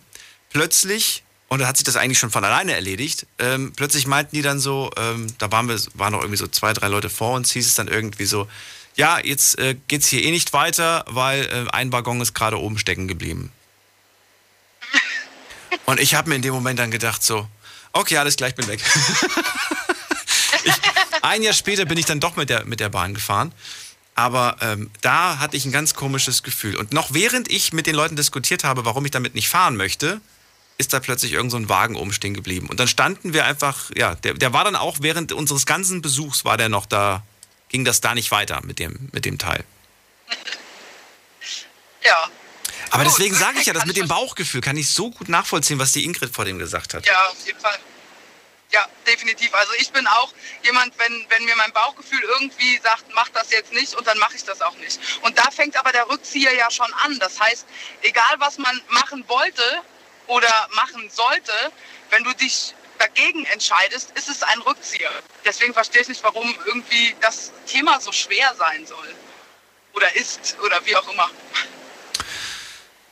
[0.50, 4.42] plötzlich, und da hat sich das eigentlich schon von alleine erledigt, ähm, plötzlich meinten die
[4.42, 7.52] dann so, ähm, da waren wir, waren noch irgendwie so zwei, drei Leute vor uns,
[7.52, 8.48] hieß es dann irgendwie so,
[8.96, 12.78] ja, jetzt äh, geht's hier eh nicht weiter, weil äh, ein Waggon ist gerade oben
[12.78, 13.52] stecken geblieben.
[15.86, 17.48] Und ich habe mir in dem Moment dann gedacht so,
[17.94, 18.82] okay, alles gleich, bin weg.
[20.64, 20.74] ich,
[21.22, 23.54] ein Jahr später bin ich dann doch mit der, mit der Bahn gefahren.
[24.18, 26.76] Aber ähm, da hatte ich ein ganz komisches Gefühl.
[26.76, 30.22] Und noch während ich mit den Leuten diskutiert habe, warum ich damit nicht fahren möchte,
[30.80, 32.68] ist da plötzlich irgend so ein Wagen oben stehen geblieben.
[32.68, 36.46] Und dann standen wir einfach, ja, der, der war dann auch während unseres ganzen Besuchs
[36.46, 37.24] war der noch da,
[37.70, 39.64] ging das da nicht weiter mit dem, mit dem Teil.
[42.04, 42.32] Ja.
[42.90, 45.78] Aber Gut, deswegen sage ich ja, das mit dem Bauchgefühl kann ich so gut nachvollziehen,
[45.78, 47.06] was die Ingrid vor dem gesagt hat.
[47.06, 47.78] Ja, auf jeden Fall.
[48.72, 49.54] Ja, definitiv.
[49.54, 53.72] Also ich bin auch jemand, wenn, wenn mir mein Bauchgefühl irgendwie sagt, mach das jetzt
[53.72, 55.00] nicht und dann mache ich das auch nicht.
[55.22, 57.18] Und da fängt aber der Rückzieher ja schon an.
[57.20, 57.66] Das heißt,
[58.02, 59.64] egal was man machen wollte
[60.28, 61.54] oder machen sollte,
[62.10, 65.12] wenn du dich dagegen entscheidest, ist es ein Rückzieher.
[65.46, 69.16] Deswegen verstehe ich nicht, warum irgendwie das Thema so schwer sein soll.
[69.94, 71.30] Oder ist oder wie auch immer.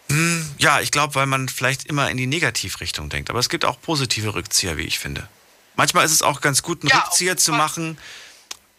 [0.10, 3.30] Hm, ja, ich glaube, weil man vielleicht immer in die Negativrichtung denkt.
[3.30, 5.28] Aber es gibt auch positive Rückzieher, wie ich finde.
[5.76, 7.98] Manchmal ist es auch ganz gut, einen Ja, Rückzieher jeden zu machen.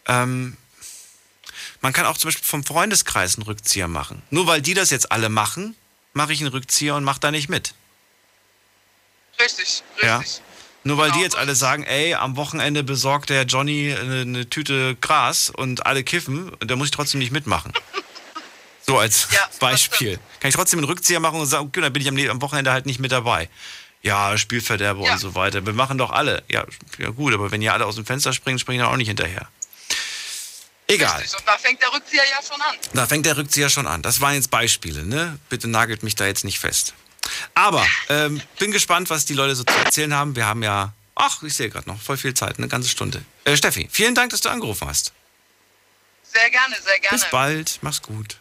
[0.05, 0.57] Ähm,
[1.81, 4.21] man kann auch zum Beispiel vom Freundeskreis einen Rückzieher machen.
[4.29, 5.75] Nur weil die das jetzt alle machen,
[6.13, 7.73] mache ich einen Rückzieher und mache da nicht mit.
[9.39, 10.17] Richtig, Ja.
[10.19, 10.41] richtig.
[10.83, 14.49] Nur weil Genau, die jetzt alle sagen, ey, am Wochenende besorgt der Johnny eine, eine
[14.49, 17.73] Tüte Gras und alle kiffen, da muss ich trotzdem nicht mitmachen.
[18.89, 20.17] So als Ja, Beispiel.
[20.39, 22.71] Kann ich trotzdem einen Rückzieher machen und sagen, okay, dann bin ich am, am Wochenende
[22.71, 23.49] halt nicht mit dabei.
[24.03, 25.13] Ja, Spielverderber Ja.
[25.13, 25.65] und so weiter.
[25.65, 26.43] Wir machen doch alle.
[26.49, 26.65] Ja,
[26.97, 29.47] ja gut, aber wenn ihr alle aus dem Fenster springen, springen auch nicht hinterher.
[30.87, 31.19] Egal.
[31.21, 31.41] Richtig.
[31.45, 32.75] Da fängt der Rückzieher ja schon an.
[32.93, 34.01] Da fängt der Rückzieher schon an.
[34.01, 35.37] Das waren jetzt Beispiele, ne?
[35.49, 36.93] Bitte nagelt mich da jetzt nicht fest.
[37.55, 40.37] Aber ähm, bin gespannt, was die Leute so zu erzählen haben.
[40.37, 43.25] Wir haben ja, ach, ich sehe gerade noch, voll viel Zeit, eine ganze Stunde.
[43.43, 45.11] Äh, Steffi, vielen Dank, dass du angerufen hast.
[46.23, 47.17] Sehr gerne, sehr gerne.
[47.17, 48.37] Bis bald, mach's gut.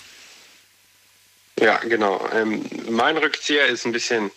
[1.60, 2.26] Ja, genau.
[2.32, 4.30] Ähm, mein Rückzieher ist ein bisschen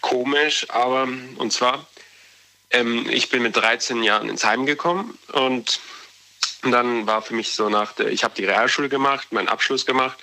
[0.00, 1.86] komisch, aber und zwar,
[2.70, 5.80] ähm, ich bin mit 13 Jahren ins Heim gekommen und
[6.62, 10.18] dann war für mich so nach der, ich habe die Realschule gemacht, meinen Abschluss gemacht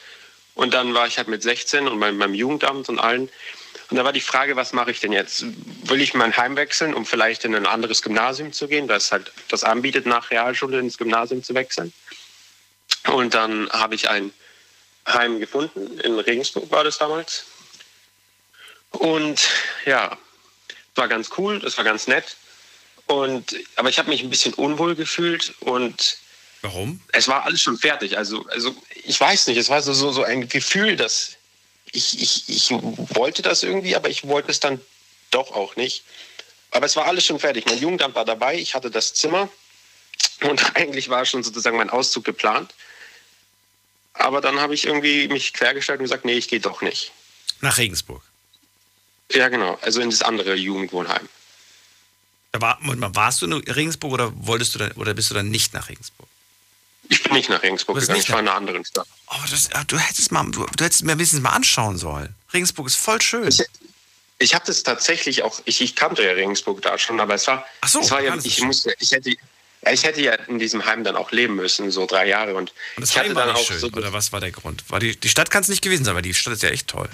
[0.56, 3.30] und dann war ich halt mit 16 und beim, beim Jugendamt und allen
[3.90, 5.46] und da war die Frage, was mache ich denn jetzt?
[5.90, 9.32] Will ich mein Heim wechseln, um vielleicht in ein anderes Gymnasium zu gehen, das halt
[9.48, 11.94] das anbietet, nach Realschule ins Gymnasium zu wechseln?
[13.08, 14.34] Und dann habe ich ein
[15.08, 17.46] Heim gefunden, in Regensburg war das damals.
[18.92, 19.48] Und
[19.86, 20.18] ja,
[20.96, 22.36] war ganz cool, das war ganz nett.
[23.06, 26.18] Und, aber ich habe mich ein bisschen unwohl gefühlt und
[26.62, 27.02] Warum?
[27.10, 28.18] Es war alles schon fertig.
[28.18, 31.38] Also, also ich weiß nicht, es war so, so, so ein Gefühl, dass
[31.92, 34.82] ich, ich, ich wollte das irgendwie, aber ich wollte es dann
[35.32, 36.04] doch auch nicht.
[36.72, 37.66] Aber es war alles schon fertig.
[37.66, 39.50] Mein Jugendamt war dabei, ich hatte das Zimmer
[40.42, 42.74] und eigentlich war schon sozusagen mein Auszug geplant.
[44.14, 47.12] Aber dann habe ich irgendwie mich quergestellt und gesagt, nee, ich gehe doch nicht.
[47.62, 48.24] Nach Regensburg.
[49.32, 49.78] Ja, genau.
[49.82, 51.30] Also in das andere Jugendwohnheim.
[52.52, 55.74] Da war, warst du in Regensburg oder wolltest du dann, oder bist du dann nicht
[55.74, 56.28] nach Regensburg?
[57.10, 59.08] Ich bin nicht nach Regensburg gegangen, ich war in einer anderen Stadt.
[59.28, 62.34] Oh, das, du, hättest mal, du, du hättest mir wenigstens mal anschauen sollen.
[62.54, 63.48] Regensburg ist voll schön.
[63.48, 63.64] Ich,
[64.40, 67.66] ich habe das tatsächlich auch, ich, ich, kannte ja Regensburg da schon, aber es war,
[67.82, 71.04] Ach so, es war ja, ich musste, ich hätte, ich hätte ja in diesem Heim
[71.04, 72.56] dann auch leben müssen, so drei Jahre.
[72.56, 74.84] Und, und das ich hatte dann auch schön, so, oder was war der Grund?
[74.90, 76.88] War die, die Stadt kann es nicht gewesen sein, weil die Stadt ist ja echt
[76.88, 77.10] toll.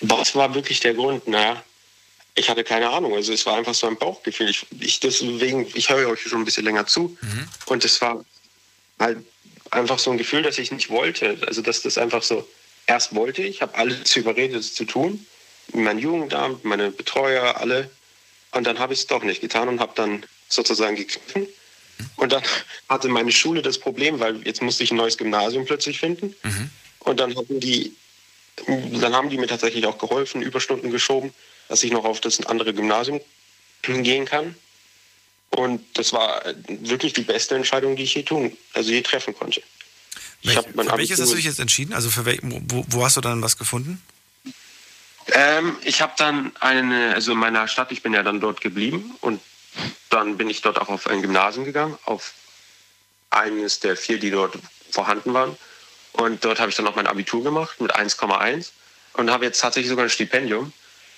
[0.00, 1.28] Was war wirklich der Grund?
[1.28, 1.62] Naja,
[2.40, 3.14] ich hatte keine Ahnung.
[3.14, 4.48] Also es war einfach so ein Bauchgefühl.
[4.48, 7.18] Ich, ich deswegen, ich höre euch schon ein bisschen länger zu.
[7.20, 7.48] Mhm.
[7.66, 8.24] Und es war
[8.98, 9.18] halt
[9.70, 11.36] einfach so ein Gefühl, dass ich nicht wollte.
[11.46, 12.48] Also dass das einfach so,
[12.86, 15.26] erst wollte ich, habe alles überredet, es zu tun.
[15.74, 17.90] Mein Jugendamt, meine Betreuer, alle.
[18.52, 21.46] Und dann habe ich es doch nicht getan und habe dann sozusagen gegriffen.
[22.16, 22.42] Und dann
[22.88, 26.34] hatte meine Schule das Problem, weil jetzt musste ich ein neues Gymnasium plötzlich finden.
[26.42, 26.70] Mhm.
[27.00, 27.94] Und dann hatten die,
[28.66, 31.34] dann haben die mir tatsächlich auch geholfen, Überstunden geschoben,
[31.70, 33.20] dass ich noch auf das andere Gymnasium
[33.82, 34.56] gehen kann.
[35.50, 39.62] Und das war wirklich die beste Entscheidung, die ich je tun, also je treffen konnte.
[40.42, 41.92] Welch, für welches hast du dich jetzt entschieden?
[41.92, 44.02] Also für wel, wo, wo, hast du dann was gefunden?
[45.32, 49.14] Ähm, ich habe dann eine, also in meiner Stadt, ich bin ja dann dort geblieben
[49.20, 49.40] und
[50.08, 52.32] dann bin ich dort auch auf ein Gymnasium gegangen, auf
[53.30, 54.58] eines der vier, die dort
[54.90, 55.56] vorhanden waren.
[56.12, 58.70] Und dort habe ich dann auch mein Abitur gemacht mit 1,1
[59.14, 60.72] und habe jetzt tatsächlich sogar ein Stipendium.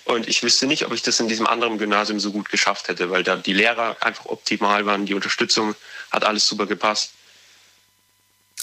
[0.04, 3.10] Und ich wüsste nicht, ob ich das in diesem anderen Gymnasium so gut geschafft hätte,
[3.10, 5.74] weil da die Lehrer einfach optimal waren, die Unterstützung
[6.10, 7.12] hat alles super gepasst.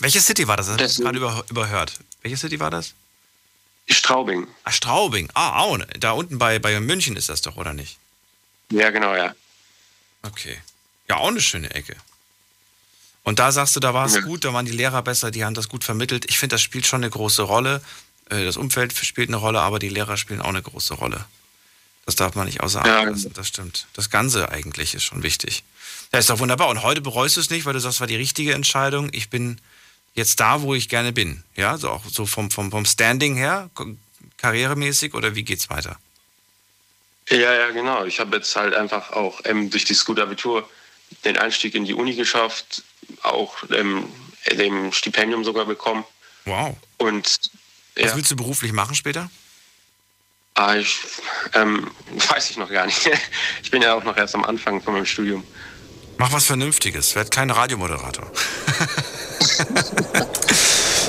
[0.01, 0.67] Welche City war das?
[0.67, 1.93] Das habe ich gerade über, überhört.
[2.21, 2.93] Welche City war das?
[3.89, 4.47] Straubing.
[4.63, 5.29] Ah, Straubing.
[5.33, 5.79] Ah, auch.
[5.99, 7.97] Da unten bei, bei München ist das doch, oder nicht?
[8.71, 9.33] Ja, genau, ja.
[10.23, 10.59] Okay.
[11.07, 11.95] Ja, auch eine schöne Ecke.
[13.23, 14.21] Und da sagst du, da war es ja.
[14.21, 16.25] gut, da waren die Lehrer besser, die haben das gut vermittelt.
[16.29, 17.81] Ich finde, das spielt schon eine große Rolle.
[18.30, 21.25] Äh, das Umfeld spielt eine Rolle, aber die Lehrer spielen auch eine große Rolle.
[22.05, 23.86] Das darf man nicht außer Acht lassen, das stimmt.
[23.93, 25.63] Das Ganze eigentlich ist schon wichtig.
[26.11, 26.69] Ja, ist doch wunderbar.
[26.69, 29.09] Und heute bereust du es nicht, weil du sagst, es war die richtige Entscheidung.
[29.11, 29.61] Ich bin
[30.15, 31.43] jetzt da, wo ich gerne bin.
[31.55, 33.69] Ja, so auch so vom, vom, vom Standing her,
[34.38, 35.99] karrieremäßig oder wie geht's weiter?
[37.30, 38.05] Ja, ja, genau.
[38.05, 40.67] Ich habe jetzt halt einfach auch ähm, durch das gute Abitur
[41.25, 42.84] den Einstieg in die Uni geschafft,
[43.21, 44.05] auch ähm,
[44.51, 46.03] dem Stipendium sogar bekommen.
[46.45, 46.75] Wow.
[46.97, 47.51] Und
[47.97, 48.05] ja.
[48.05, 49.29] Was willst du beruflich machen später?
[50.55, 50.99] Ah, ich,
[51.53, 51.89] ähm,
[52.29, 52.99] weiß ich noch gar nicht.
[53.63, 55.43] Ich bin ja auch noch erst am Anfang von meinem Studium.
[56.17, 57.15] Mach was Vernünftiges.
[57.15, 58.29] Werd kein Radiomoderator.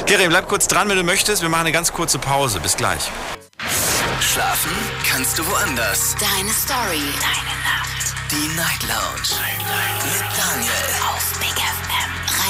[0.06, 1.42] Gary, bleib kurz dran, wenn du möchtest.
[1.42, 2.60] Wir machen eine ganz kurze Pause.
[2.60, 3.10] Bis gleich.
[4.20, 4.70] Schlafen
[5.08, 6.14] kannst du woanders.
[6.20, 7.02] Deine Story.
[7.20, 8.14] Deine Nacht.
[8.30, 9.40] Die Night Lounge.
[9.40, 10.04] Night, Night.
[10.04, 10.72] Mit Daniel.
[11.08, 11.20] Auf.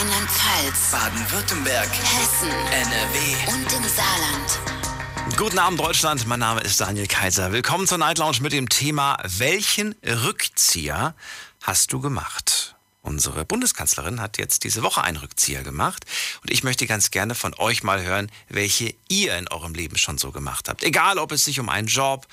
[0.01, 0.92] Rheinland-Pfalz.
[0.92, 1.90] Baden-Württemberg.
[1.90, 2.48] Hessen.
[2.48, 3.53] NRW.
[3.53, 5.36] Und im Saarland.
[5.36, 6.26] Guten Abend, Deutschland.
[6.26, 7.53] Mein Name ist Daniel Kaiser.
[7.53, 11.14] Willkommen zur Night Lounge mit dem Thema: Welchen Rückzieher
[11.62, 12.76] hast du gemacht?
[13.03, 16.07] Unsere Bundeskanzlerin hat jetzt diese Woche einen Rückzieher gemacht
[16.42, 20.16] und ich möchte ganz gerne von euch mal hören, welche ihr in eurem Leben schon
[20.16, 20.82] so gemacht habt.
[20.82, 22.26] Egal, ob es sich um einen Job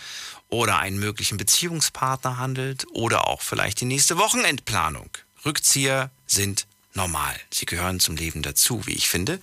[0.47, 5.09] oder einen möglichen Beziehungspartner handelt oder auch vielleicht die nächste Wochenendplanung.
[5.43, 6.65] Rückzieher sind
[6.97, 7.35] normal.
[7.49, 9.39] Sie gehören zum Leben dazu, wie ich finde.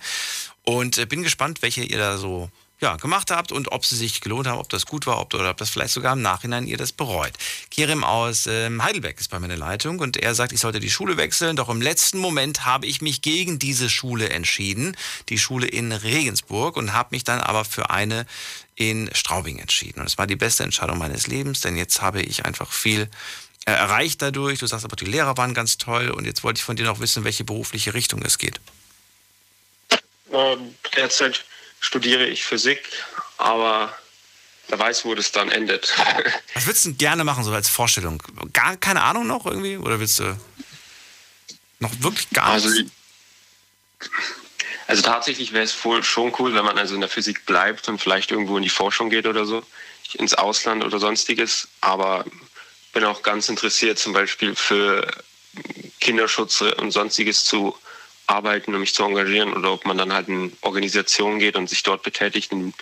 [0.63, 2.51] Und äh, bin gespannt, welche ihr da so
[2.81, 5.49] ja, gemacht habt und ob sie sich gelohnt haben, ob das gut war ob, oder
[5.49, 7.31] ob das vielleicht sogar im Nachhinein ihr das bereut.
[7.71, 10.81] Kerem aus ähm, Heidelberg ist bei mir in der Leitung und er sagt, ich sollte
[10.81, 14.97] die Schule wechseln, doch im letzten Moment habe ich mich gegen diese Schule entschieden,
[15.29, 18.25] die Schule in Regensburg und habe mich dann aber für eine
[18.75, 20.01] in Straubing entschieden.
[20.01, 23.09] Und es war die beste Entscheidung meines Lebens, denn jetzt habe ich einfach viel
[23.73, 24.59] erreicht dadurch.
[24.59, 26.99] Du sagst aber, die Lehrer waren ganz toll und jetzt wollte ich von dir noch
[26.99, 28.59] wissen, welche berufliche Richtung es geht.
[30.31, 31.43] Ähm, derzeit
[31.79, 32.81] studiere ich Physik,
[33.37, 33.95] aber
[34.67, 35.93] wer weiß, wo das dann endet.
[36.53, 38.21] Was würdest du denn gerne machen, so als Vorstellung?
[38.53, 39.77] Gar keine Ahnung noch irgendwie?
[39.77, 40.37] Oder willst du
[41.79, 42.91] noch wirklich gar also, nichts?
[44.87, 47.99] Also tatsächlich wäre es wohl schon cool, wenn man also in der Physik bleibt und
[47.99, 49.63] vielleicht irgendwo in die Forschung geht oder so,
[50.13, 51.67] ins Ausland oder sonstiges.
[51.81, 52.25] Aber
[52.95, 55.05] bin auch ganz interessiert, zum Beispiel für
[55.99, 57.77] Kinderschutz und sonstiges zu
[58.25, 61.83] arbeiten und mich zu engagieren oder ob man dann halt in Organisationen geht und sich
[61.83, 62.73] dort betätigt und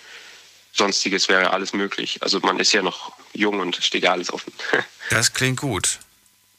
[0.71, 2.19] sonstiges wäre alles möglich.
[2.21, 4.53] Also man ist ja noch jung und steht ja alles offen.
[5.09, 5.99] Das klingt gut.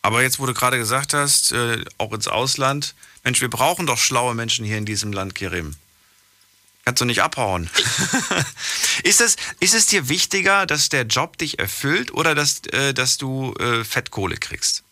[0.02, 3.98] Aber jetzt, wo du gerade gesagt hast, äh, auch ins Ausland, Mensch, wir brauchen doch
[3.98, 5.76] schlaue Menschen hier in diesem Land, Kerim.
[6.85, 7.70] Kannst du nicht abhauen.
[9.05, 13.16] ist, es, ist es dir wichtiger, dass der Job dich erfüllt oder dass, äh, dass
[13.16, 14.82] du äh, Fettkohle kriegst?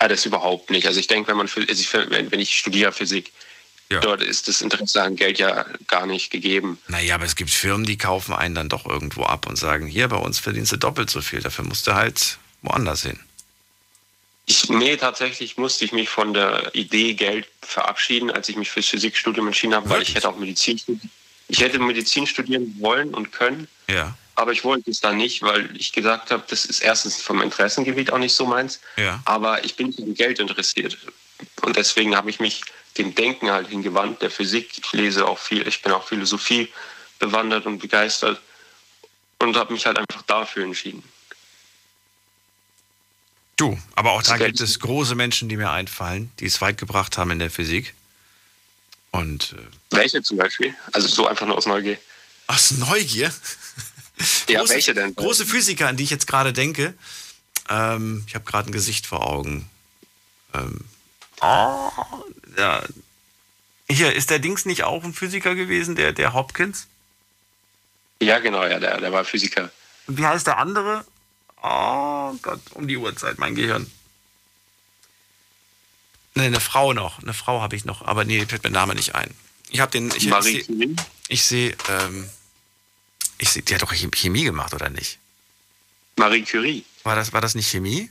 [0.00, 0.86] Ja, das überhaupt nicht.
[0.86, 3.32] Also ich denke, wenn man also ich, wenn ich studiere Physik,
[3.88, 4.00] ja.
[4.00, 6.78] dort ist das Interesse an Geld ja gar nicht gegeben.
[6.88, 10.08] Naja, aber es gibt Firmen, die kaufen einen dann doch irgendwo ab und sagen, hier
[10.08, 13.18] bei uns verdienst du doppelt so viel, dafür musst du halt woanders hin.
[14.46, 18.86] Ich, nee, tatsächlich musste ich mich von der Idee Geld verabschieden, als ich mich fürs
[18.86, 20.80] Physikstudium entschieden habe, weil ich hätte auch Medizin
[21.48, 23.68] Ich hätte Medizin studieren wollen und können.
[23.88, 24.16] Ja.
[24.34, 28.12] Aber ich wollte es dann nicht, weil ich gesagt habe, das ist erstens vom Interessengebiet
[28.12, 28.80] auch nicht so meins.
[28.96, 29.20] Ja.
[29.26, 30.96] Aber ich bin nicht an Geld interessiert.
[31.62, 32.62] Und deswegen habe ich mich
[32.98, 34.70] dem Denken halt hingewandt, der Physik.
[34.78, 36.68] Ich lese auch viel, ich bin auch Philosophie
[37.18, 38.40] bewandert und begeistert.
[39.38, 41.02] Und habe mich halt einfach dafür entschieden.
[43.62, 47.16] Du, aber auch da gibt es große Menschen, die mir einfallen, die es weit gebracht
[47.16, 47.94] haben in der Physik.
[49.12, 50.74] Und, äh Welche zum Beispiel?
[50.90, 51.96] Also so einfach nur aus Neugier.
[52.48, 53.32] Aus Neugier?
[54.48, 55.14] Ja, große, welche denn?
[55.16, 56.94] Große Physiker, an die ich jetzt gerade denke.
[57.68, 59.68] Ähm, ich habe gerade ein Gesicht vor Augen.
[60.54, 60.80] Ähm,
[61.40, 61.90] oh,
[62.56, 62.82] ja.
[63.88, 66.86] Hier, ist der Dings nicht auch ein Physiker gewesen, der, der Hopkins?
[68.20, 69.72] Ja, genau, ja, der, der war Physiker.
[70.06, 71.04] Wie heißt der andere?
[71.62, 73.90] Oh Gott, um die Uhrzeit, mein Gehirn.
[76.34, 77.22] Ne, eine Frau noch.
[77.22, 79.32] Eine Frau habe ich noch, aber nee, fällt mir Name nicht ein.
[79.70, 80.12] Ich habe den.
[80.14, 80.96] Ich, Marie ich sehe,
[81.28, 82.28] ich seh, ähm,
[83.38, 85.18] ich seh, die hat doch Chemie gemacht, oder nicht?
[86.16, 86.84] Marie Curie.
[87.04, 88.10] War das, war das nicht Chemie?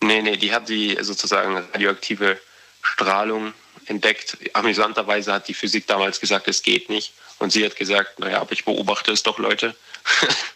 [0.00, 2.40] Nee, nee, die hat die sozusagen radioaktive
[2.82, 3.54] Strahlung
[3.86, 4.36] entdeckt.
[4.52, 7.14] Amüsanterweise hat die Physik damals gesagt, es geht nicht.
[7.38, 9.74] Und sie hat gesagt, naja, aber ich beobachte es doch, Leute.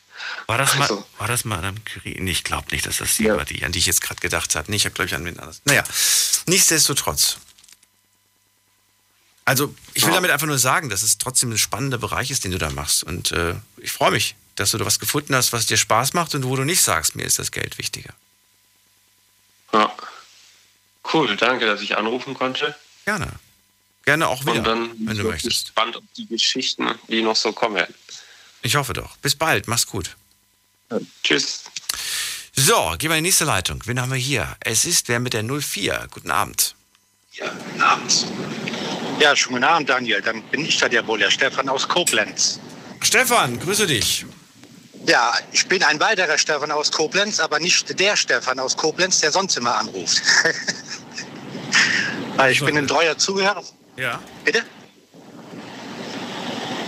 [0.49, 0.97] War das, also.
[0.97, 2.17] mal, war das Madame Curie?
[2.19, 3.37] Nee, ich glaube nicht, dass das die ja.
[3.37, 4.71] war, die, an die ich jetzt gerade gedacht habe.
[4.71, 5.61] Nee, ich habe, glaube ich, an wen anders.
[5.67, 5.85] Naja,
[6.47, 7.37] nichtsdestotrotz.
[9.45, 10.17] Also, ich will ja.
[10.17, 13.05] damit einfach nur sagen, dass es trotzdem ein spannender Bereich ist, den du da machst.
[13.05, 16.35] Und äh, ich freue mich, dass du da was gefunden hast, was dir Spaß macht
[16.35, 18.15] und wo du nicht sagst, mir ist das Geld wichtiger.
[19.75, 19.93] Ja.
[21.13, 22.75] Cool, danke, dass ich anrufen konnte.
[23.05, 23.33] Gerne.
[24.07, 25.67] Gerne auch wieder, und dann wenn du möchtest.
[25.67, 27.95] gespannt auf die Geschichten, die noch so kommen werden.
[28.63, 29.19] Ich hoffe doch.
[29.19, 29.69] Bis bald.
[29.69, 30.17] Mach's gut.
[31.23, 31.65] Tschüss.
[32.55, 33.83] So, gehen wir in die nächste Leitung.
[33.87, 34.57] Wen haben wir hier?
[34.61, 36.09] Es ist wer mit der 04.
[36.11, 36.75] Guten Abend.
[37.33, 38.27] Ja, guten Abend.
[39.21, 40.21] Ja, schönen guten Abend, Daniel.
[40.23, 42.59] Dann bin ich da ja wohl, der Stefan aus Koblenz.
[43.01, 44.27] Stefan, grüße dich.
[45.07, 49.31] Ja, ich bin ein weiterer Stefan aus Koblenz, aber nicht der Stefan aus Koblenz, der
[49.31, 50.23] sonst immer anruft.
[52.37, 53.65] Weil ich bin ein treuer Zuhörer.
[53.97, 54.21] Ja.
[54.45, 54.65] Bitte?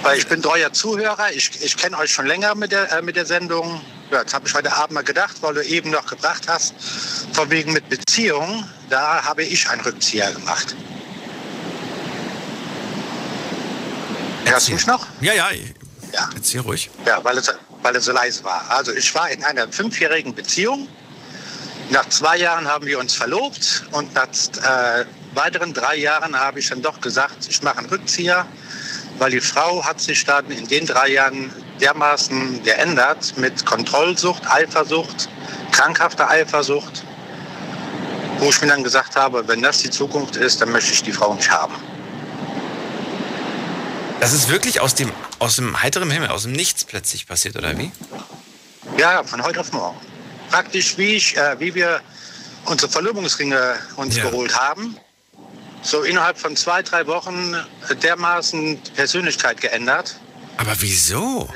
[0.02, 1.30] Weil ich bin treuer Zuhörer.
[1.32, 3.80] Ich, ich kenne euch schon länger mit der, äh, mit der Sendung.
[4.10, 6.74] Ja, das habe ich heute Abend mal gedacht, weil du eben noch gebracht hast,
[7.32, 8.68] von wegen mit Beziehungen.
[8.88, 10.74] Da habe ich einen Rückzieher gemacht.
[14.46, 15.06] Hörst du mich noch?
[15.20, 15.48] Ja, ja.
[16.12, 16.28] Ja.
[16.34, 16.90] Erzähl ruhig.
[17.06, 18.64] Ja, weil es, weil es so leise war.
[18.68, 20.88] Also ich war in einer fünfjährigen Beziehung.
[21.90, 26.68] Nach zwei Jahren haben wir uns verlobt und nach äh, weiteren drei Jahren habe ich
[26.68, 28.46] dann doch gesagt, ich mache einen Rückzieher
[29.20, 35.28] weil die Frau hat sich dann in den drei Jahren dermaßen geändert mit Kontrollsucht, Eifersucht,
[35.70, 37.04] krankhafter Eifersucht.
[38.38, 41.12] wo ich mir dann gesagt habe, wenn das die Zukunft ist, dann möchte ich die
[41.12, 41.74] Frau nicht haben.
[44.20, 47.76] Das ist wirklich aus dem, aus dem heiteren Himmel, aus dem Nichts plötzlich passiert, oder
[47.76, 47.92] wie?
[48.96, 49.98] Ja, von heute auf morgen.
[50.50, 52.00] Praktisch wie, ich, äh, wie wir
[52.64, 54.24] unsere Verlobungsringe uns Ja.
[54.30, 54.96] geholt haben.
[55.82, 57.56] So innerhalb von zwei, drei Wochen
[58.02, 60.16] dermaßen die Persönlichkeit geändert.
[60.58, 61.48] Aber wieso?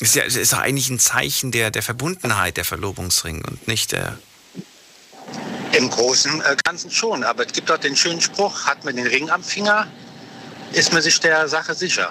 [0.00, 4.18] Ist ja ist doch eigentlich ein Zeichen der, der Verbundenheit, der Verlobungsring und nicht der.
[5.72, 7.22] Im Großen äh, Ganzen schon.
[7.22, 9.86] Aber es gibt auch den schönen Spruch, hat man den Ring am Finger,
[10.72, 12.10] ist man sich der Sache sicher.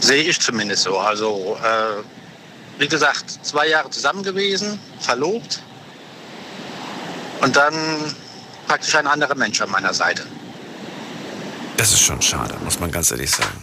[0.00, 0.98] Sehe ich zumindest so.
[0.98, 2.02] Also, äh,
[2.78, 5.62] wie gesagt, zwei Jahre zusammen gewesen, verlobt
[7.40, 7.74] und dann
[8.66, 10.26] praktisch ein anderer Mensch an meiner Seite.
[11.76, 13.62] Das ist schon schade, muss man ganz ehrlich sagen.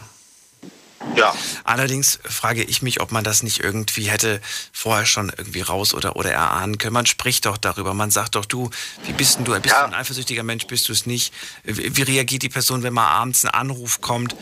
[1.15, 1.35] Ja.
[1.63, 6.15] Allerdings frage ich mich, ob man das nicht irgendwie hätte vorher schon irgendwie raus oder,
[6.15, 6.93] oder erahnen können.
[6.93, 7.93] Man spricht doch darüber.
[7.93, 8.69] Man sagt doch, du,
[9.05, 9.59] wie bist denn du?
[9.59, 10.65] Bist du ein eifersüchtiger Mensch?
[10.65, 11.33] Bist du es nicht?
[11.63, 14.35] Wie, wie reagiert die Person, wenn mal abends ein Anruf kommt?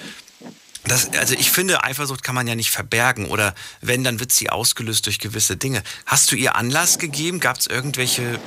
[0.86, 4.50] Das, also ich finde, Eifersucht kann man ja nicht verbergen oder wenn, dann wird sie
[4.50, 5.84] ausgelöst durch gewisse Dinge.
[6.06, 7.40] Hast du ihr Anlass gegeben?
[7.40, 8.40] Gab es irgendwelche,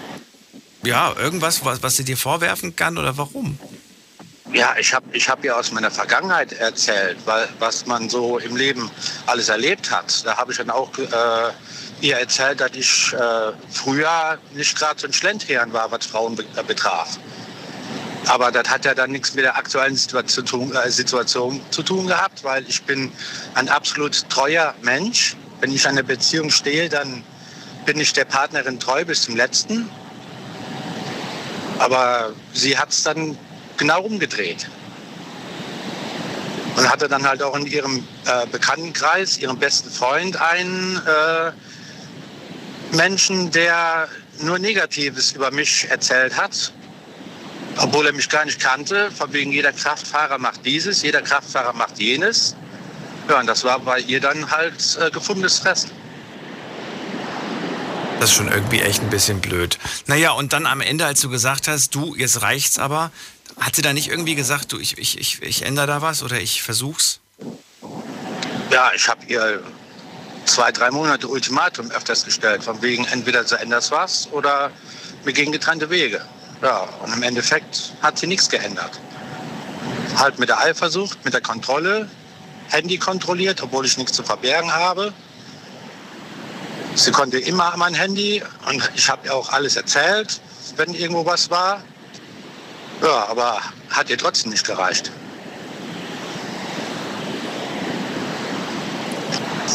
[0.87, 3.59] ja, irgendwas, was, was sie dir vorwerfen kann oder warum?
[4.53, 8.55] Ja, ich habe ich hab ja aus meiner Vergangenheit erzählt, weil, was man so im
[8.57, 8.91] Leben
[9.27, 10.25] alles erlebt hat.
[10.25, 11.53] Da habe ich dann auch äh,
[12.01, 16.63] ihr erzählt, dass ich äh, früher nicht gerade so ein Schlendherren war, was Frauen äh,
[16.63, 17.19] betraf.
[18.27, 21.83] Aber das hat ja dann nichts mit der aktuellen Situation, zu tun- äh, Situation zu
[21.83, 23.11] tun gehabt, weil ich bin
[23.55, 25.37] ein absolut treuer Mensch.
[25.61, 27.25] Wenn ich an einer Beziehung stehe, dann
[27.87, 29.91] bin ich der Partnerin treu bis zum letzten.
[31.79, 33.37] Aber sie hat es dann
[33.77, 34.69] genau umgedreht.
[36.77, 41.53] Und hatte dann halt auch in ihrem äh, Bekanntenkreis, ihrem besten Freund, einen äh,
[42.97, 44.09] Menschen, der
[44.41, 46.73] nur Negatives über mich erzählt hat,
[47.77, 49.11] obwohl er mich gar nicht kannte.
[49.13, 52.57] Von wegen jeder Kraftfahrer macht dieses, jeder Kraftfahrer macht jenes.
[53.29, 55.91] Ja, und das war bei ihr dann halt äh, gefundenes Fressen.
[58.21, 59.79] Das ist schon irgendwie echt ein bisschen blöd.
[60.07, 63.11] Naja, und dann am Ende, als du gesagt hast, du, jetzt reicht's aber,
[63.59, 66.41] hat sie da nicht irgendwie gesagt, du, ich, ich, ich, ich ändere da was oder
[66.41, 67.21] ich versuch's?
[68.71, 69.63] Ja, ich habe ihr
[70.47, 74.71] zwei, drei Monate Ultimatum öfters gestellt, von wegen entweder du änderst was oder
[75.25, 76.25] wir gehen getrennte Wege.
[76.63, 79.01] Ja, und im Endeffekt hat sie nichts geändert.
[80.17, 82.09] Halt mit der Eifersucht, mit der Kontrolle,
[82.69, 85.13] Handy kontrolliert, obwohl ich nichts zu verbergen habe.
[86.95, 90.41] Sie konnte immer an mein Handy und ich habe ihr auch alles erzählt,
[90.77, 91.83] wenn irgendwo was war.
[93.03, 95.11] Ja, aber hat ihr trotzdem nicht gereicht.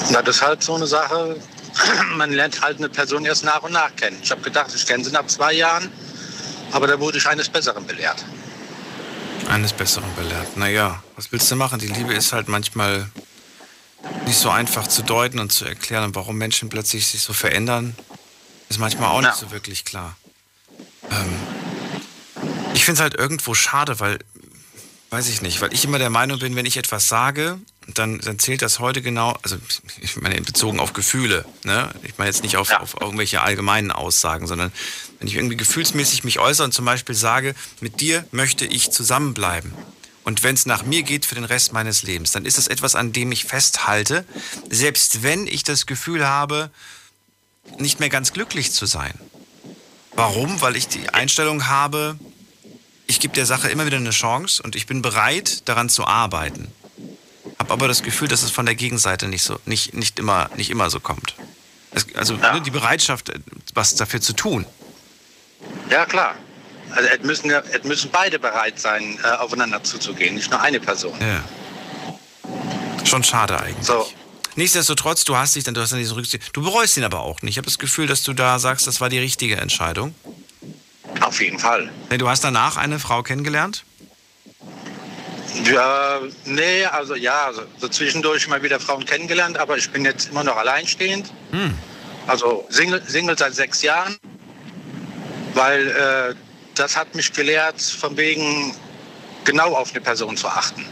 [0.07, 1.35] Und das ist halt so eine Sache,
[2.15, 4.17] man lernt halt eine Person erst nach und nach kennen.
[4.23, 5.91] Ich habe gedacht, ich kenne sie nach zwei Jahren,
[6.71, 8.23] aber da wurde ich eines Besseren belehrt.
[9.49, 10.55] Eines Besseren belehrt.
[10.57, 11.79] Naja, was willst du machen?
[11.79, 13.09] Die Liebe ist halt manchmal
[14.25, 16.05] nicht so einfach zu deuten und zu erklären.
[16.05, 17.95] Und warum Menschen plötzlich sich so verändern,
[18.69, 20.15] ist manchmal auch nicht so wirklich klar.
[21.09, 21.35] Ähm,
[22.73, 24.19] ich finde es halt irgendwo schade, weil,
[25.09, 28.37] weiß ich nicht, weil ich immer der Meinung bin, wenn ich etwas sage, dann, dann
[28.37, 29.57] zählt das heute genau, also
[29.99, 31.89] ich meine bezogen auf Gefühle, ne?
[32.03, 34.71] Ich meine jetzt nicht auf, auf irgendwelche allgemeinen Aussagen, sondern
[35.17, 39.73] wenn ich irgendwie gefühlsmäßig mich äußere und zum Beispiel sage, mit dir möchte ich zusammenbleiben.
[40.29, 42.93] Und wenn es nach mir geht für den Rest meines Lebens, dann ist es etwas,
[42.93, 44.25] an dem ich festhalte,
[44.69, 46.69] selbst wenn ich das Gefühl habe,
[47.79, 49.15] nicht mehr ganz glücklich zu sein.
[50.13, 50.61] Warum?
[50.61, 52.19] Weil ich die Einstellung habe,
[53.07, 56.67] ich gebe der Sache immer wieder eine Chance und ich bin bereit, daran zu arbeiten.
[57.57, 60.69] Habe aber das Gefühl, dass es von der Gegenseite nicht so, nicht, nicht immer, nicht
[60.69, 61.33] immer so kommt.
[61.89, 63.31] Es, also ne, die Bereitschaft,
[63.73, 64.67] was dafür zu tun.
[65.89, 66.35] Ja, klar.
[66.91, 71.17] Also es müssen, es müssen beide bereit sein, äh, aufeinander zuzugehen, nicht nur eine Person.
[71.19, 71.43] Ja.
[73.05, 73.85] Schon schade eigentlich.
[73.85, 74.07] So.
[74.55, 76.41] Nichtsdestotrotz, du hast dich dann, du hast dann diesen Rückzug.
[76.53, 77.51] Du bereust ihn aber auch nicht.
[77.51, 80.13] Ich habe das Gefühl, dass du da sagst, das war die richtige Entscheidung.
[81.21, 81.89] Auf jeden Fall.
[82.17, 83.83] Du hast danach eine Frau kennengelernt?
[85.65, 90.29] Ja, nee, also ja, also, so zwischendurch mal wieder Frauen kennengelernt, aber ich bin jetzt
[90.29, 91.31] immer noch alleinstehend.
[91.51, 91.73] Hm.
[92.27, 94.17] Also Single, Single seit sechs Jahren,
[95.53, 96.35] weil äh,
[96.79, 98.73] das hat mich gelehrt, von wegen
[99.43, 100.85] genau auf eine Person zu achten.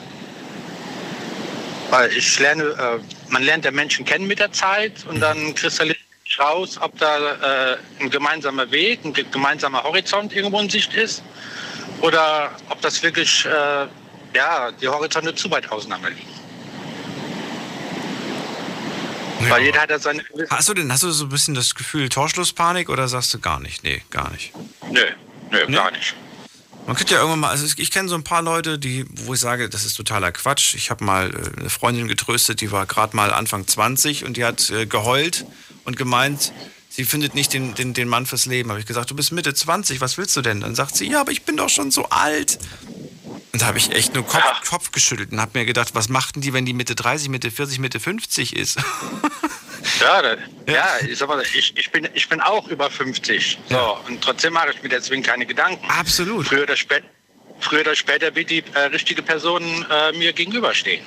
[1.90, 3.00] Weil ich lerne, äh,
[3.30, 7.74] man lernt der Menschen kennen mit der Zeit und dann kristallisiert sich raus, ob da
[7.74, 11.24] äh, ein gemeinsamer Weg, ein ge- gemeinsamer Horizont irgendwo in Sicht ist
[12.02, 13.88] oder ob das wirklich, äh,
[14.36, 16.28] ja, die Horizonte zu weit auseinander liegen.
[19.50, 20.24] Weil jeder hat ja seine.
[20.50, 23.60] Hast du denn, hast du so ein bisschen das Gefühl Torschlusspanik oder sagst du gar
[23.60, 23.84] nicht?
[23.84, 24.52] Nee, gar nicht.
[24.92, 25.02] Nö,
[25.52, 26.16] nö, gar nicht.
[26.88, 29.42] Man könnte ja irgendwann mal, also ich kenne so ein paar Leute, die, wo ich
[29.42, 30.74] sage, das ist totaler Quatsch.
[30.74, 34.46] Ich habe mal äh, eine Freundin getröstet, die war gerade mal Anfang 20 und die
[34.46, 35.46] hat äh, geheult
[35.84, 36.54] und gemeint,
[36.90, 38.70] sie findet nicht den, den, den Mann fürs Leben.
[38.70, 40.62] Habe ich gesagt, du bist Mitte 20, was willst du denn?
[40.62, 42.58] Dann sagt sie, ja, aber ich bin doch schon so alt.
[43.52, 46.40] Und da habe ich echt nur Kopf, Kopf geschüttelt und habe mir gedacht, was machten
[46.40, 48.78] die, wenn die Mitte 30, Mitte 40, Mitte 50 ist?
[50.00, 50.36] Ja, da,
[50.68, 50.86] ja.
[51.08, 53.58] ich, sag mal, ich, ich, bin, ich bin auch über 50.
[53.70, 55.90] So, und trotzdem mache ich mir deswegen keine Gedanken.
[55.90, 56.48] Absolut.
[56.48, 57.04] Früher oder, spät,
[57.60, 61.06] früher oder später wird die äh, richtige Person äh, mir gegenüberstehen.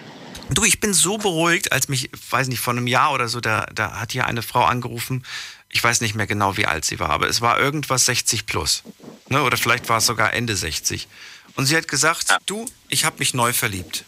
[0.50, 3.66] Du, ich bin so beruhigt, als mich, weiß nicht, vor einem Jahr oder so, da,
[3.72, 5.24] da hat hier eine Frau angerufen.
[5.68, 8.82] Ich weiß nicht mehr genau, wie alt sie war, aber es war irgendwas 60 plus.
[9.28, 9.42] Ne?
[9.42, 11.06] Oder vielleicht war es sogar Ende 60.
[11.54, 14.04] Und sie hat gesagt, du, ich habe mich neu verliebt.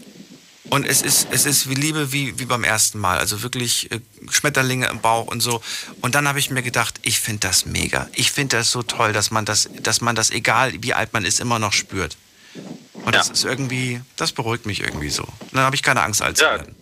[0.71, 3.19] Und es ist, es ist wie Liebe wie, wie beim ersten Mal.
[3.19, 5.61] Also wirklich äh, Schmetterlinge im Bauch und so.
[6.01, 8.09] Und dann habe ich mir gedacht, ich finde das mega.
[8.15, 11.25] Ich finde das so toll, dass man das, dass man das, egal wie alt man
[11.25, 12.17] ist, immer noch spürt.
[13.05, 15.25] Und das ist irgendwie, das beruhigt mich irgendwie so.
[15.25, 16.51] Und dann habe ich keine Angst, alt zu Ja.
[16.53, 16.77] werden.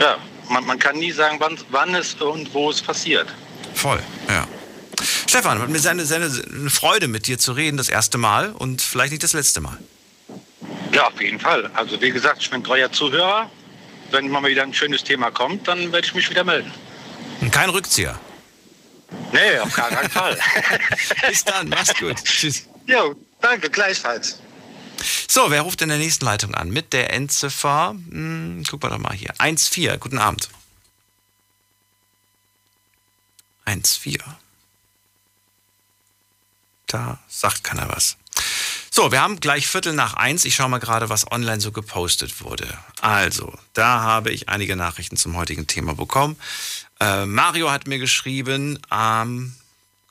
[0.00, 0.18] Ja,
[0.50, 3.32] man, man kann nie sagen, wann, wann es und wo es passiert.
[3.74, 4.48] Voll, ja.
[5.28, 8.82] Stefan, hat mir seine, seine, eine Freude mit dir zu reden, das erste Mal und
[8.82, 9.78] vielleicht nicht das letzte Mal.
[10.94, 11.66] Ja, auf jeden Fall.
[11.74, 13.50] Also wie gesagt, ich bin treuer Zuhörer.
[14.10, 16.72] Wenn mal wieder ein schönes Thema kommt, dann werde ich mich wieder melden.
[17.40, 18.18] Und kein Rückzieher.
[19.32, 20.38] Nee, auf gar keinen Fall.
[21.28, 22.22] Bis dann, mach's gut.
[22.22, 22.68] Tschüss.
[22.86, 24.38] Jo, danke, gleichfalls.
[25.28, 26.70] So, wer ruft in der nächsten Leitung an?
[26.70, 29.34] Mit der Endziffer, hm, gucken wir doch mal hier.
[29.38, 30.48] 1-4, guten Abend.
[33.66, 34.20] 1-4.
[36.86, 38.16] Da sagt keiner was.
[38.96, 40.44] So, wir haben gleich Viertel nach eins.
[40.44, 42.78] Ich schaue mal gerade, was online so gepostet wurde.
[43.00, 46.36] Also, da habe ich einige Nachrichten zum heutigen Thema bekommen.
[47.00, 49.52] Äh, Mario hat mir geschrieben, ähm,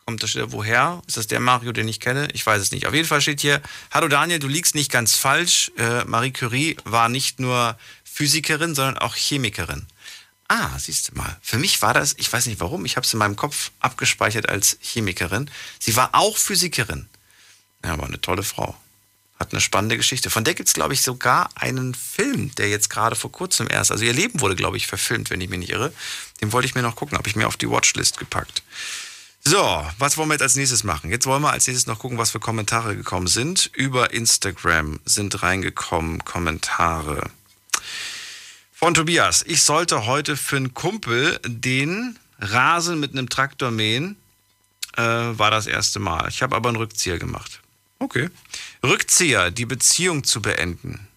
[0.06, 1.02] kommt das wieder woher?
[1.08, 2.28] Ist das der Mario, den ich kenne?
[2.34, 2.86] Ich weiß es nicht.
[2.86, 5.72] Auf jeden Fall steht hier, hallo Daniel, du liegst nicht ganz falsch.
[5.78, 9.88] Äh, Marie Curie war nicht nur Physikerin, sondern auch Chemikerin.
[10.50, 11.38] Ah, siehst du mal.
[11.42, 14.50] Für mich war das, ich weiß nicht warum, ich habe es in meinem Kopf abgespeichert
[14.50, 15.50] als Chemikerin.
[15.80, 17.08] Sie war auch Physikerin.
[17.84, 18.76] Ja, war eine tolle Frau.
[19.40, 20.30] Hat eine spannende Geschichte.
[20.30, 23.92] Von der gibt es, glaube ich, sogar einen Film, der jetzt gerade vor kurzem erst,
[23.92, 25.92] also ihr Leben wurde, glaube ich, verfilmt, wenn ich mich nicht irre.
[26.42, 28.64] Den wollte ich mir noch gucken, habe ich mir auf die Watchlist gepackt.
[29.46, 31.12] So, was wollen wir jetzt als nächstes machen?
[31.12, 33.70] Jetzt wollen wir als nächstes noch gucken, was für Kommentare gekommen sind.
[33.74, 37.30] Über Instagram sind reingekommen Kommentare.
[38.72, 39.44] Von Tobias.
[39.46, 44.16] Ich sollte heute für einen Kumpel den Rasen mit einem Traktor mähen.
[44.96, 46.30] Äh, war das erste Mal.
[46.30, 47.63] Ich habe aber einen Rückzieher gemacht.
[48.04, 48.30] Okay.
[48.84, 51.08] Rückzieher, die Beziehung zu beenden.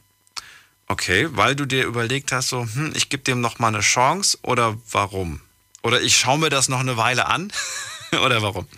[0.87, 4.39] Okay, weil du dir überlegt hast, so, hm, ich gebe dem noch mal eine Chance
[4.43, 5.41] oder warum?
[5.83, 7.53] Oder ich schaue mir das noch eine Weile an
[8.25, 8.69] oder warum?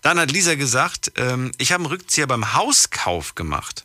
[0.00, 3.84] Dann hat Lisa gesagt, ähm, ich habe einen Rückzieher beim Hauskauf gemacht.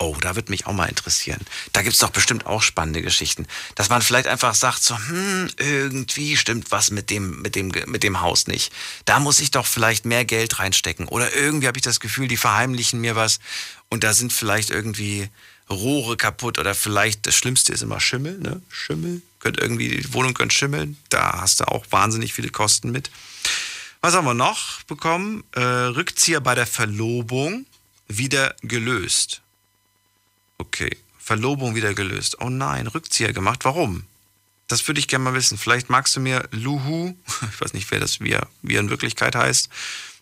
[0.00, 1.40] Oh, da wird mich auch mal interessieren.
[1.72, 3.46] Da gibt's doch bestimmt auch spannende Geschichten.
[3.74, 8.04] Dass man vielleicht einfach sagt, so, hm, irgendwie stimmt was mit dem, mit dem, mit
[8.04, 8.72] dem Haus nicht.
[9.06, 11.08] Da muss ich doch vielleicht mehr Geld reinstecken.
[11.08, 13.40] Oder irgendwie habe ich das Gefühl, die verheimlichen mir was
[13.88, 15.28] und da sind vielleicht irgendwie
[15.70, 18.62] Rohre kaputt oder vielleicht, das Schlimmste ist immer Schimmel, ne?
[18.70, 19.22] Schimmel.
[19.40, 20.96] Könnte irgendwie, die Wohnung könnte schimmeln.
[21.10, 23.10] Da hast du auch wahnsinnig viele Kosten mit.
[24.00, 25.44] Was haben wir noch bekommen?
[25.52, 27.66] Äh, Rückzieher bei der Verlobung
[28.06, 29.42] wieder gelöst.
[30.58, 32.40] Okay, Verlobung wieder gelöst.
[32.40, 33.64] Oh nein, Rückzieher gemacht.
[33.64, 34.04] Warum?
[34.66, 35.56] Das würde ich gerne mal wissen.
[35.56, 37.14] Vielleicht magst du mir Luhu,
[37.52, 39.68] ich weiß nicht, wer das wie er, wie er in Wirklichkeit heißt,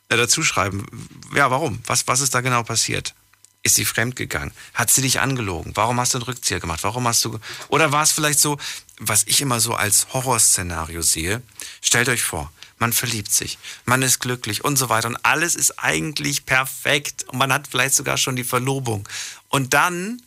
[0.08, 0.86] äh, dazu schreiben.
[1.34, 1.80] Ja, warum?
[1.86, 3.14] Was, was ist da genau passiert?
[3.62, 4.52] Ist sie fremdgegangen?
[4.74, 5.72] Hat sie dich angelogen?
[5.74, 6.84] Warum hast du einen Rückzieher gemacht?
[6.84, 7.40] Warum hast du.
[7.68, 8.58] Oder war es vielleicht so,
[8.98, 11.42] was ich immer so als Horrorszenario sehe?
[11.82, 15.80] Stellt euch vor, man verliebt sich, man ist glücklich und so weiter und alles ist
[15.80, 19.08] eigentlich perfekt und man hat vielleicht sogar schon die Verlobung.
[19.48, 20.22] Und dann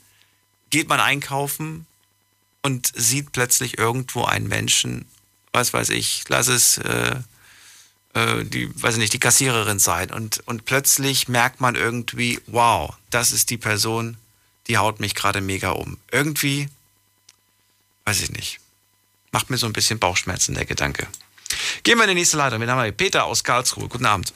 [0.70, 1.86] geht man einkaufen
[2.62, 5.06] und sieht plötzlich irgendwo einen Menschen,
[5.52, 7.16] was weiß ich, lass es äh,
[8.14, 12.96] äh, die, weiß ich nicht, die Kassiererin sein und, und plötzlich merkt man irgendwie, wow,
[13.10, 14.18] das ist die Person,
[14.68, 15.98] die haut mich gerade mega um.
[16.12, 16.70] Irgendwie,
[18.06, 18.60] weiß ich nicht,
[19.32, 21.08] macht mir so ein bisschen Bauchschmerzen der Gedanke.
[21.84, 22.62] Gehen wir in die nächste Leitung.
[22.62, 23.88] Wir haben hier Peter aus Karlsruhe.
[23.88, 24.34] Guten Abend.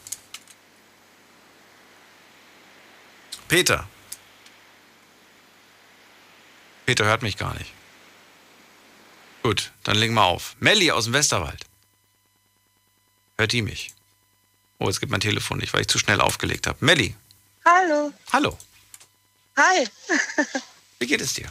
[3.47, 3.87] Peter.
[6.85, 7.71] Peter hört mich gar nicht.
[9.41, 10.55] Gut, dann legen wir auf.
[10.59, 11.65] Melli aus dem Westerwald.
[13.37, 13.93] Hört die mich?
[14.79, 16.83] Oh, jetzt gibt mein Telefon nicht, weil ich zu schnell aufgelegt habe.
[16.83, 17.15] Melli,
[17.65, 18.13] Hallo.
[18.31, 18.57] hallo.
[19.57, 19.87] Hi.
[20.99, 21.49] Wie geht es dir?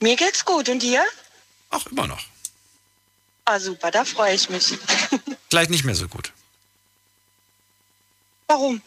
[0.00, 1.04] Mir geht's gut und dir?
[1.70, 2.24] Ach, immer noch.
[3.44, 4.76] Ah, super, da freue ich mich.
[5.50, 6.32] Gleich nicht mehr so gut.
[8.48, 8.82] Warum?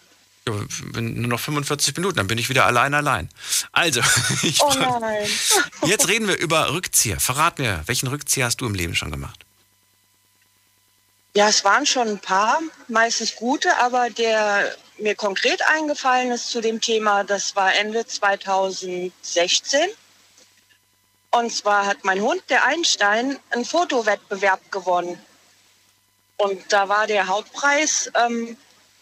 [0.94, 3.30] Nur noch 45 Minuten, dann bin ich wieder allein allein.
[3.72, 4.02] Also,
[4.44, 4.72] ich Oh
[5.86, 7.20] jetzt reden wir über Rückzieher.
[7.20, 9.46] Verrat mir, welchen Rückzieher hast du im Leben schon gemacht?
[11.36, 16.60] Ja, es waren schon ein paar, meistens gute, aber der mir konkret eingefallen ist zu
[16.62, 19.80] dem Thema, das war Ende 2016.
[21.32, 25.20] Und zwar hat mein Hund, der Einstein, einen Fotowettbewerb gewonnen.
[26.38, 28.58] Und da war der Hauptpreis ähm,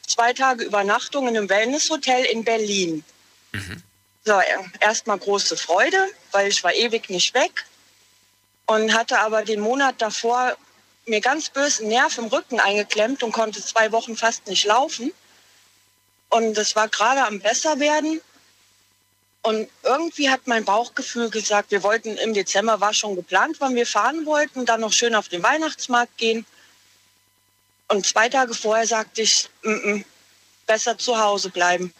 [0.07, 3.03] zwei Tage Übernachtung in einem Wellnesshotel in Berlin.
[4.25, 4.39] So,
[4.79, 7.65] erstmal große Freude, weil ich war ewig nicht weg
[8.65, 10.57] und hatte aber den Monat davor
[11.05, 15.13] mir ganz bösen Nerv im Rücken eingeklemmt und konnte zwei Wochen fast nicht laufen.
[16.29, 18.19] Und es war gerade am besser werden.
[19.41, 23.87] Und irgendwie hat mein Bauchgefühl gesagt, wir wollten im Dezember, war schon geplant, wann wir
[23.87, 26.45] fahren wollten, dann noch schön auf den Weihnachtsmarkt gehen.
[27.87, 30.05] Und zwei Tage vorher sagte ich, "Mm, -mm,
[30.65, 31.93] besser zu Hause bleiben.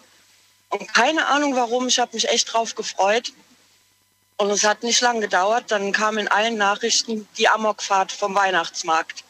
[0.69, 3.31] Und keine Ahnung warum, ich habe mich echt drauf gefreut.
[4.35, 9.23] Und es hat nicht lang gedauert, dann kam in allen Nachrichten die Amokfahrt vom Weihnachtsmarkt.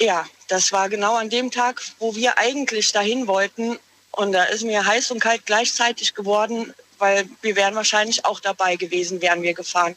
[0.00, 3.78] Ja, das war genau an dem Tag, wo wir eigentlich dahin wollten.
[4.12, 8.76] Und da ist mir heiß und kalt gleichzeitig geworden, weil wir wären wahrscheinlich auch dabei
[8.76, 9.96] gewesen, wären wir gefahren.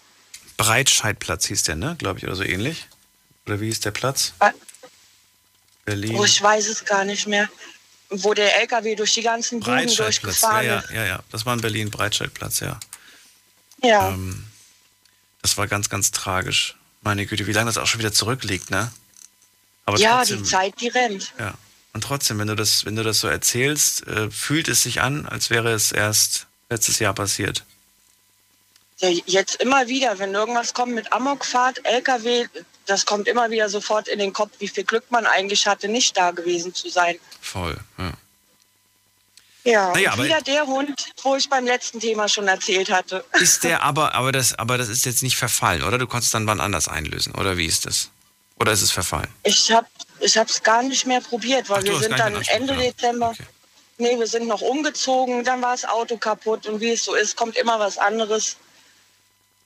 [0.58, 1.96] Breitscheidplatz hieß der, ne?
[1.98, 2.86] Glaube ich, oder so ähnlich.
[3.46, 4.34] Oder wie hieß der Platz?
[5.86, 6.16] Berlin.
[6.16, 7.50] Oh, ich weiß es gar nicht mehr.
[8.10, 9.88] Wo der LKW durch die ganzen Buden.
[9.88, 10.92] Ja, durchgefahren ja, ist.
[10.92, 11.20] ja, ja.
[11.32, 12.80] Das war in Berlin, Breitscheidplatz, ja.
[13.82, 14.10] Ja.
[14.10, 14.46] Ähm,
[15.42, 16.76] das war ganz, ganz tragisch.
[17.02, 18.92] Meine Güte, wie lange das auch schon wieder zurückliegt, ne?
[19.86, 21.34] Aber ja, trotzdem, die Zeit, die rennt.
[21.38, 21.56] Ja.
[21.94, 25.26] Und trotzdem, wenn du das, wenn du das so erzählst, äh, fühlt es sich an,
[25.26, 27.66] als wäre es erst letztes Jahr passiert.
[29.00, 32.48] Ja, jetzt immer wieder, wenn irgendwas kommt mit Amokfahrt, LKW,
[32.86, 36.18] das kommt immer wieder sofort in den Kopf, wie viel Glück man eigentlich hatte, nicht
[36.18, 37.18] da gewesen zu sein.
[37.42, 37.78] Voll.
[37.98, 38.14] Ja.
[39.66, 43.24] Ja, Naja, wieder der Hund, wo ich beim letzten Thema schon erzählt hatte.
[43.40, 45.98] Ist der aber, aber das, aber das ist jetzt nicht verfallen, oder?
[45.98, 48.10] Du konntest dann wann anders einlösen, oder wie ist das?
[48.60, 49.30] Oder ist es verfallen?
[49.44, 49.88] Ich habe
[50.20, 53.34] ich hab's gar nicht mehr probiert, weil Ach, wir sind dann Ende Anspruch, Dezember.
[53.98, 57.38] Nee, wir sind noch umgezogen, dann war das Auto kaputt und wie es so ist,
[57.38, 58.58] kommt immer was anderes.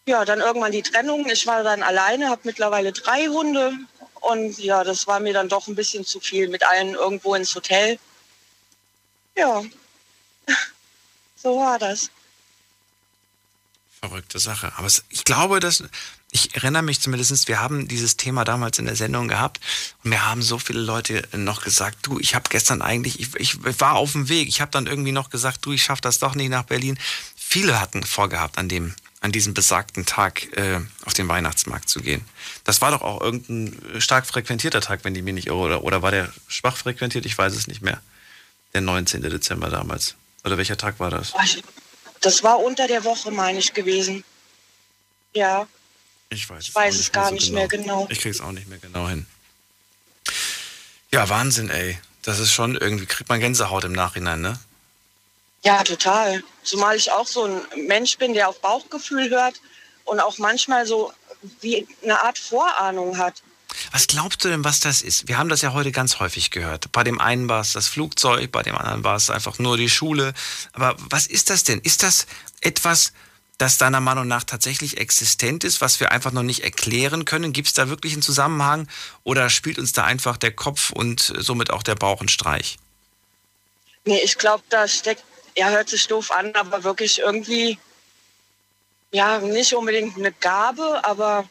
[0.07, 1.27] Ja, dann irgendwann die Trennung.
[1.27, 3.73] Ich war dann alleine, habe mittlerweile drei Hunde
[4.21, 7.53] und ja, das war mir dann doch ein bisschen zu viel mit allen irgendwo ins
[7.53, 7.99] Hotel.
[9.35, 9.63] Ja,
[11.35, 12.09] so war das.
[13.99, 14.71] Verrückte Sache.
[14.77, 15.83] Aber ich glaube, dass.
[16.29, 19.61] Ich erinnere mich zumindest, wir haben dieses Thema damals in der Sendung gehabt
[20.03, 23.57] und mir haben so viele Leute noch gesagt, du, ich habe gestern eigentlich, ich, ich
[23.79, 26.35] war auf dem Weg, ich habe dann irgendwie noch gesagt, du, ich schaffe das doch
[26.35, 26.99] nicht nach Berlin.
[27.37, 32.23] Viele hatten vorgehabt, an dem, an diesem besagten Tag äh, auf den Weihnachtsmarkt zu gehen.
[32.63, 36.01] Das war doch auch irgendein stark frequentierter Tag, wenn die mir nicht irre, oder, oder
[36.01, 37.25] war der schwach frequentiert?
[37.25, 38.01] Ich weiß es nicht mehr.
[38.73, 39.21] Der 19.
[39.23, 40.15] Dezember damals.
[40.43, 41.33] Oder welcher Tag war das?
[42.21, 44.23] Das war unter der Woche, meine ich, gewesen.
[45.33, 45.67] Ja,
[46.29, 48.07] Ich weiß, ich weiß es gar nicht mehr genau.
[48.09, 49.25] Ich krieg's auch nicht mehr genau hin.
[51.11, 51.99] Ja, Wahnsinn, ey.
[52.21, 54.59] Das ist schon irgendwie, kriegt man Gänsehaut im Nachhinein, ne?
[55.63, 56.43] Ja, total.
[56.63, 59.59] Zumal ich auch so ein Mensch bin, der auf Bauchgefühl hört
[60.05, 61.11] und auch manchmal so
[61.61, 63.41] wie eine Art Vorahnung hat.
[63.91, 65.27] Was glaubst du denn, was das ist?
[65.27, 66.91] Wir haben das ja heute ganz häufig gehört.
[66.91, 69.89] Bei dem einen war es das Flugzeug, bei dem anderen war es einfach nur die
[69.89, 70.33] Schule.
[70.73, 71.79] Aber was ist das denn?
[71.81, 72.27] Ist das
[72.61, 73.13] etwas,
[73.57, 77.53] das deiner Meinung nach tatsächlich existent ist, was wir einfach noch nicht erklären können?
[77.53, 78.87] Gibt es da wirklich einen Zusammenhang
[79.23, 82.77] oder spielt uns da einfach der Kopf und somit auch der Bauch einen Streich?
[84.05, 85.23] Nee, ich glaube, da steckt,
[85.57, 87.79] ja, hört sich doof an, aber wirklich irgendwie,
[89.11, 91.49] ja, nicht unbedingt eine Gabe, aber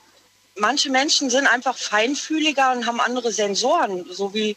[0.55, 4.57] manche Menschen sind einfach feinfühliger und haben andere Sensoren, so wie,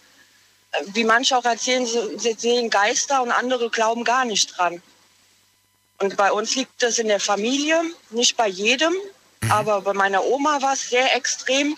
[0.93, 4.83] wie manche auch erzählen, sie, sie sehen Geister und andere glauben gar nicht dran.
[5.97, 7.81] Und bei uns liegt das in der Familie,
[8.11, 8.93] nicht bei jedem,
[9.49, 11.75] aber bei meiner Oma war es sehr extrem,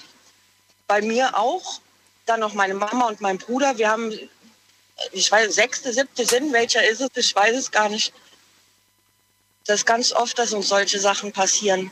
[0.87, 1.79] bei mir auch.
[2.25, 3.77] Dann noch meine Mama und mein Bruder.
[3.77, 4.13] Wir haben
[5.11, 7.09] ich weiß, sechste, siebte Sinn, welcher ist es?
[7.15, 8.13] Ich weiß es gar nicht.
[9.65, 11.91] Das ist ganz oft, dass uns solche Sachen passieren.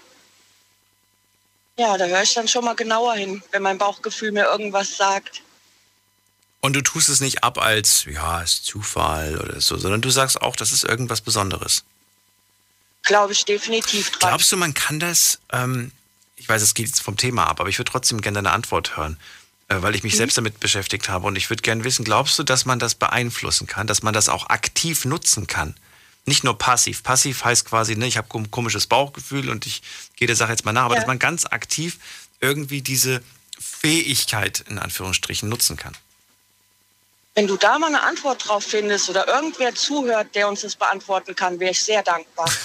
[1.78, 5.42] Ja, da höre ich dann schon mal genauer hin, wenn mein Bauchgefühl mir irgendwas sagt.
[6.62, 10.42] Und du tust es nicht ab als, ja, ist Zufall oder so, sondern du sagst
[10.42, 11.86] auch, das ist irgendwas Besonderes.
[13.04, 14.32] Glaube ich definitiv dran.
[14.32, 15.94] Glaubst du, man kann das, ähm,
[16.36, 18.98] ich weiß, es geht jetzt vom Thema ab, aber ich würde trotzdem gerne deine Antwort
[18.98, 19.18] hören,
[19.70, 20.18] weil ich mich Mhm.
[20.18, 23.68] selbst damit beschäftigt habe und ich würde gerne wissen, glaubst du, dass man das beeinflussen
[23.68, 25.76] kann, dass man das auch aktiv nutzen kann?
[26.26, 27.04] Nicht nur passiv.
[27.04, 29.82] Passiv heißt quasi, ne, ich habe ein komisches Bauchgefühl und ich
[30.16, 31.02] gehe der Sache jetzt mal nach, aber Ja.
[31.02, 31.98] dass man ganz aktiv
[32.40, 33.22] irgendwie diese
[33.60, 35.94] Fähigkeit in Anführungsstrichen nutzen kann.
[37.36, 41.36] Wenn du da mal eine Antwort drauf findest oder irgendwer zuhört, der uns das beantworten
[41.36, 42.50] kann, wäre ich sehr dankbar.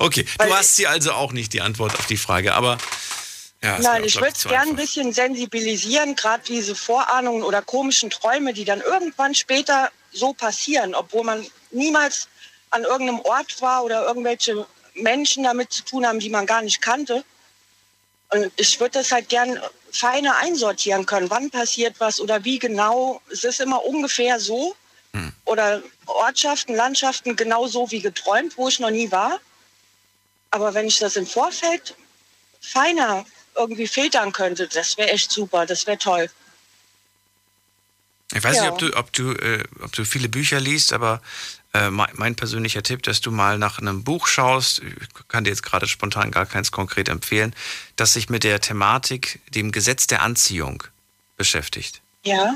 [0.00, 2.78] Okay, du hast sie also auch nicht die Antwort auf die Frage, aber
[3.62, 8.10] ja, Nein, ich würde es zu gerne ein bisschen sensibilisieren, gerade diese Vorahnungen oder komischen
[8.10, 12.28] Träume, die dann irgendwann später so passieren, obwohl man niemals
[12.70, 16.80] an irgendeinem Ort war oder irgendwelche Menschen damit zu tun haben, die man gar nicht
[16.80, 17.24] kannte.
[18.30, 19.58] Und ich würde das halt gern
[19.90, 21.30] feiner einsortieren können.
[21.30, 23.20] Wann passiert was oder wie genau?
[23.32, 24.76] Es ist immer ungefähr so.
[25.46, 29.40] Oder Ortschaften, Landschaften genau so wie geträumt, wo ich noch nie war.
[30.50, 31.94] Aber wenn ich das im Vorfeld
[32.60, 33.24] feiner
[33.58, 36.30] irgendwie filtern könnte, das wäre echt super, das wäre toll.
[38.34, 38.62] Ich weiß Ja.
[38.62, 41.22] nicht, ob du, ob, du, äh, ob du viele Bücher liest, aber
[41.74, 45.62] äh, mein, persönlicher Tipp, dass du mal nach einem Buch schaust, ich kann dir jetzt
[45.62, 47.54] gerade spontan gar keins konkret empfehlen,
[47.96, 50.82] das sich mit der Thematik, dem Gesetz der Anziehung
[51.36, 52.00] beschäftigt.
[52.24, 52.54] Ja,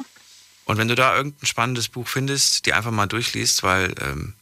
[0.65, 4.35] Und wenn du da irgendein spannendes Buch findest, die einfach mal durchliest, weil ähm,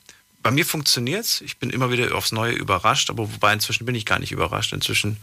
[0.42, 1.40] bei mir funktioniert's.
[1.42, 4.72] Ich bin immer wieder aufs Neue überrascht, aber wobei inzwischen bin ich gar nicht überrascht.
[4.72, 5.18] Inzwischen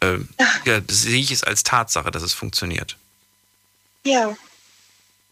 [0.00, 0.28] ähm,
[0.64, 2.96] ja, sehe ich es als Tatsache, dass es funktioniert.
[4.04, 4.36] ja.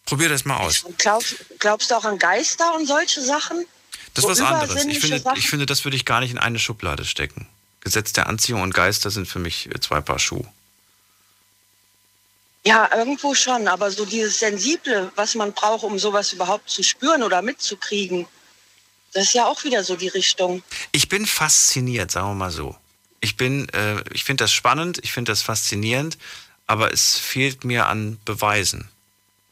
[0.05, 0.83] Probier das mal aus.
[0.83, 3.65] Und glaubst, du auch an Geister und solche Sachen?
[4.15, 4.85] Das ist So was anderes.
[4.85, 5.39] Ich finde, Sachen?
[5.39, 7.47] ich finde, das würde ich gar nicht in eine Schublade stecken.
[7.81, 10.45] Gesetz der Anziehung und Geister sind für mich äh, zwei Paar Schuhe.
[12.65, 17.23] Ja, irgendwo schon, aber so dieses Sensible, was man braucht, um sowas überhaupt zu spüren
[17.23, 18.27] oder mitzukriegen,
[19.13, 20.63] das ist ja auch wieder so die Richtung.
[20.93, 22.77] Ich bin fasziniert, sagen wir mal so.
[23.23, 26.19] Ich bin, äh, ich finde das spannend, ich finde das faszinierend,
[26.67, 28.89] aber es fehlt mir an Beweisen.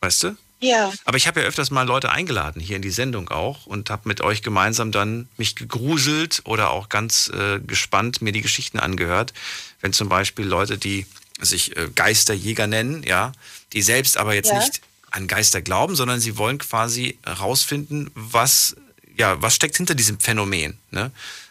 [0.01, 0.37] Weißt du?
[0.63, 3.89] Ja, Aber ich habe ja öfters mal Leute eingeladen, hier in die Sendung auch, und
[3.89, 8.79] habe mit euch gemeinsam dann mich gegruselt oder auch ganz äh, gespannt mir die Geschichten
[8.79, 9.33] angehört.
[9.81, 11.07] Wenn zum Beispiel Leute, die
[11.41, 13.33] sich äh, Geisterjäger nennen, ja,
[13.73, 14.59] die selbst aber jetzt Ja.
[14.59, 18.77] nicht an Geister glauben, sondern sie wollen quasi herausfinden, was,
[19.17, 20.77] ja, was steckt hinter diesem Phänomen.
[20.91, 21.11] Ne?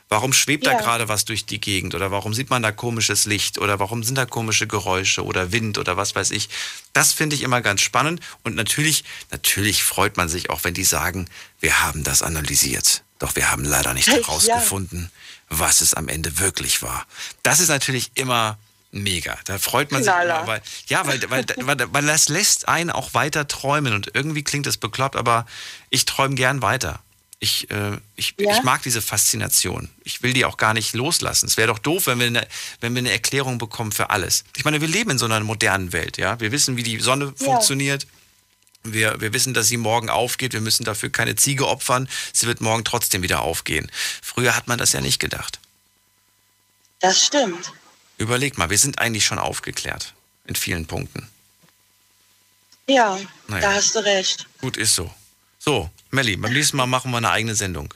[0.10, 0.80] Warum schwebt da Ja.
[0.80, 4.18] gerade was durch die Gegend oder warum sieht man da komisches Licht oder warum sind
[4.18, 6.50] da komische Geräusche oder Wind oder was weiß ich.
[6.94, 10.84] Das finde ich immer ganz spannend und natürlich, natürlich freut man sich auch, wenn die
[10.84, 11.30] sagen,
[11.60, 13.04] wir haben das analysiert.
[13.20, 14.16] Doch wir haben leider nicht Ja.
[14.16, 15.12] herausgefunden,
[15.50, 17.06] was es am Ende wirklich war.
[17.44, 18.58] Das ist natürlich immer
[18.92, 19.38] mega.
[19.46, 20.38] Da freut man sich Knaller.
[20.40, 24.44] immer, weil, ja, weil, weil, weil, weil das lässt einen auch weiter träumen und irgendwie
[24.44, 25.46] klingt das bekloppt, aber
[25.92, 27.00] ich träume gern weiter.
[27.42, 28.58] Ich, äh, ich, Ja?
[28.58, 29.90] ich mag diese Faszination.
[30.04, 31.46] Ich will die auch gar nicht loslassen.
[31.46, 32.48] Es wäre doch doof, wenn wir, eine,
[32.82, 34.44] wenn wir eine Erklärung bekommen für alles.
[34.58, 36.40] Ich meine, wir leben in so einer modernen Welt, ja.
[36.42, 37.46] Wir wissen, wie die Sonne Ja.
[37.46, 38.08] funktioniert.
[38.84, 40.52] Wir, wir wissen, dass sie morgen aufgeht.
[40.54, 42.10] Wir müssen dafür keine Ziege opfern.
[42.34, 43.90] Sie wird morgen trotzdem wieder aufgehen.
[44.22, 45.60] Früher hat man das ja nicht gedacht.
[47.00, 47.72] das stimmt.
[48.18, 50.14] Überleg mal, wir sind eigentlich schon aufgeklärt.
[50.46, 51.30] In vielen Punkten.
[52.88, 53.18] Ja,
[53.48, 53.62] Naja.
[53.70, 54.46] da hast du recht.
[54.62, 55.14] Gut, ist so.
[55.60, 57.94] So, Melli, beim nächsten Mal machen wir eine eigene Sendung.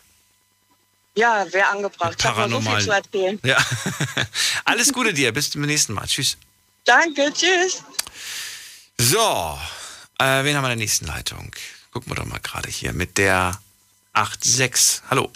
[1.16, 2.16] Ja, wäre angebracht.
[2.18, 3.40] Ich habe noch so viel zu erzählen.
[3.44, 3.58] Ja.
[4.66, 5.32] Alles Gute dir.
[5.32, 6.08] Bis zum nächsten Mal.
[6.08, 6.38] Tschüss.
[6.86, 7.84] Danke, tschüss.
[8.98, 9.60] So,
[10.20, 11.52] äh, wen haben wir in der nächsten Leitung?
[11.92, 13.60] Gucken wir doch mal gerade hier mit der
[14.16, 15.04] 86.
[15.10, 15.32] Hallo.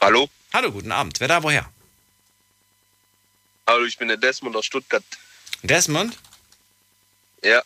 [0.00, 0.28] Hallo?
[0.52, 1.20] Hallo, guten Abend.
[1.20, 1.70] Wer da woher?
[3.66, 5.04] Hallo, ich bin der Desmond aus Stuttgart.
[5.62, 6.18] Desmond?
[7.42, 7.62] Ja.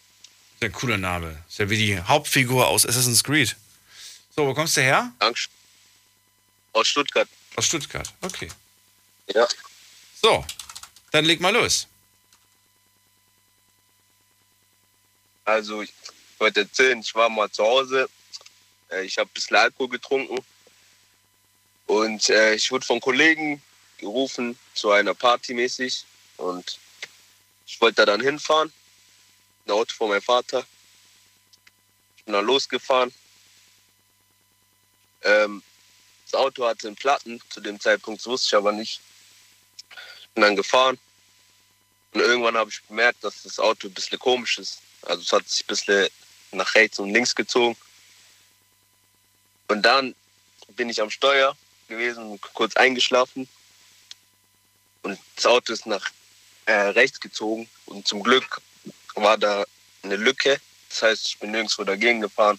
[0.61, 1.43] Sehr cooler Name.
[1.49, 3.57] Ist ja wie die Hauptfigur aus Assassin's Creed.
[4.35, 5.13] So, wo kommst du her?
[5.19, 5.49] Angst.
[6.73, 7.29] Aus Stuttgart.
[7.57, 8.49] Aus Stuttgart, okay.
[9.33, 9.47] Ja.
[10.21, 10.45] So,
[11.13, 11.87] dann leg mal los.
[15.45, 15.93] Also, ich
[16.39, 18.09] wollte erzählen, ich war mal zu Hause.
[18.91, 20.39] Äh, Ich habe ein bisschen Alkohol getrunken.
[21.87, 23.63] Und äh, ich wurde von Kollegen
[23.99, 26.05] gerufen zu einer Party mäßig.
[26.39, 26.79] Und
[27.67, 28.73] ich wollte da dann hinfahren.
[29.67, 30.67] Ein Auto von meinem Vater.
[32.17, 33.13] Ich bin dann losgefahren.
[35.23, 35.63] Ähm,
[36.25, 37.41] das Auto hatte einen Platten.
[37.51, 39.01] Zu dem Zeitpunkt das wusste ich aber nicht.
[40.21, 40.99] Ich bin dann gefahren.
[42.13, 44.81] Und irgendwann habe ich bemerkt, dass das Auto ein bisschen komisch ist.
[45.03, 46.09] Also es hat sich ein bisschen
[46.53, 47.77] nach rechts und links gezogen.
[49.69, 50.15] Und dann
[50.69, 51.57] bin ich am Steuer
[51.89, 53.49] gewesen, kurz eingeschlafen.
[55.03, 56.11] Und das Auto ist nach
[56.67, 57.69] äh, rechts gezogen.
[57.87, 58.61] Und zum Glück
[59.15, 59.65] war da
[60.03, 60.61] eine Lücke.
[60.89, 62.59] Das heißt, ich bin nirgendwo dagegen gefahren.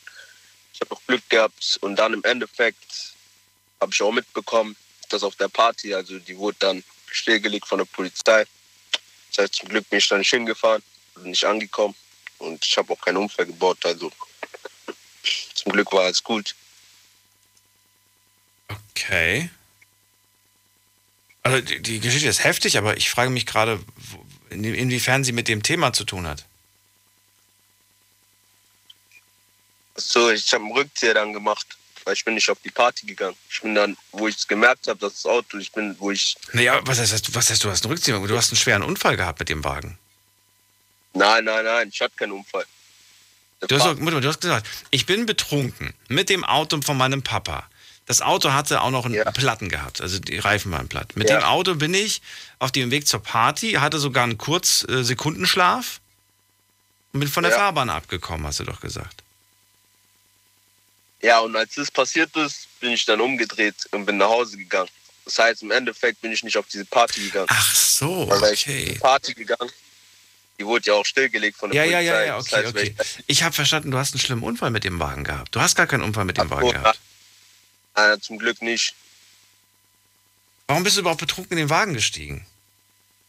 [0.74, 1.78] Ich habe auch Glück gehabt.
[1.82, 3.14] Und dann im Endeffekt
[3.80, 4.76] habe ich auch mitbekommen,
[5.10, 8.46] dass auf der Party, also die wurde dann stillgelegt von der Polizei.
[9.30, 10.82] Das heißt, zum Glück bin ich da nicht hingefahren,
[11.16, 11.96] bin nicht angekommen.
[12.40, 13.86] Und ich habe auch keinen Unfall gebaut.
[13.86, 14.12] Also
[15.54, 16.56] zum Glück war alles gut.
[18.92, 19.50] Okay.
[21.44, 23.80] Also die, die Geschichte ist heftig, aber ich frage mich gerade,
[24.50, 26.46] inwiefern sie mit dem Thema zu tun hat.
[29.96, 31.66] So, ich habe einen Rückzieher dann gemacht,
[32.04, 33.36] weil ich bin nicht auf die Party gegangen.
[33.50, 36.36] Ich bin dann, wo ich es gemerkt habe, dass das Auto, ich bin, wo ich,
[36.52, 38.20] Naja, was heißt, was heißt, du hast einen Rückzieher?
[38.20, 39.98] Du hast einen schweren Unfall gehabt mit dem Wagen.
[41.14, 42.66] nein, nein, nein, ich hatte keinen Unfall.
[43.62, 47.68] Du hast, Mutter, du hast gesagt, ich bin betrunken mit dem Auto von meinem Papa.
[48.08, 51.16] Das Auto hatte auch noch einen Platten gehabt, also die Reifen waren platt.
[51.16, 51.40] Mit Ja.
[51.40, 52.22] dem Auto bin ich
[52.60, 56.00] auf dem Weg zur Party, hatte sogar einen kurz äh, Sekundenschlaf
[57.14, 57.58] und bin von der Ja.
[57.58, 59.24] Fahrbahn abgekommen, hast du doch gesagt.
[61.22, 64.90] Ja, und als das passiert ist, bin ich dann umgedreht und bin nach Hause gegangen.
[65.24, 67.48] Das heißt, im Endeffekt bin ich nicht auf diese Party gegangen.
[67.50, 68.84] Ach so, Weil ich okay.
[68.90, 69.72] auf die Party gegangen.
[70.60, 72.14] Die wurde ja auch stillgelegt von Ja, der ja, Polizei.
[72.14, 73.24] ja, ja, Das okay, heißt, wenn okay.
[73.26, 75.56] Ich habe verstanden, du hast einen schlimmen Unfall mit dem Wagen gehabt.
[75.56, 77.00] Du hast gar keinen Unfall mit dem Wagen gehabt.
[77.96, 78.94] Nein, zum Glück nicht.
[80.68, 82.46] Warum bist du überhaupt betrunken in den Wagen gestiegen?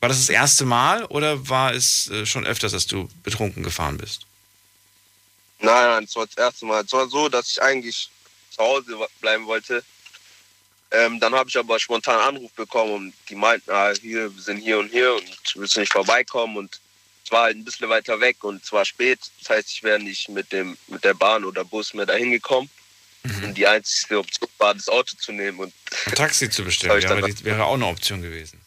[0.00, 3.98] War das das erste Mal oder war es äh, schon öfters, dass du betrunken gefahren
[3.98, 4.26] bist?
[5.58, 6.84] Nein, nein, es war das erste Mal.
[6.84, 8.10] Es war so, dass ich eigentlich
[8.50, 9.82] zu Hause bleiben wollte.
[10.90, 14.42] Ähm, dann habe ich aber spontan einen Anruf bekommen und die meinten, ah, hier, wir
[14.42, 16.56] sind hier und hier und willst du nicht vorbeikommen?
[16.56, 16.80] Und
[17.24, 19.18] es war halt ein bisschen weiter weg und es war spät.
[19.40, 22.70] Das heißt, ich wäre nicht mit, dem, mit der Bahn oder Bus mehr dahin gekommen.
[23.44, 25.58] Und die einzige Option war, das Auto zu nehmen.
[25.60, 25.72] Und
[26.06, 28.60] Ein Taxi zu bestellen wäre, dann- die- wäre auch eine Option gewesen.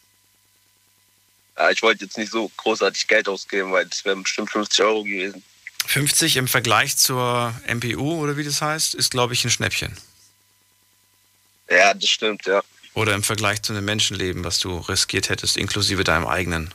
[1.58, 5.02] ja, ich wollte jetzt nicht so großartig Geld ausgeben, weil das wären bestimmt 50 Euro
[5.04, 5.42] gewesen.
[5.86, 9.96] 50 im Vergleich zur MPU oder wie das heißt, ist, glaube ich, ein Schnäppchen.
[11.70, 12.62] Ja, das stimmt, ja.
[12.94, 16.74] Oder im Vergleich zu einem Menschenleben, was du riskiert hättest, inklusive deinem eigenen.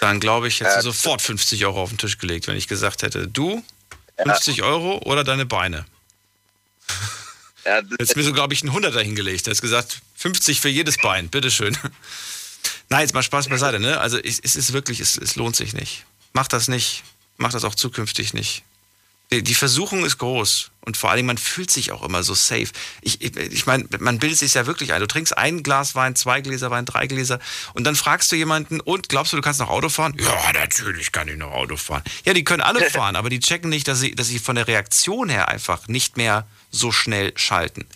[0.00, 3.02] Dann glaube ich, hättest du sofort 50 Euro auf den Tisch gelegt, wenn ich gesagt
[3.02, 3.64] hätte, du,
[4.22, 5.86] 50 Euro oder deine Beine.
[7.64, 9.46] Ja, Hättest mir so, glaube ich, einen Hunderter hingelegt.
[9.46, 11.76] Hättest gesagt, 50 für jedes Bein, bitteschön.
[12.88, 14.00] Nein, jetzt mal Spaß beiseite, ne?
[14.00, 16.06] Also es, es ist wirklich, es, es lohnt sich nicht.
[16.32, 17.04] Mach das nicht.
[17.36, 18.64] Mach das auch zukünftig nicht.
[19.30, 20.70] Die, die Versuchung ist groß.
[20.80, 22.68] Und vor allem, man fühlt sich auch immer so safe.
[23.02, 25.00] Ich, ich, ich meine, man bildet sich ja wirklich ein.
[25.00, 27.38] Du trinkst ein Glas Wein, zwei Gläser Wein, drei Gläser
[27.74, 30.16] und dann fragst du jemanden, und glaubst du, du kannst noch Auto fahren?
[30.18, 32.02] Ja, natürlich kann ich noch Auto fahren.
[32.24, 34.66] Ja, die können alle fahren, aber die checken nicht, dass sie, dass sie von der
[34.66, 37.86] Reaktion her einfach nicht mehr so schnell schalten.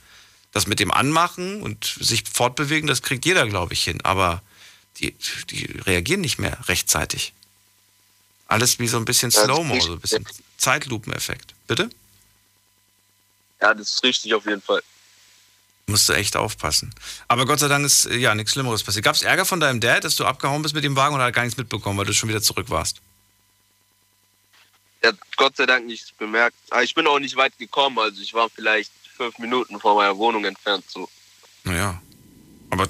[0.53, 4.01] Das mit dem Anmachen und sich fortbewegen, das kriegt jeder, glaube ich, hin.
[4.03, 4.43] Aber
[4.99, 5.17] die,
[5.51, 7.33] die reagieren nicht mehr rechtzeitig.
[8.49, 10.27] Alles wie so ein bisschen Slow-Mo, so ein bisschen
[10.59, 11.55] Zeitlupeneffekt.
[11.67, 11.89] Bitte?
[13.63, 14.83] Ja, das ist richtig auf jeden Fall.
[15.87, 16.95] Musst du echt aufpassen.
[17.29, 19.05] Aber Gott sei Dank ist ja nichts Schlimmeres passiert.
[19.05, 21.35] Gab es Ärger von deinem Dad, dass du abgehauen bist mit dem Wagen oder hat
[21.35, 23.01] gar nichts mitbekommen, weil du schon wieder zurück warst?
[25.03, 26.57] Er hat Gott sei Dank nichts bemerkt.
[26.71, 30.17] Aber ich bin auch nicht weit gekommen, also ich war vielleicht fünf Minuten von meiner
[30.17, 30.85] Wohnung entfernt.
[30.89, 31.09] So.
[31.65, 32.01] Naja.
[32.71, 32.89] Aber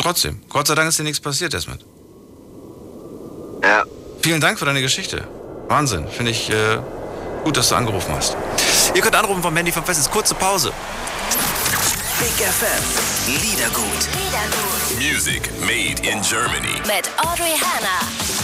[0.00, 1.84] trotzdem, Gott sei Dank ist dir nichts passiert, Desmond.
[3.62, 3.84] Ja.
[4.22, 5.28] Vielen Dank für deine Geschichte.
[5.68, 6.08] Wahnsinn.
[6.08, 6.78] Finde ich äh,
[7.44, 8.36] gut, dass du angerufen hast.
[8.94, 10.00] Ihr könnt anrufen vom Handy vom Fest.
[10.00, 10.72] Ist kurze Pause.
[12.18, 12.82] Big FM.
[13.26, 14.08] Liedergut.
[14.98, 16.80] Music made in Germany.
[16.86, 18.43] Mit Audrey Hanna.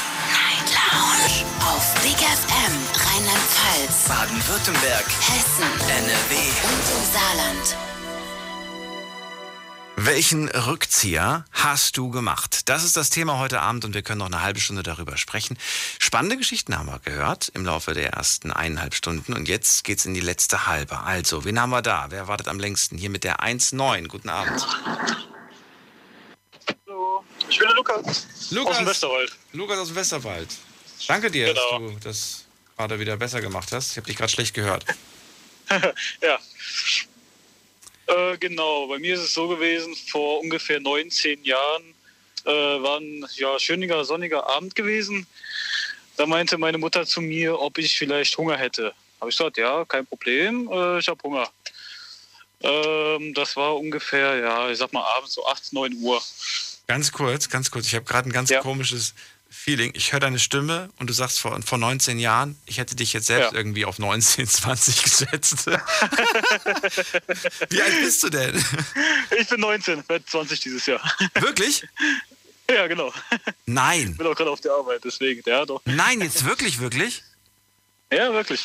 [0.91, 1.45] Lounge.
[1.61, 5.05] Auf Big FM Rheinland-Pfalz, Baden-Württemberg.
[5.05, 6.35] Hessen, NRW.
[6.63, 7.77] und im Saarland.
[9.95, 12.67] Welchen Rückzieher hast du gemacht?
[12.69, 15.57] Das ist das Thema heute Abend und wir können noch eine halbe Stunde darüber sprechen.
[15.99, 20.13] Spannende Geschichten haben wir gehört im Laufe der ersten eineinhalb Stunden und jetzt geht's in
[20.13, 21.01] die letzte halbe.
[21.01, 22.07] Also, wen haben wir da?
[22.09, 22.97] Wer wartet am längsten?
[22.97, 24.07] Hier mit der 1.9.
[24.07, 24.65] Guten Abend.
[27.49, 28.49] Ich bin der Lukas.
[28.49, 29.37] Lukas Aus dem Westerwald.
[29.53, 30.49] Lukas aus dem Westerwald.
[31.07, 31.79] Danke dir, Genau.
[31.79, 32.45] dass du das
[32.77, 33.91] gerade wieder besser gemacht hast.
[33.91, 34.85] Ich habe dich gerade schlecht gehört.
[36.21, 36.39] ja.
[38.07, 41.83] Äh, genau, bei mir ist es so gewesen, vor ungefähr 19 Jahren
[42.45, 45.27] äh, war ein ja, schöner, sonniger Abend gewesen.
[46.17, 48.93] Da meinte meine Mutter zu mir, ob ich vielleicht Hunger hätte.
[49.19, 51.49] Habe ich gesagt, ja, kein Problem, äh, ich habe Hunger.
[52.63, 56.21] Ähm, das war ungefähr, ja, ich sag mal abends so 8, 9 Uhr.
[56.87, 57.87] Ganz kurz, ganz kurz.
[57.87, 59.13] Ich habe gerade ein ganz komisches
[59.53, 59.91] Feeling.
[59.95, 63.27] Ich höre deine Stimme und du sagst vor, vor 19 Jahren, ich hätte dich jetzt
[63.27, 63.57] selbst Ja.
[63.57, 65.65] irgendwie auf 19, 20 gesetzt.
[67.69, 68.63] Wie alt bist du denn?
[69.39, 71.01] Ich bin 19, werde 20 dieses Jahr.
[71.35, 71.85] Wirklich?
[72.69, 73.11] Ja, genau.
[73.65, 74.11] Nein.
[74.11, 75.41] Ich bin auch gerade auf der Arbeit, deswegen.
[75.45, 75.81] Ja, doch.
[75.83, 77.21] Nein, jetzt wirklich, wirklich?
[78.09, 78.63] Ja, wirklich.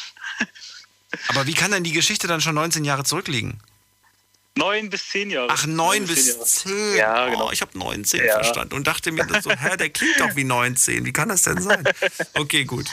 [1.27, 3.59] Aber wie kann denn die Geschichte dann schon 19 Jahre zurückliegen?
[4.57, 5.49] Neun bis zehn Jahre.
[5.51, 6.45] Ach, neun zehn bis Jahre.
[6.45, 6.97] zehn.
[6.97, 7.49] Ja, genau.
[7.49, 8.33] Oh, ich habe 19 Ja.
[8.35, 11.05] verstanden und dachte mir so, hä, der klingt doch wie 19.
[11.05, 11.85] Wie kann das denn sein?
[12.35, 12.87] Okay, gut.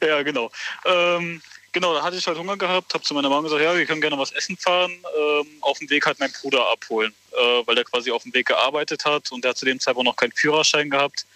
[0.00, 0.50] Ja, genau.
[0.84, 1.42] Ähm,
[1.72, 4.00] genau, da hatte ich halt Hunger gehabt, habe zu meiner Mama gesagt, ja, wir können
[4.00, 4.92] gerne was essen fahren.
[5.18, 7.36] Ähm, auf dem Weg halt meinen Bruder abholen, äh,
[7.66, 10.16] weil der quasi auf dem Weg gearbeitet hat und der hat zu dem Zeitpunkt noch
[10.16, 11.26] keinen Führerschein gehabt.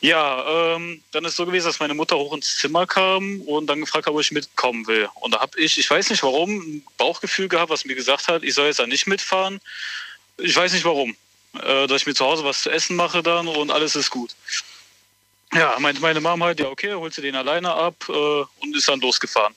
[0.00, 3.80] Ja, ähm, dann ist so gewesen, dass meine Mutter hoch ins Zimmer kam und dann
[3.80, 5.08] gefragt hat, ob ich mitkommen will.
[5.14, 8.44] Und da habe ich, ich weiß nicht warum, ein Bauchgefühl gehabt, was mir gesagt hat,
[8.44, 9.60] ich soll jetzt da nicht mitfahren.
[10.36, 11.16] Ich weiß nicht warum.
[11.62, 14.34] Äh, dass ich mir zu Hause was zu essen mache dann und alles ist gut.
[15.52, 18.88] Ja, meinte meine Mom halt, ja okay, holt sie den alleine ab äh, und ist
[18.88, 19.54] dann losgefahren.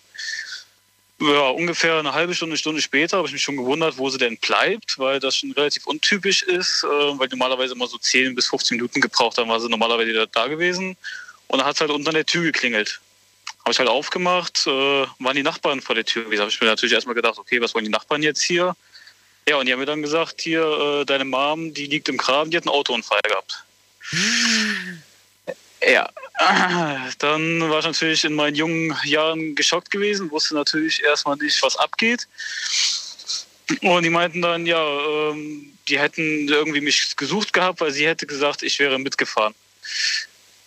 [1.22, 4.38] Ja, ungefähr eine halbe Stunde, Stunde später habe ich mich schon gewundert, wo sie denn
[4.38, 8.78] bleibt, weil das schon relativ untypisch ist, äh, weil normalerweise immer so 10 bis 15
[8.78, 10.98] Minuten gebraucht haben, war sie normalerweise wieder da gewesen.
[11.48, 13.00] Und dann hat es halt unter der Tür geklingelt.
[13.60, 16.42] Habe ich halt aufgemacht, äh, waren die Nachbarn vor der Tür gewesen.
[16.42, 18.76] Habe ich mir natürlich erstmal gedacht, okay, was wollen die Nachbarn jetzt hier?
[19.48, 20.64] Ja, und die haben mir dann gesagt, hier,
[21.02, 23.64] äh, deine Mom, die liegt im Graben, die hat einen Autounfall gehabt.
[25.88, 26.10] Ja,
[27.20, 31.76] dann war ich natürlich in meinen jungen Jahren geschockt gewesen, wusste natürlich erstmal nicht, was
[31.78, 32.28] abgeht.
[33.82, 34.84] Und die meinten dann, ja,
[35.32, 39.54] ähm, die hätten irgendwie mich gesucht gehabt, weil sie hätte gesagt, ich wäre mitgefahren.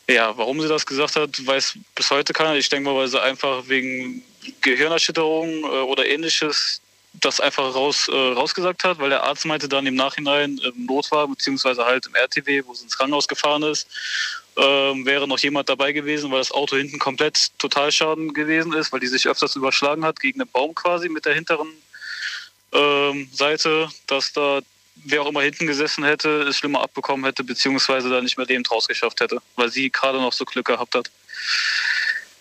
[0.09, 2.57] Ja, warum sie das gesagt hat, weiß bis heute keiner.
[2.57, 4.23] Ich denke mal, weil sie einfach wegen
[4.61, 6.81] Gehirnerschütterung äh, oder ähnliches
[7.21, 11.35] das einfach raus, äh, rausgesagt hat, weil der Arzt meinte dann im Nachhinein im Notwagen,
[11.35, 13.87] beziehungsweise halt im RTW, wo sie ins Krankenhaus gefahren ist,
[14.57, 19.01] ähm, wäre noch jemand dabei gewesen, weil das Auto hinten komplett Totalschaden gewesen ist, weil
[19.01, 21.69] die sich öfters überschlagen hat gegen einen Baum quasi mit der hinteren
[22.73, 24.61] ähm, Seite, dass da
[24.97, 28.71] wer auch immer hinten gesessen hätte, es schlimmer abbekommen hätte, beziehungsweise da nicht mehr lebend
[28.71, 31.11] rausgeschafft hätte, weil sie gerade noch so Glück gehabt hat.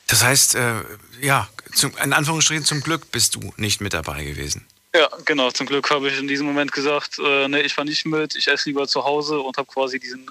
[0.08, 0.82] Das heißt, äh,
[1.22, 4.68] ja, zum, in Anführungsstrichen zum Glück bist du nicht mit dabei gewesen.
[4.96, 5.50] Ja, genau.
[5.50, 8.48] Zum Glück habe ich in diesem Moment gesagt, äh, nee, ich fahre nicht mit, ich
[8.48, 10.30] esse lieber zu Hause und habe quasi diesen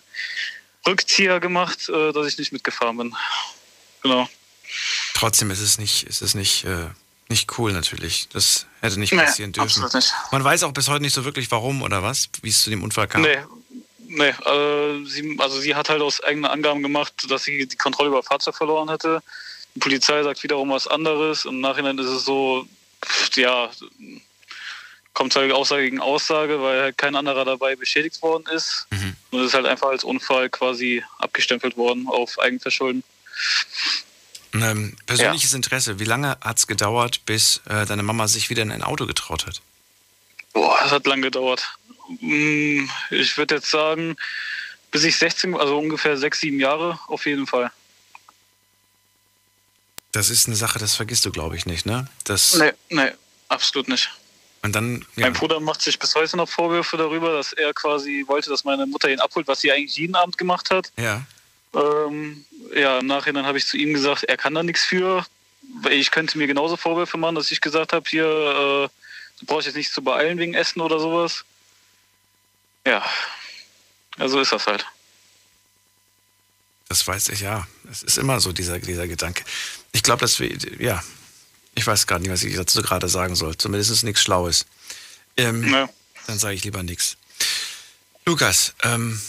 [0.86, 3.14] Rückzieher gemacht, äh, dass ich nicht mitgefahren bin.
[4.02, 4.28] Genau.
[5.14, 6.88] Trotzdem ist es nicht, ist es nicht, äh,
[7.28, 8.28] nicht cool natürlich.
[8.32, 9.84] Das hätte nicht Nee, passieren dürfen.
[9.84, 10.12] absolut nicht.
[10.32, 12.82] Man weiß auch bis heute nicht so wirklich warum oder was, wie es zu dem
[12.82, 13.22] Unfall kam.
[13.22, 13.38] Nee,
[14.08, 18.08] nee äh, sie, also sie hat halt aus eigenen Angaben gemacht, dass sie die Kontrolle
[18.08, 19.22] über das Fahrzeug verloren hätte.
[19.74, 21.44] Die Polizei sagt wiederum was anderes.
[21.44, 22.66] Im Nachhinein ist es so,
[23.34, 23.70] ja,
[25.14, 28.86] kommt halt Aussage gegen Aussage, weil halt kein anderer dabei beschädigt worden ist.
[29.30, 33.02] Und es ist halt einfach als Unfall quasi abgestempelt worden auf Eigenverschulden.
[34.54, 38.70] Ähm, persönliches Interesse, wie lange hat es gedauert, bis äh, deine Mama sich wieder in
[38.70, 39.62] ein Auto getraut hat?
[40.52, 41.66] Boah, das hat lang gedauert.
[42.20, 44.16] Mm, Ich würde jetzt sagen,
[44.90, 47.70] bis ich 16, also ungefähr sechs, sieben Jahre auf jeden Fall.
[50.12, 52.06] Das ist eine Sache, das vergisst du, glaube ich, nicht, ne?
[52.24, 53.12] Das, Nee, nee,
[53.48, 54.10] absolut nicht.
[54.62, 58.24] Und dann, ja, Mein Bruder macht sich bis heute noch Vorwürfe darüber, dass er quasi
[58.28, 60.92] wollte, dass meine Mutter ihn abholt, was sie eigentlich jeden Abend gemacht hat.
[60.96, 61.22] ja.
[61.74, 62.44] Ähm,
[62.74, 65.24] ja, im Nachhinein habe ich zu ihm gesagt, er kann da nichts für.
[65.90, 68.88] Ich könnte mir genauso Vorwürfe machen, dass ich gesagt habe, hier, äh,
[69.40, 71.44] du brauchst jetzt nicht zu beeilen wegen Essen oder sowas.
[72.86, 73.02] Ja,
[74.18, 74.86] also ist das halt.
[76.88, 77.66] Das weiß ich, ja.
[77.90, 79.44] Es ist immer so, dieser, dieser Gedanke.
[79.92, 81.02] Ich glaube, dass wir, ja,
[81.74, 83.56] ich weiß gar nicht, was ich dazu gerade sagen soll.
[83.56, 84.66] Zumindest ist nichts Schlaues.
[85.36, 85.74] Ähm,
[86.26, 87.16] Dann sage ich lieber nichts.
[88.26, 89.20] Lukas, ähm,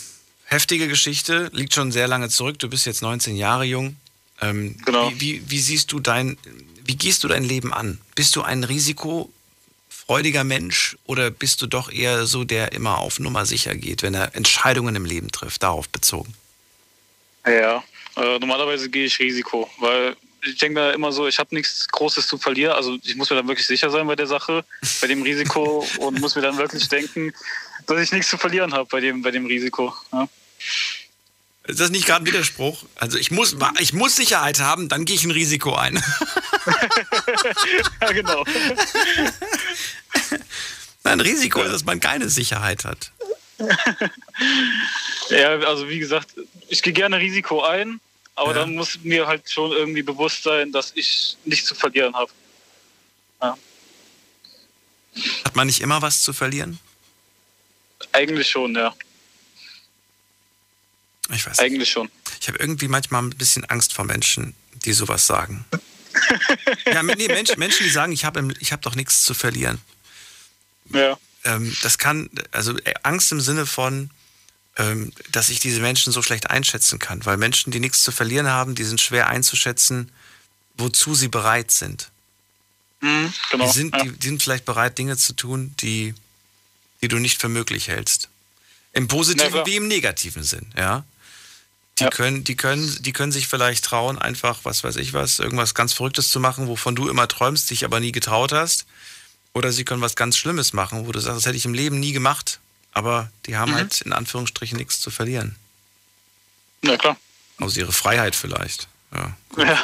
[0.46, 2.60] heftige Geschichte, liegt schon sehr lange zurück.
[2.60, 3.96] Du bist jetzt 19 Jahre jung.
[4.42, 5.12] Ähm, Genau.
[5.12, 6.38] Wie, wie, wie siehst du dein,
[6.84, 8.00] wie gehst du dein Leben an?
[8.16, 13.46] Bist du ein risikofreudiger Mensch oder bist du doch eher so, der immer auf Nummer
[13.46, 16.34] sicher geht, wenn er Entscheidungen im Leben trifft, darauf bezogen?
[17.48, 17.84] Ja,
[18.16, 20.16] äh, normalerweise gehe ich Risiko, weil
[20.46, 22.74] ich denke mir immer so, ich habe nichts Großes zu verlieren.
[22.74, 24.64] Also ich muss mir dann wirklich sicher sein bei der Sache,
[25.02, 27.34] bei dem Risiko und muss mir dann wirklich denken,
[27.88, 29.94] dass ich nichts zu verlieren habe bei dem, bei dem Risiko.
[30.12, 30.28] Ja.
[31.66, 32.84] Ist das nicht gerade ein Widerspruch?
[32.96, 35.96] Also ich muss, ich muss Sicherheit haben, dann gehe ich ein Risiko ein.
[38.02, 38.44] ja, genau.
[41.06, 43.12] Ein Risiko ist, dass man keine Sicherheit hat.
[45.30, 46.30] Ja, also wie gesagt,
[46.70, 48.00] ich gehe gerne Risiko ein,
[48.36, 48.60] aber Ja.
[48.60, 52.32] dann muss mir halt schon irgendwie bewusst sein, dass ich nichts zu verlieren habe.
[53.42, 53.58] Ja.
[55.46, 56.80] Hat man nicht immer was zu verlieren?
[58.12, 58.94] Eigentlich schon, ja.
[61.32, 62.10] Ich weiß Eigentlich schon.
[62.42, 64.54] Ich habe irgendwie manchmal ein bisschen Angst vor Menschen,
[64.86, 65.66] die sowas sagen.
[66.86, 69.80] ja, nee, Menschen, Menschen, die sagen, ich habe ich hab doch nichts zu verlieren.
[70.90, 71.18] Ja.
[71.46, 74.10] Ähm, das kann, also äh, Angst im Sinne von,
[75.32, 77.26] dass ich diese Menschen so schlecht einschätzen kann.
[77.26, 80.12] Weil Menschen, die nichts zu verlieren haben, die sind schwer einzuschätzen,
[80.76, 82.10] wozu sie bereit sind.
[83.02, 83.66] Mhm, genau.
[83.66, 84.04] Die, sind, ja.
[84.04, 86.16] die, die sind vielleicht bereit, Dinge zu tun, die,
[87.02, 88.30] die du nicht für möglich hältst.
[88.94, 89.66] Im Ja, positiven klar.
[89.66, 91.04] wie im negativen Sinn, ja.
[92.00, 95.76] Die, können, die, können, die können sich vielleicht trauen, einfach, was weiß ich was, irgendwas
[95.76, 98.88] ganz Verrücktes zu machen, wovon du immer träumst, dich aber nie getraut hast.
[99.54, 102.00] Oder sie können was ganz Schlimmes machen, wo du sagst, das hätte ich im Leben
[102.00, 102.60] nie gemacht.
[102.94, 103.76] Aber die haben Mhm.
[103.76, 105.56] halt in Anführungsstrichen nichts zu verlieren.
[106.84, 107.18] Ja, klar.
[107.60, 108.88] Außer ihre Freiheit vielleicht.
[109.14, 109.84] Ja, Ja.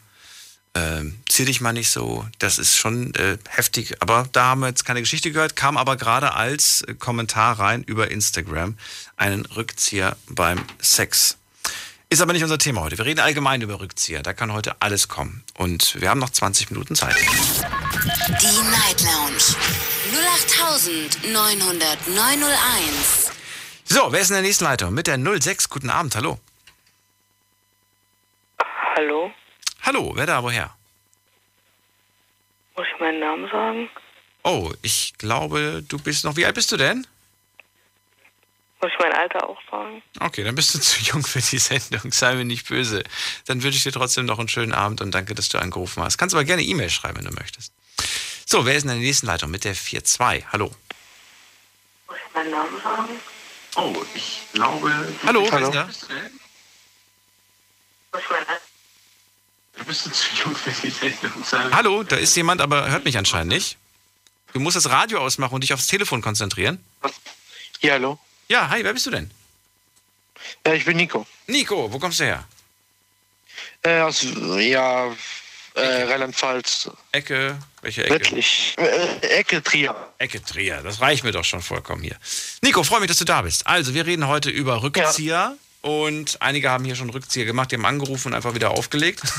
[0.74, 2.28] ähm, zieh dich mal nicht so.
[2.38, 4.02] Das ist schon äh, heftig.
[4.02, 7.82] Aber da haben wir jetzt keine Geschichte gehört, kam aber gerade als äh, Kommentar rein
[7.82, 8.76] über Instagram
[9.16, 11.38] einen Rückzieher beim Sex.
[12.10, 12.98] Ist aber nicht unser Thema heute.
[12.98, 14.22] Wir reden allgemein über Rückzieher.
[14.22, 15.42] Da kann heute alles kommen.
[15.54, 17.16] Und wir haben noch 20 Minuten Zeit.
[17.16, 19.56] Die Night Lounge
[21.24, 23.30] 0890901.
[23.86, 24.92] So, wer ist in der nächsten Leitung?
[24.92, 25.70] Mit der 06.
[25.70, 26.38] Guten Abend, hallo.
[28.94, 29.32] Hallo,
[29.82, 30.74] Hallo, wer da, woher?
[32.76, 33.90] muss ich meinen Namen sagen?
[34.44, 36.36] Oh, ich glaube, du bist noch.
[36.36, 37.06] Wie alt bist du denn?
[38.80, 40.02] Muss ich mein Alter auch sagen?
[40.20, 42.12] Okay, dann bist du zu jung für die Sendung.
[42.12, 43.04] Sei mir nicht böse.
[43.46, 46.18] Dann wünsche ich dir trotzdem noch einen schönen Abend und danke, dass du angerufen hast.
[46.18, 47.72] Kannst aber gerne E-Mail schreiben, wenn du möchtest.
[48.46, 49.50] So, wer ist in der nächsten Leitung?
[49.50, 50.44] Mit der 4-2.
[50.52, 50.74] Hallo.
[52.06, 53.20] Muss ich meinen Namen sagen?
[53.76, 54.90] Oh, ich glaube.
[55.24, 55.86] Hallo, wer ist da?
[55.86, 58.60] Muss ich mein Alter
[59.82, 61.32] Du bist zu jung für die Sendung.
[61.72, 63.76] Hallo, da ist jemand, aber hört mich anscheinend nicht.
[64.52, 66.78] Du musst das Radio ausmachen und dich aufs Telefon konzentrieren.
[67.80, 68.16] Ja, hallo.
[68.48, 69.32] Ja, hi, wer bist du denn?
[70.64, 71.26] Ja, ich bin Nico.
[71.48, 72.44] Nico, wo kommst du her?
[73.82, 75.12] Äh, aus, ja,
[75.74, 76.88] äh, Rheinland-Pfalz.
[77.10, 78.14] Ecke, welche Ecke?
[78.14, 78.76] Wirklich.
[78.78, 79.96] Äh, Ecke Trier.
[80.18, 82.16] Ecke Trier, das reicht mir doch schon vollkommen hier.
[82.60, 83.66] Nico, freue mich, dass du da bist.
[83.66, 85.56] Also, wir reden heute über Rückzieher.
[85.82, 89.22] Und einige haben hier schon Rückzieher gemacht, die haben angerufen und einfach wieder aufgelegt.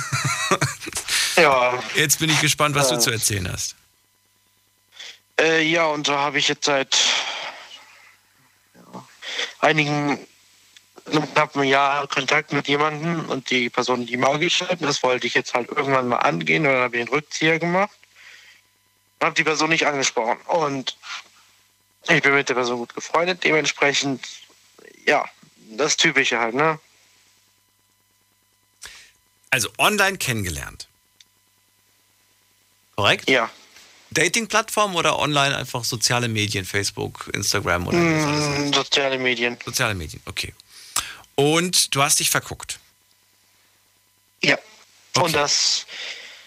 [1.35, 1.81] Ja.
[1.95, 2.99] Jetzt bin ich gespannt, was du Äh.
[2.99, 3.75] zu erzählen hast.
[5.39, 6.95] Äh, ja, und da habe ich jetzt seit
[8.75, 9.07] ja,
[9.59, 10.19] einigen
[11.07, 14.81] einem knappen Jahr Kontakt mit jemandem und die Person, die mag ich halt.
[14.81, 17.97] Das wollte ich jetzt halt irgendwann mal angehen und dann habe ich einen Rückzieher gemacht.
[19.19, 20.37] Und habe die Person nicht angesprochen.
[20.45, 20.95] Und
[22.09, 24.27] ich bin mit der Person gut befreundet, dementsprechend,
[25.05, 25.25] ja,
[25.77, 26.79] das Typische halt, ne?
[29.49, 30.87] Also online kennengelernt.
[32.95, 33.29] Korrekt?
[33.29, 33.49] Ja.
[34.11, 38.59] Dating-Plattform oder online einfach soziale Medien, Facebook, Instagram oder wie das?
[38.59, 39.57] Mm, soziale Medien.
[39.65, 40.53] Soziale Medien, okay.
[41.35, 42.79] Und du hast dich verguckt.
[44.43, 44.57] Ja.
[45.17, 45.85] Und das.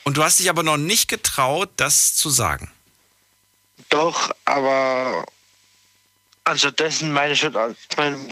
[0.05, 2.71] Und du hast dich aber noch nicht getraut, das zu sagen.
[3.89, 5.27] Doch, aber
[6.47, 8.31] anstattdessen meine ich schon als mein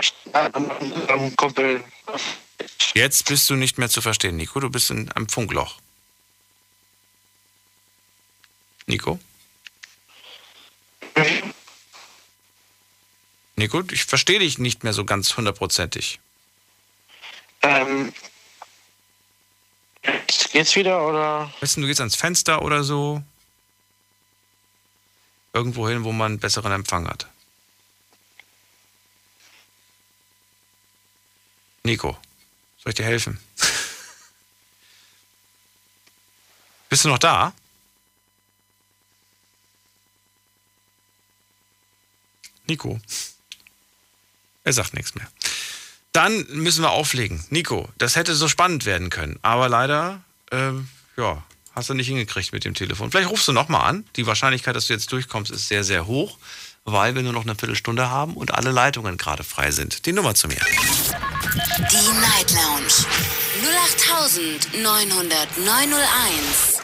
[0.00, 1.84] ich einem Kumpel.
[2.94, 4.60] Jetzt bist du nicht mehr zu verstehen, Nico.
[4.60, 5.78] Du bist in einem Funkloch.
[8.86, 9.18] Nico?
[13.56, 16.20] Nico, ich verstehe dich nicht mehr so ganz hundertprozentig.
[17.62, 18.12] Ähm,
[20.02, 21.52] jetzt geht's wieder oder?
[21.60, 23.22] Weißt du, du gehst ans Fenster oder so.
[25.56, 27.26] Irgendwo hin, wo man einen besseren Empfang hat.
[31.82, 32.10] Nico,
[32.76, 33.40] soll ich dir helfen?
[36.90, 37.54] Bist du noch da?
[42.66, 43.00] Nico.
[44.62, 45.32] Er sagt nichts mehr.
[46.12, 47.42] Dann müssen wir auflegen.
[47.48, 49.38] Nico, das hätte so spannend werden können.
[49.40, 51.42] Aber leider, ähm, ja,
[51.76, 53.10] hast du nicht hingekriegt mit dem Telefon.
[53.10, 54.04] Vielleicht rufst du nochmal an.
[54.16, 56.38] Die Wahrscheinlichkeit, dass du jetzt durchkommst, ist sehr, sehr hoch,
[56.84, 60.06] weil wir nur noch eine Viertelstunde haben und alle Leitungen gerade frei sind.
[60.06, 60.56] Die Nummer zu mir.
[60.56, 63.06] Die Night Lounge
[64.72, 66.75] 0890901.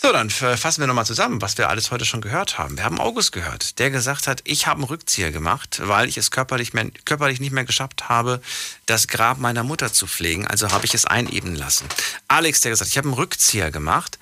[0.00, 2.76] So, dann fassen wir nochmal zusammen, was wir alles heute schon gehört haben.
[2.76, 6.30] Wir haben August gehört, der gesagt hat, ich habe einen Rückzieher gemacht, weil ich es
[6.30, 8.40] körperlich, mehr, körperlich nicht mehr geschafft habe,
[8.86, 10.46] das Grab meiner Mutter zu pflegen.
[10.46, 11.88] Also habe ich es einebnen lassen.
[12.28, 14.20] Alex, der gesagt, ich habe einen Rückzieher gemacht,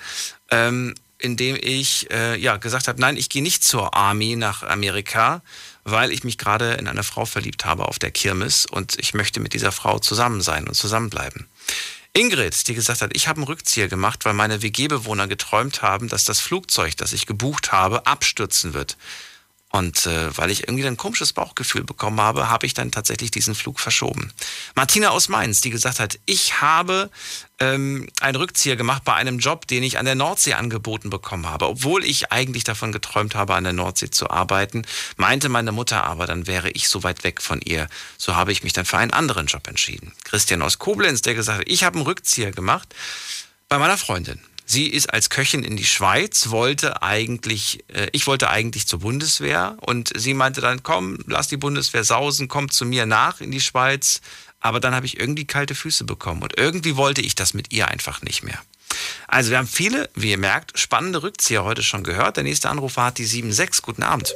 [0.51, 5.43] ähm, indem ich äh, ja gesagt habe, nein, ich gehe nicht zur Army nach Amerika,
[5.85, 9.41] weil ich mich gerade in eine Frau verliebt habe auf der Kirmes und ich möchte
[9.41, 11.47] mit dieser Frau zusammen sein und zusammenbleiben.
[12.17, 16.25] Ingrid, die gesagt hat, ich habe einen Rückzieher gemacht, weil meine WG-Bewohner geträumt haben, dass
[16.25, 18.97] das Flugzeug, das ich gebucht habe, abstürzen wird.
[19.71, 23.55] Und äh, weil ich irgendwie ein komisches Bauchgefühl bekommen habe, habe ich dann tatsächlich diesen
[23.55, 24.33] Flug verschoben.
[24.75, 27.11] Martina aus Mainz, die gesagt hat, ich habe
[27.59, 31.67] ähm, einen Rückzieher gemacht bei einem Job, den ich an der Nordsee angeboten bekommen habe.
[31.69, 34.83] Obwohl ich eigentlich davon geträumt habe, an der Nordsee zu arbeiten,
[35.17, 37.89] meinte meine Mutter aber, dann wäre ich so weit weg von ihr.
[38.19, 40.13] So habe ich mich dann für einen anderen Job entschieden.
[40.25, 42.95] Christian aus Koblenz, der gesagt hat, ich habe einen Rückzieher gemacht
[43.69, 44.41] bei meiner Freundin.
[44.69, 49.77] Sie ist als Köchin in die Schweiz, wollte eigentlich, äh, ich wollte eigentlich zur Bundeswehr
[49.81, 53.61] und sie meinte dann, komm, lass die Bundeswehr sausen, komm zu mir nach in die
[53.61, 54.21] Schweiz.
[54.61, 57.89] Aber dann habe ich irgendwie kalte Füße bekommen und irgendwie wollte ich das mit ihr
[57.89, 58.61] einfach nicht mehr.
[59.29, 62.37] Also wir haben viele, wie ihr merkt, spannende Rückzieher heute schon gehört.
[62.37, 63.83] Der nächste Anrufer hat die 7.6.
[63.83, 64.35] Guten Abend.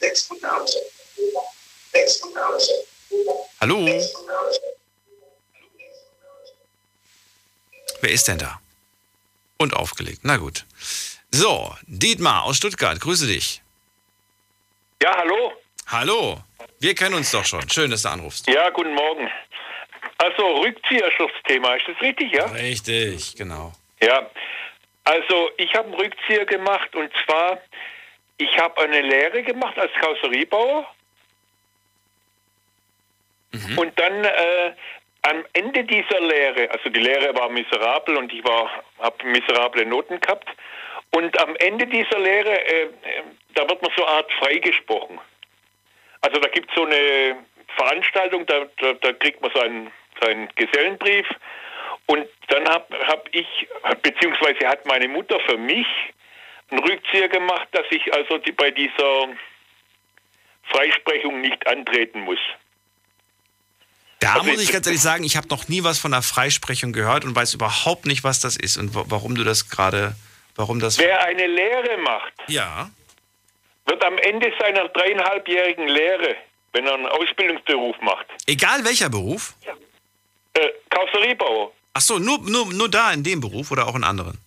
[0.00, 0.70] 6, guten Abend.
[1.92, 2.62] 6, guten Abend.
[3.60, 3.86] Hallo?
[8.00, 8.60] Wer ist denn da?
[9.58, 10.20] Und aufgelegt.
[10.22, 10.66] Na gut.
[11.30, 13.62] So, Dietmar aus Stuttgart, grüße dich.
[15.02, 15.52] Ja, hallo.
[15.86, 16.42] Hallo.
[16.80, 17.68] Wir kennen uns doch schon.
[17.70, 18.48] Schön, dass du anrufst.
[18.48, 19.30] Ja, guten Morgen.
[20.18, 22.46] Also Rückzieherschlussthema, ist das richtig, ja?
[22.46, 23.72] Richtig, genau.
[24.00, 24.30] Ja.
[25.04, 27.58] Also ich habe einen Rückzieher gemacht und zwar,
[28.38, 30.86] ich habe eine Lehre gemacht als Karosseriebauer.
[33.52, 33.78] Mhm.
[33.78, 34.72] Und dann äh,
[35.22, 38.42] am Ende dieser Lehre, also die Lehre war miserabel und ich
[38.98, 40.48] habe miserable Noten gehabt.
[41.10, 42.88] Und am Ende dieser Lehre, äh, äh,
[43.54, 45.18] da wird man so eine Art freigesprochen.
[46.26, 47.36] Also da gibt es so eine
[47.76, 49.90] Veranstaltung, da, da, da kriegt man seinen,
[50.20, 51.26] seinen Gesellenbrief.
[52.06, 53.46] Und dann habe hab ich,
[54.02, 55.86] beziehungsweise hat meine Mutter für mich
[56.70, 59.28] einen Rückzieher gemacht, dass ich also die, bei dieser
[60.64, 62.38] Freisprechung nicht antreten muss.
[64.18, 66.92] Da Also muss ich ganz ehrlich sagen, ich habe noch nie was von einer Freisprechung
[66.92, 70.16] gehört und weiß überhaupt nicht, was das ist und wa- warum du das gerade,
[70.56, 70.98] warum das.
[70.98, 72.90] Wer eine Lehre macht, Ja.
[73.86, 76.36] Wird am Ende seiner dreieinhalbjährigen Lehre,
[76.72, 79.54] wenn er einen Ausbildungsberuf macht, Egal welcher Beruf.
[80.54, 81.72] äh, Karosseriebauer.
[81.94, 84.38] Ach so, nur, nur, nur da in dem Beruf oder auch in anderen?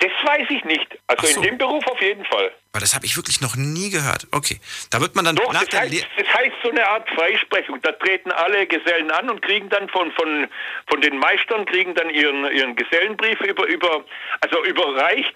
[0.00, 0.86] Das weiß ich nicht.
[1.08, 1.40] Also so.
[1.40, 2.52] in dem Beruf auf jeden Fall.
[2.72, 4.28] Weil das habe ich wirklich noch nie gehört.
[4.30, 4.60] Okay.
[4.90, 7.08] Da wird man dann Doch, nach das der heißt, Le das heißt so eine Art
[7.10, 7.80] Freisprechung.
[7.82, 10.46] Da treten alle Gesellen an und kriegen dann von, von,
[10.88, 14.04] von den Meistern kriegen dann ihren, ihren Gesellenbrief über, über,
[14.40, 15.34] also überreicht.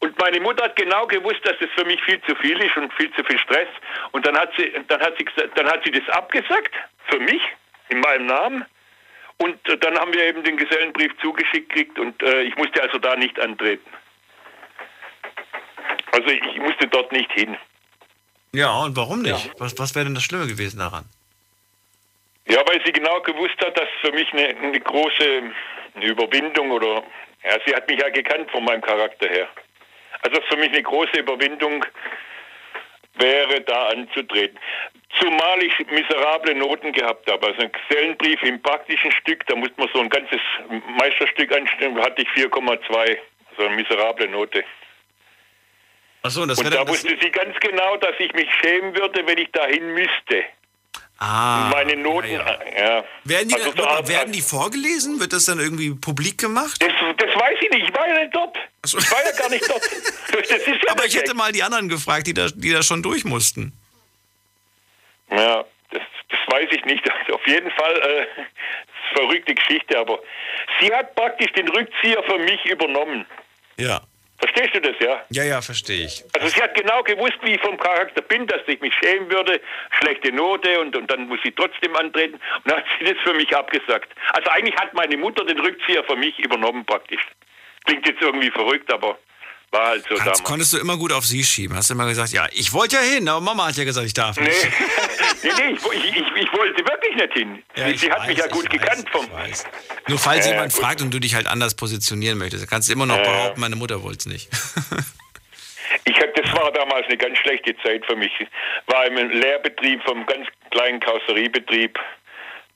[0.00, 2.92] Und meine Mutter hat genau gewusst, dass das für mich viel zu viel ist und
[2.94, 3.68] viel zu viel Stress.
[4.12, 6.74] Und dann hat sie, dann hat sie, dann hat sie das abgesagt
[7.08, 7.42] für mich
[7.90, 8.64] in meinem Namen.
[9.36, 12.98] Und äh, dann haben wir eben den Gesellenbrief zugeschickt gekriegt und äh, ich musste also
[12.98, 13.90] da nicht antreten.
[16.12, 17.56] Also ich, musste dort nicht hin.
[18.52, 19.50] Ja, und warum nicht?
[19.58, 21.04] Was, was wäre denn das Schlimme gewesen daran?
[22.48, 25.42] Ja, weil sie genau gewusst hat, dass für mich eine, eine große
[26.02, 27.02] Überwindung oder
[27.44, 29.48] ja, sie hat mich ja gekannt von meinem Charakter her.
[30.22, 31.84] Also für mich eine große Überwindung
[33.14, 34.58] wäre, da anzutreten.
[35.18, 37.46] Zumal ich miserable Noten gehabt habe.
[37.46, 40.40] Also ein Gesellenbrief im praktischen Stück, da musste man so ein ganzes
[40.98, 43.18] Meisterstück anstellen, da hatte ich 4,2,
[43.50, 44.64] also eine miserable Note.
[46.22, 49.38] Achso, und das Und da wusste sie ganz genau, dass ich mich schämen würde, wenn
[49.38, 50.44] ich dahin müsste.
[51.20, 51.70] Ah.
[51.72, 52.58] Meine Noten, ja.
[52.76, 53.04] ja.
[53.24, 55.20] Werden die, Also so werden die vorgelesen?
[55.20, 56.82] Wird das dann irgendwie publik gemacht?
[56.82, 58.56] Das, das weiß ich nicht, ich war ja nicht dort.
[58.84, 58.98] so.
[58.98, 59.82] Ich war ja gar nicht dort.
[60.32, 63.72] Ja Aber ich hätte mal die anderen gefragt, die da, die da schon durch mussten.
[65.30, 67.08] Ja, das, das weiß ich nicht.
[67.10, 70.20] Also auf jeden Fall äh, das ist eine verrückte Geschichte, aber
[70.80, 73.26] sie hat praktisch den Rückzieher für mich übernommen.
[73.76, 74.00] Ja.
[74.40, 75.22] Verstehst du das, ja?
[75.28, 76.24] Ja, ja, verstehe ich.
[76.32, 79.60] Also sie hat genau gewusst, wie ich vom Charakter bin, dass ich mich schämen würde,
[80.00, 82.34] schlechte Note und, und dann muss sie trotzdem antreten.
[82.34, 84.10] Und dann hat sie das für mich abgesagt.
[84.32, 87.20] Also eigentlich hat meine Mutter den Rückzieher für mich übernommen praktisch.
[87.84, 89.18] klingt jetzt irgendwie verrückt, aber
[89.70, 90.42] war halt so Kannst, damals.
[90.44, 91.76] konntest du immer gut auf sie schieben.
[91.76, 94.38] Hast immer gesagt, ja, ich wollte ja hin, aber Mama hat ja gesagt, ich darf
[94.38, 94.50] nicht.
[94.50, 94.70] Nee,
[95.42, 97.62] nee, nee ich, ich, ich, ich wollte wirklich nicht hin.
[97.76, 99.26] Ja, sie ich sie hat weiß, mich ja ich gut weiß, gekannt vom.
[100.08, 100.82] Nur falls ja, jemand gut.
[100.82, 103.22] fragt und du dich halt anders positionieren möchtest, dann kannst du immer noch ja.
[103.22, 104.48] behaupten, meine Mutter wollte es nicht.
[106.04, 108.32] Ich hab, das war damals eine ganz schlechte Zeit für mich.
[108.86, 111.98] War im Lehrbetrieb vom ganz kleinen Karosseriebetrieb,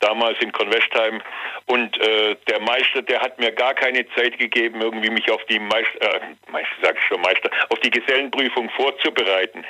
[0.04, 1.20] damals in Kornwestheim.
[1.66, 5.58] Und äh, der Meister, der hat mir gar keine Zeit gegeben, irgendwie mich auf die
[5.58, 6.20] Meister, äh,
[6.50, 9.64] Meister sag ich schon Meister, auf die Gesellenprüfung vorzubereiten.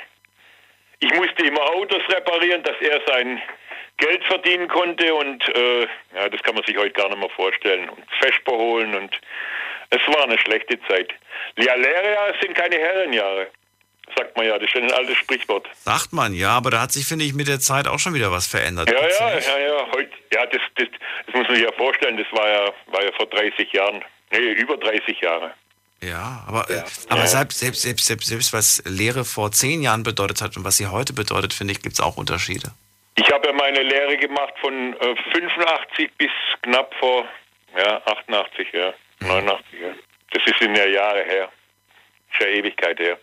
[0.99, 3.41] Ich musste immer Autos reparieren, dass er sein
[3.97, 7.89] Geld verdienen konnte und äh, ja, das kann man sich heute gar nicht mehr vorstellen.
[7.89, 9.19] Und Vesper holen und
[9.91, 11.13] es war eine schlechte Zeit.
[11.57, 13.47] Ja, Lehrjahre sind keine Herrenjahre,
[14.15, 14.57] sagt man ja.
[14.57, 15.67] Das ist ein altes Sprichwort.
[15.83, 18.31] Sagt man, ja, aber da hat sich, finde ich, mit der Zeit auch schon wieder
[18.31, 18.89] was verändert.
[18.89, 19.87] Ja, ja, ja, ja.
[19.93, 20.87] Heute, ja, das, das,
[21.25, 22.17] das muss man sich ja vorstellen.
[22.17, 24.03] Das war ja, war ja vor 30 Jahren.
[24.31, 25.53] Nee, über 30 Jahre.
[26.03, 30.41] Ja, aber, äh, aber Selbst, selbst, selbst, selbst, selbst was Lehre vor zehn Jahren bedeutet
[30.41, 32.71] hat und was sie heute bedeutet, finde ich, gibt es auch Unterschiede.
[33.15, 37.25] Ich habe ja meine Lehre gemacht von äh, 85 bis knapp vor
[37.77, 39.65] ja, 88, ja, 89.
[39.81, 39.87] Ja.
[40.31, 41.49] Das ist in der Jahre her.
[42.31, 43.17] Ist ja Ewigkeit her.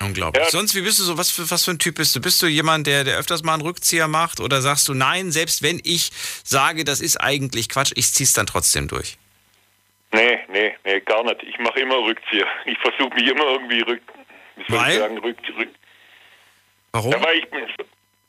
[0.00, 0.44] Unglaublich.
[0.44, 0.50] Ja.
[0.50, 1.18] Sonst, wie bist du so?
[1.18, 2.20] Was für, was für ein Typ bist du?
[2.20, 4.40] Bist du jemand, der, der öfters mal einen Rückzieher macht?
[4.40, 6.10] Oder sagst du, nein, selbst wenn ich
[6.44, 9.18] sage, das ist eigentlich Quatsch, ich zieh's dann trotzdem durch?
[10.12, 11.42] Nee, nee, nee, gar nicht.
[11.42, 12.46] Ich mache immer Rückzieher.
[12.64, 14.02] Ich versuche mich immer irgendwie rück,
[14.56, 14.92] wie soll Weil?
[14.92, 15.68] ich sagen, rück, rück.
[16.92, 17.12] Warum?
[17.12, 17.46] Ja, weil ich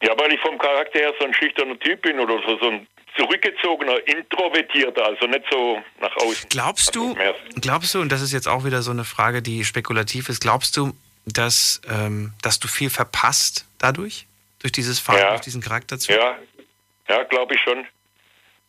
[0.01, 2.87] ja, weil ich vom Charakter her so ein schüchterner Typ bin oder so, so ein
[3.17, 6.47] zurückgezogener, introvertierter, also nicht so nach außen.
[6.49, 7.17] Glaubst du,
[7.59, 10.77] glaubst du, und das ist jetzt auch wieder so eine Frage, die spekulativ ist, glaubst
[10.77, 10.93] du,
[11.25, 14.25] dass, ähm, dass du viel verpasst dadurch?
[14.59, 15.31] Durch dieses Verhalten, Ja.
[15.31, 16.15] durch diesen Charakterzug?
[16.15, 16.37] Ja,
[17.07, 17.85] ja, glaube ich schon.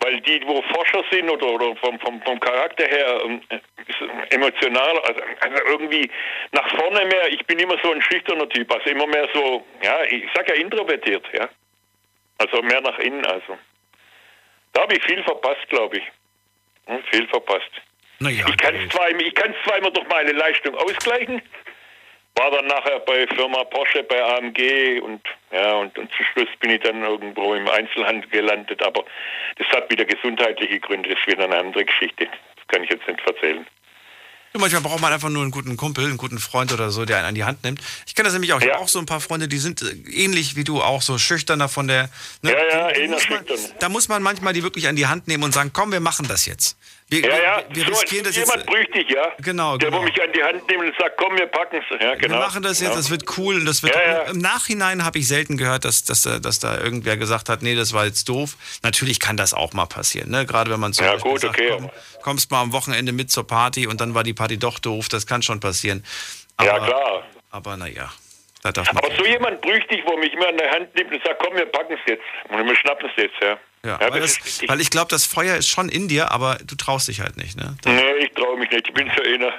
[0.02, 4.98] Weil die, wo Forscher sind oder, oder vom, vom, vom Charakter her ähm, ist emotional,
[5.00, 6.10] also, also irgendwie
[6.52, 10.02] nach vorne mehr, ich bin immer so ein schüchterner Typ, also immer mehr so, ja,
[10.04, 11.48] ich sag ja introvertiert, ja.
[12.38, 13.58] Also mehr nach innen, also.
[14.72, 16.04] Da habe ich viel verpasst, glaube ich.
[16.86, 17.70] Hm, viel verpasst.
[18.20, 21.42] Naja, ich kann es zwar, ich zwar immer durch meine Leistung ausgleichen,
[22.36, 25.20] war dann nachher bei Firma Porsche, bei AMG und
[25.52, 29.04] ja, und, und zum Schluss bin ich dann irgendwo im Einzelhandel gelandet, aber
[29.56, 32.26] das hat wieder gesundheitliche Gründe, das ist wieder eine andere Geschichte.
[32.26, 33.66] Das kann ich jetzt nicht erzählen.
[34.52, 37.18] Du, manchmal braucht man einfach nur einen guten Kumpel, einen guten Freund oder so, der
[37.18, 37.80] einen an die Hand nimmt.
[38.04, 38.60] Ich kenne das nämlich auch.
[38.60, 41.18] Ich habe auch so ein paar Freunde, die sind äh, ähnlich wie du auch so
[41.18, 42.10] schüchterner von der.
[42.42, 43.58] Ne, Ja, ja, man, schüchtern.
[43.78, 46.26] Da muss man manchmal die wirklich an die Hand nehmen und sagen, komm, wir machen
[46.26, 46.76] das jetzt.
[47.10, 48.48] Wir, Ja, ja, wir, so, riskieren das jetzt.
[48.48, 49.32] jemand brüchtig, ja.
[49.42, 50.00] Genau, Der, genau.
[50.00, 52.00] wo mich an die Hand nimmt und sagt, komm, wir packen es.
[52.00, 52.36] Ja, genau.
[52.36, 52.94] Wir machen das jetzt, genau.
[52.96, 53.96] das wird cool und das wird.
[53.96, 54.22] Ja.
[54.30, 57.74] Im Nachhinein habe ich selten gehört, dass, dass, da- dass da irgendwer gesagt hat, nee,
[57.74, 58.56] das war jetzt doof.
[58.84, 60.46] Natürlich kann das auch mal passieren, ne?
[60.46, 61.70] Gerade wenn man zum Ja, Beispiel gut, sagt, okay.
[61.72, 61.90] komm,
[62.22, 65.26] kommst mal am Wochenende mit zur Party und dann war die Party doch doof, das
[65.26, 66.04] kann schon passieren.
[66.58, 67.22] Aber, Ja, klar.
[67.50, 68.08] Aber naja,
[68.62, 69.04] da darf man.
[69.04, 71.66] Aber so jemand brüchtig, wo mich immer an der Hand nimmt und sagt, komm, wir
[71.66, 72.22] packen es jetzt.
[72.48, 73.58] Und wir schnappen es jetzt, ja.
[73.82, 76.58] Ja, Ja, weil, das das, weil ich glaube, das Feuer ist schon in dir, aber
[76.64, 77.76] du traust dich halt nicht, ne?
[77.86, 78.86] Nee, ich traue mich nicht.
[78.88, 79.52] Ich bin so eher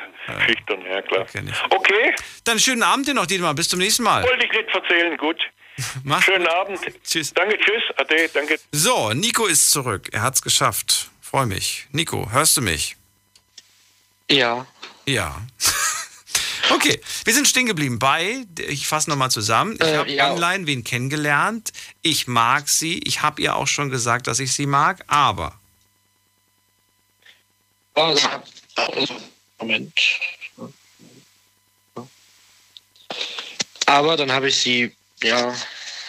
[0.46, 1.26] schüchtern, ja klar.
[1.72, 2.14] Okay,
[2.44, 3.56] Dann schönen Abend dir noch, Dietmar.
[3.56, 4.24] Bis zum nächsten Mal.
[4.24, 5.42] wollte ich nicht erzählen, gut.
[6.04, 6.80] Mach's Schönen Abend.
[7.04, 7.34] Tschüss.
[7.34, 7.82] Danke, tschüss.
[7.98, 8.60] Ade, danke.
[8.72, 10.10] So, Nico ist zurück.
[10.12, 11.10] Er hat's geschafft.
[11.22, 11.88] Freue mich.
[11.92, 12.98] Nico, hörst du mich?
[14.30, 14.68] Ja.
[15.08, 15.42] Ja.
[16.70, 20.34] Okay, wir sind stehen geblieben bei, ich fasse nochmal zusammen, ich Äh, habe ja.
[20.34, 21.72] online wen kennengelernt,
[22.02, 25.54] ich mag sie, ich habe ihr auch schon gesagt, dass ich sie mag, aber
[29.60, 29.94] Moment.
[33.86, 35.54] Aber dann habe ich sie, ja,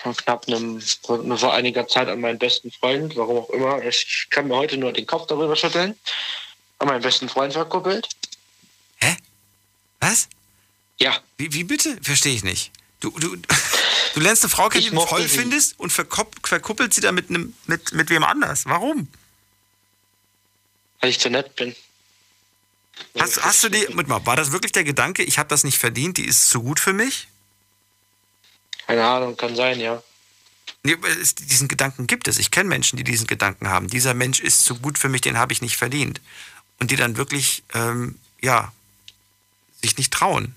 [0.02, 4.48] vor knapp einem, vor einiger Zeit an meinen besten Freund, warum auch immer, ich kann
[4.48, 5.98] mir heute nur den Kopf darüber schütteln,
[6.78, 8.08] an meinen besten Freund verkuppelt.
[10.02, 10.28] Was?
[11.02, 11.20] Ja.
[11.36, 11.98] Wie, wie bitte?
[12.00, 12.70] Verstehe ich nicht.
[13.00, 13.36] Du, du,
[14.14, 15.36] du lernst eine Frau kennen, die du toll sie.
[15.36, 18.66] findest und verkupp, verkuppelt sie dann mit, einem, mit, mit wem anders.
[18.66, 19.08] Warum?
[21.00, 21.74] Weil ich zu nett bin.
[23.18, 25.78] Hast, hast du die, mit mal, war das wirklich der Gedanke, ich habe das nicht
[25.78, 27.26] verdient, die ist zu gut für mich?
[28.86, 30.02] Keine Ahnung, kann sein, ja.
[30.84, 32.38] Nee, es, diesen Gedanken gibt es.
[32.38, 33.88] Ich kenne Menschen, die diesen Gedanken haben.
[33.88, 36.20] Dieser Mensch ist zu gut für mich, den habe ich nicht verdient.
[36.78, 38.72] Und die dann wirklich, ähm, ja,
[39.80, 40.54] sich nicht trauen.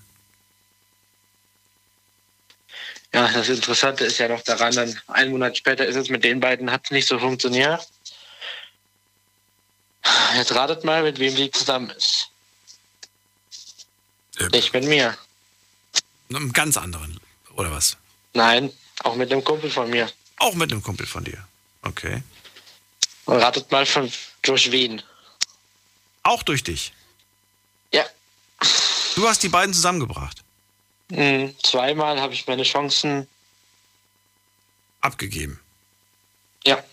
[3.15, 6.41] Ja, das Interessante ist ja noch daran, dann einen Monat später ist es mit den
[6.41, 7.87] beiden, hat es nicht so funktioniert.
[10.35, 12.27] Jetzt ratet mal, mit wem die zusammen ist.
[14.51, 15.17] Nicht mit mir.
[16.29, 17.17] Einem ganz anderen,
[17.55, 17.95] oder was?
[18.33, 18.73] Nein,
[19.03, 20.11] auch mit einem Kumpel von mir.
[20.35, 21.41] Auch mit einem Kumpel von dir.
[21.83, 22.21] Okay.
[23.23, 24.11] Und ratet mal von
[24.41, 25.01] durch wen.
[26.23, 26.91] Auch durch dich.
[27.93, 28.03] Ja.
[29.15, 30.44] Du hast die beiden zusammengebracht.
[31.09, 31.55] Mhm.
[31.63, 33.27] Zweimal habe ich meine Chancen
[35.01, 35.59] abgegeben.
[36.65, 36.83] Ja.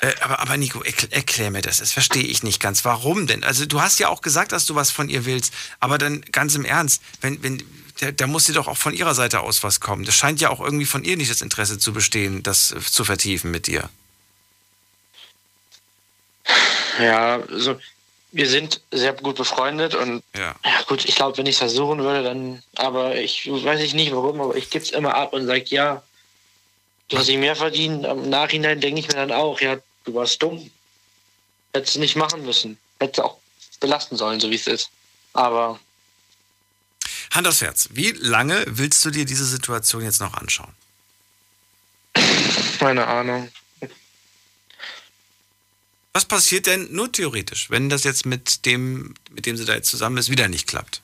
[0.00, 1.78] Äh, aber, aber Nico, erkl erklär mir das.
[1.78, 2.84] Das verstehe ich nicht ganz.
[2.84, 3.42] Warum denn?
[3.44, 5.52] Also du hast ja auch gesagt, dass du was von ihr willst.
[5.80, 7.62] Aber dann ganz im Ernst, wenn, wenn,
[8.00, 10.04] da, da muss dir doch auch von ihrer Seite aus was kommen.
[10.04, 13.04] Das scheint ja auch irgendwie von ihr nicht das Interesse zu bestehen, das äh, zu
[13.04, 13.88] vertiefen mit dir.
[16.98, 17.80] Ja, also
[18.34, 22.00] wir sind sehr gut befreundet und ja, ja gut, ich glaube, wenn ich es versuchen
[22.00, 25.46] würde, dann, aber ich weiß ich nicht warum, aber ich gebe es immer ab und
[25.46, 26.02] sage, ja,
[27.08, 28.04] du hast dich mehr verdient.
[28.04, 30.68] Im Nachhinein denke ich mir dann auch, ja, du warst dumm.
[31.72, 32.76] Hättest du nicht machen müssen.
[32.98, 33.38] Hättest auch
[33.78, 34.90] belasten sollen, so wie es ist.
[35.32, 35.78] Aber
[37.30, 37.88] Hand aufs Herz.
[37.92, 40.72] Wie lange willst du dir diese Situation jetzt noch anschauen?
[42.78, 43.48] keine Ahnung.
[46.14, 49.90] Was passiert denn nur theoretisch, wenn das jetzt mit dem, mit dem sie da jetzt
[49.90, 51.02] zusammen ist, wieder nicht klappt?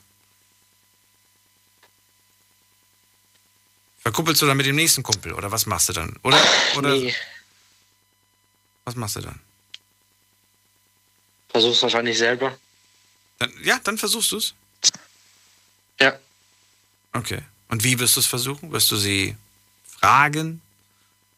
[3.99, 6.15] Verkuppelst du dann mit dem nächsten Kumpel oder was machst du dann?
[6.23, 6.41] Oder,
[6.77, 7.13] oder Nee.
[8.85, 9.39] was machst du dann?
[11.49, 12.57] Versuch's wahrscheinlich selber.
[13.39, 13.51] dann?
[13.63, 14.53] Ja, dann versuchst du es.
[15.99, 16.17] Ja.
[17.13, 17.41] Okay.
[17.67, 18.71] Und wie wirst du es versuchen?
[18.71, 19.35] Wirst du sie
[19.85, 20.61] fragen?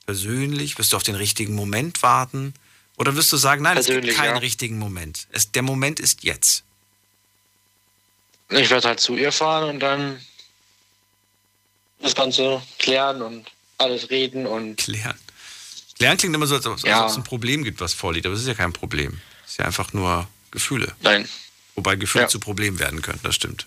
[0.06, 0.78] Persönlich?
[0.78, 2.54] Wirst du auf den richtigen Moment warten?
[2.98, 4.38] Oder wirst du sagen, nein, es gibt keinen ja.
[4.38, 5.28] richtigen Moment.
[5.32, 6.64] Es, der Moment ist jetzt.
[8.50, 10.22] Ich werde halt zu ihr fahren und dann
[12.00, 13.48] das Ganze klären und
[13.78, 15.18] alles reden und Klären.
[15.98, 17.04] Klären klingt immer so, als ob als Ja.
[17.04, 18.26] ob es ein Problem gibt, was vorliegt.
[18.26, 19.20] Aber es ist ja kein Problem.
[19.46, 20.94] Es ist ja einfach nur Gefühle.
[21.02, 21.28] Nein.
[21.76, 22.30] Wobei Gefühle Ja.
[22.30, 23.66] zu Problem werden können, das stimmt.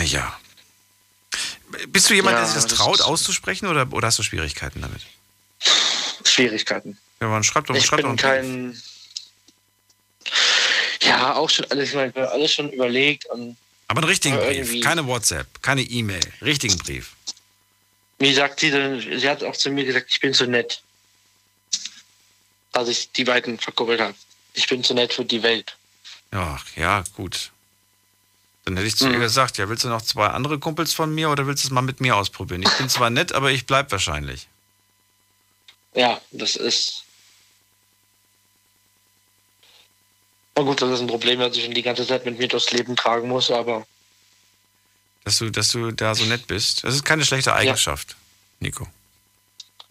[0.00, 0.36] Ja.
[1.88, 4.80] Bist du jemand, Ja, der sich das das traut, auszusprechen oder, oder hast du Schwierigkeiten
[4.82, 5.02] damit?
[6.28, 6.98] Schwierigkeiten.
[7.20, 8.82] Ja, man schreibt doch, ich schreibt doch bin einen Brief.
[11.02, 11.08] kein.
[11.08, 15.82] Ja, auch schon alles, ich alles schon überlegt Aber einen richtigen Brief, keine WhatsApp, keine
[15.82, 17.10] E-Mail, richtigen Brief.
[18.18, 20.80] wie sagt sie denn, sie hat auch zu mir gesagt, ich bin zu nett.
[22.72, 24.14] Als ich die beiden verkuppelt habe.
[24.54, 25.76] Ich bin zu nett für die Welt.
[26.30, 27.50] Ach, ja, gut.
[28.64, 29.14] Dann hätte ich zu Mhm.
[29.14, 31.72] ihr gesagt, ja, willst du noch zwei andere Kumpels von mir oder willst du es
[31.72, 32.62] mal mit mir ausprobieren?
[32.62, 34.46] Ich bin zwar nett, aber ich bleib wahrscheinlich.
[35.94, 37.04] Ja, das ist.
[40.56, 42.70] Na gut, das ist ein Problem, das ich schon die ganze Zeit mit mir durchs
[42.72, 43.86] Leben tragen muss, aber
[45.24, 46.84] Dass du, dass du da so nett bist.
[46.84, 48.16] Das ist keine schlechte Eigenschaft,
[48.60, 48.86] Nico.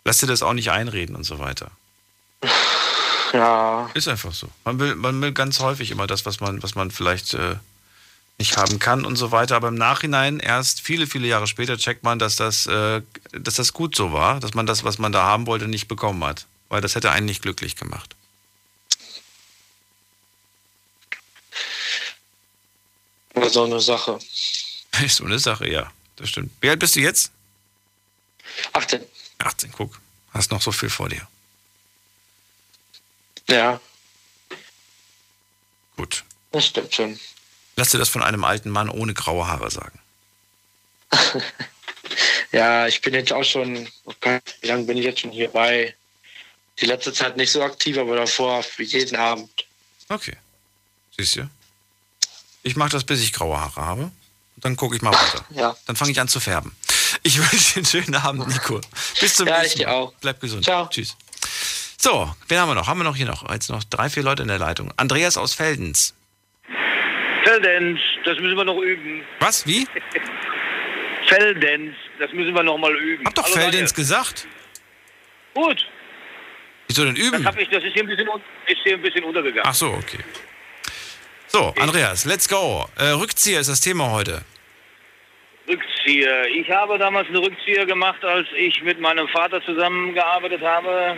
[0.03, 1.71] Lass dir das auch nicht einreden und so weiter.
[3.33, 3.89] ja.
[3.93, 4.49] Ist einfach so.
[4.65, 7.55] Man will, man will ganz häufig immer das, was man, was man vielleicht äh,
[8.37, 9.55] nicht haben kann und so weiter.
[9.55, 13.01] Aber im Nachhinein, erst viele, viele Jahre später, checkt man, dass das, äh,
[13.31, 16.23] dass das gut so war, dass man das, was man da haben wollte, nicht bekommen
[16.23, 16.47] hat.
[16.69, 18.15] Weil das hätte einen nicht glücklich gemacht.
[23.35, 24.19] Nur so eine Sache.
[25.03, 25.91] Ist so eine Sache, ja.
[26.15, 26.51] Das stimmt.
[26.61, 27.31] Wie alt bist du jetzt?
[28.73, 29.01] 18.
[29.39, 29.99] 18, guck.
[30.33, 31.27] Hast noch so viel vor dir.
[33.49, 33.79] Ja.
[35.97, 36.23] Gut.
[36.51, 37.19] Das stimmt schon.
[37.81, 39.99] Lass dir das von einem alten Mann ohne graue Haare sagen.
[42.51, 44.13] Ja, ich bin jetzt auch schon, oh
[44.61, 45.95] wie lange bin ich jetzt schon hierbei?
[46.79, 49.49] Die letzte Zeit nicht so aktiv, aber davor für jeden Abend.
[50.09, 50.35] Okay.
[51.17, 51.49] Siehst du?
[52.61, 54.11] Ich mache das, bis ich graue Haare habe.
[54.57, 55.43] Dann gucke ich mal weiter.
[55.51, 55.75] Ja.
[55.87, 56.75] Dann fange ich an zu färben.
[57.23, 58.79] Ich wünsche dir einen schönen Abend, Nico.
[59.19, 59.95] Bis zum Ja, nächsten ich dir Mal.
[59.95, 60.13] auch.
[60.21, 60.65] Bleib gesund.
[60.65, 60.87] Ciao.
[60.87, 61.15] Tschüss.
[61.97, 62.85] So, wen haben wir noch?
[62.87, 63.49] Haben wir noch hier noch?
[63.49, 64.93] Jetzt noch drei, vier Leute in der Leitung.
[64.97, 66.13] Andreas aus Feldens.
[67.43, 69.23] Felldance, das müssen wir noch üben.
[69.39, 69.65] Was?
[69.67, 69.87] Wie?
[71.27, 73.25] Felldance, das müssen wir noch mal üben.
[73.25, 74.47] Hab doch Hallo, gesagt.
[75.53, 75.85] Gut,
[76.91, 77.45] Wieso denn das, üben?
[77.45, 78.27] hab ich, das ist, hier ein bisschen,
[78.67, 79.63] ist hier ein bisschen untergegangen.
[79.65, 80.19] Ach so, okay.
[81.47, 82.85] So, Andreas, let's go.
[82.97, 84.41] Äh, Rückzieher ist das Thema heute.
[85.69, 86.47] Rückzieher.
[86.47, 91.15] Ich habe damals eine Rückzieher gemacht, als ich mit meinem Vater zusammengearbeitet habe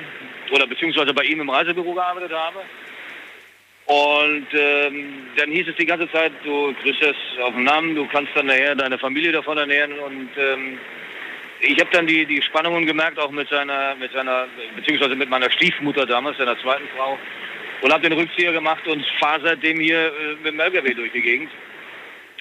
[0.51, 2.59] oder beziehungsweise bei ihm im Reisebüro gearbeitet habe.
[3.85, 8.07] Und ähm, dann hieß es die ganze Zeit, du kriegst das auf den Namen, du
[8.07, 9.99] kannst dann nachher deine Familie davon ernähren.
[9.99, 10.79] Und ähm,
[11.59, 15.51] ich habe dann die, die Spannungen gemerkt, auch mit seiner, mit seiner, beziehungsweise mit meiner
[15.51, 17.17] Stiefmutter damals, seiner zweiten Frau.
[17.81, 21.21] Und habe den Rückzieher gemacht und fahre seitdem hier äh, mit dem LKW durch die
[21.21, 21.51] Gegend.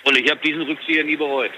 [0.05, 1.52] Und ich habe diesen Rückzieher nie bereut.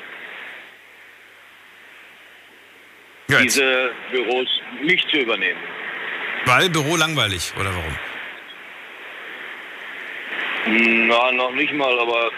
[3.43, 4.49] diese Büros
[4.83, 5.61] nicht zu übernehmen.
[6.47, 8.14] Weil Büro langweilig, oder warum?
[10.75, 12.31] Na, noch nicht mal, aber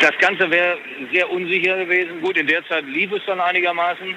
[0.00, 0.78] das Ganze wäre
[1.12, 2.20] sehr unsicher gewesen.
[2.20, 4.14] Gut, in der Zeit lief es dann einigermaßen,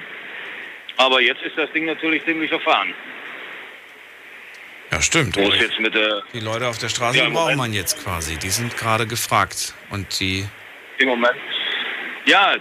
[0.97, 2.93] aber jetzt ist das Ding natürlich ziemlich verfahren.
[4.91, 5.35] Ja, stimmt.
[5.35, 6.23] Wo es jetzt mit der.
[6.33, 8.37] Die Leute auf der Straße Ja, braucht man jetzt quasi.
[8.37, 9.73] Die sind gerade gefragt.
[9.89, 10.47] Und die.
[10.99, 11.35] Im Moment.
[12.25, 12.55] Ja,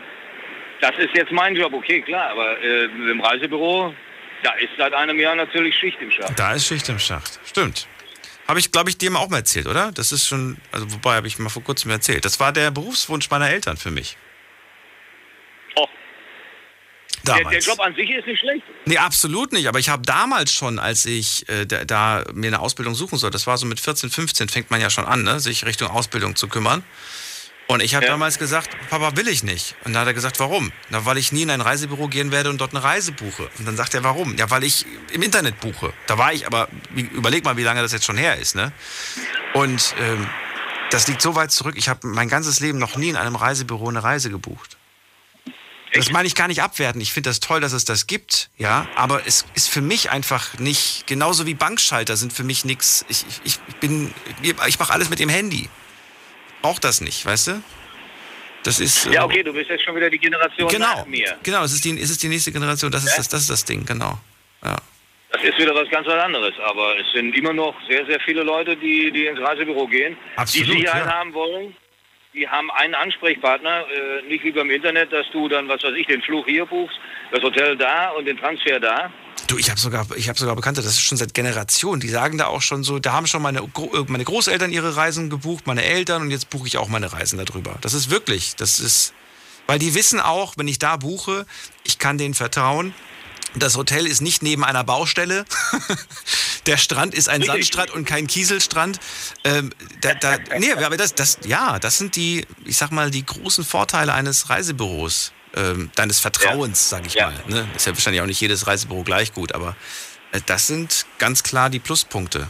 [0.80, 2.30] das ist jetzt mein Job, okay, klar.
[2.30, 3.94] Aber äh, im Reisebüro,
[4.42, 6.38] da ist seit einem Jahr natürlich Schicht im Schacht.
[6.38, 7.38] Da ist Schicht im Schacht.
[7.46, 7.86] Stimmt.
[8.47, 9.90] Habe ich, glaube ich, dir mal auch mal erzählt, oder?
[9.93, 12.24] Das ist schon, also wobei habe ich mal vor kurzem erzählt.
[12.24, 14.16] Das war der Berufswunsch meiner Eltern für mich.
[15.74, 15.89] Oh.
[17.27, 17.64] Der, Damals.
[17.64, 18.62] der Job an sich ist nicht schlecht.
[18.85, 19.66] Nee, absolut nicht.
[19.66, 23.32] Aber ich habe damals schon, als ich äh, da, da mir eine Ausbildung suchen soll,
[23.32, 26.36] das war so mit 14, 15, fängt man ja schon an, ne, sich Richtung Ausbildung
[26.36, 26.85] zu kümmern.
[27.68, 29.74] Und ich habe damals gesagt, Papa will ich nicht.
[29.84, 30.72] Und dann hat er gesagt, warum?
[30.90, 33.51] Na, weil ich nie in ein Reisebüro gehen werde und dort eine Reise buche.
[33.59, 34.36] Und dann sagt er, warum?
[34.36, 35.93] Ja, weil ich im Internet buche.
[36.06, 38.72] Da war ich aber, überleg mal, wie lange das jetzt schon her ist, ne?
[39.55, 40.28] Und ähm,
[40.90, 41.74] das liegt so weit zurück.
[41.76, 44.76] Ich habe mein ganzes Leben noch nie in einem Reisebüro eine Reise gebucht.
[45.93, 47.01] Das meine ich gar nicht abwerten.
[47.01, 48.86] Ich finde das toll, dass es das gibt, ja.
[48.97, 53.05] Aber es ist für mich einfach nicht, genauso wie Bankschalter sind für mich nichts.
[53.09, 54.12] Ich, ich, ich bin,
[54.43, 55.68] ich mache alles mit dem Handy.
[56.66, 57.62] Brauch das nicht, weißt du?
[58.64, 59.06] Das ist.
[59.06, 61.36] Ja, okay, du bist jetzt schon wieder die Generation Genau, nach mir.
[61.44, 63.64] genau, es ist die, es ist die nächste Generation, das ist, das, das ist das
[63.64, 64.18] Ding, genau.
[64.64, 64.74] Ja.
[65.30, 66.55] Das ist wieder was ganz anderes.
[66.59, 70.66] Aber es sind immer noch sehr, sehr viele Leute, die, die ins Reisebüro gehen, Absolut,
[70.66, 71.12] die Sicherheit ja.
[71.12, 71.76] haben wollen.
[72.34, 76.09] Die haben einen Ansprechpartner, äh, nicht wie beim Internet, dass du dann, was weiß ich,
[76.09, 76.98] den Flug hier buchst,
[77.30, 79.12] das Hotel da und den Transfer da.
[79.47, 82.36] Du, ich habe sogar, ich habe sogar Bekannte, das ist schon seit Generationen, die sagen
[82.36, 85.85] da auch schon so, da haben schon meine, äh, meine Großeltern ihre Reisen gebucht, meine
[85.85, 87.77] Eltern und jetzt buche ich auch meine Reisen darüber.
[87.81, 89.12] Das ist wirklich, das ist,
[89.66, 91.47] weil die wissen auch, wenn ich da buche,
[91.85, 92.93] ich kann denen vertrauen.
[93.55, 95.44] Das Hotel ist nicht neben einer Baustelle.
[96.66, 98.98] Der Strand ist ein Sandstrand und kein Kieselstrand.
[99.44, 103.24] Ähm, da, da, nee, aber das, das, ja, das sind die, ich sag mal, die
[103.24, 105.32] großen Vorteile eines Reisebüros.
[105.56, 107.32] Ähm, deines Vertrauens, sag ich mal.
[107.48, 107.66] Ne?
[107.74, 109.74] Ist ja wahrscheinlich auch nicht jedes Reisebüro gleich gut, aber
[110.32, 112.48] äh, das sind ganz klar die Pluspunkte.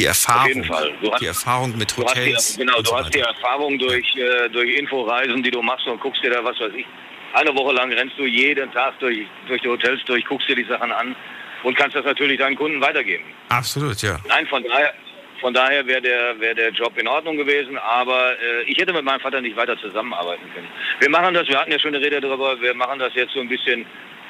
[0.00, 0.42] Die Erfahrung.
[0.42, 0.92] Auf jeden Fall.
[1.12, 2.52] Hast- die Erfahrung mit Hotels.
[2.54, 6.00] die, genau, du so hast die Erfahrung durch, äh, durch Inforeisen, die du machst und
[6.00, 6.86] guckst dir da, was weiß ich,
[7.34, 10.64] eine Woche lang rennst du jeden Tag durch, durch die Hotels durch, guckst dir die
[10.64, 11.14] Sachen an
[11.62, 13.24] und kannst das natürlich deinen Kunden weitergeben.
[13.50, 14.18] Absolut, ja.
[14.28, 14.94] Nein, von daher,
[15.40, 19.04] von daher wäre der, wär der Job in Ordnung gewesen, aber äh, ich hätte mit
[19.04, 20.68] meinem Vater nicht weiter zusammenarbeiten können.
[21.00, 23.40] Wir machen das, wir hatten ja schon eine Rede darüber, wir machen das jetzt so
[23.40, 23.86] ein bisschen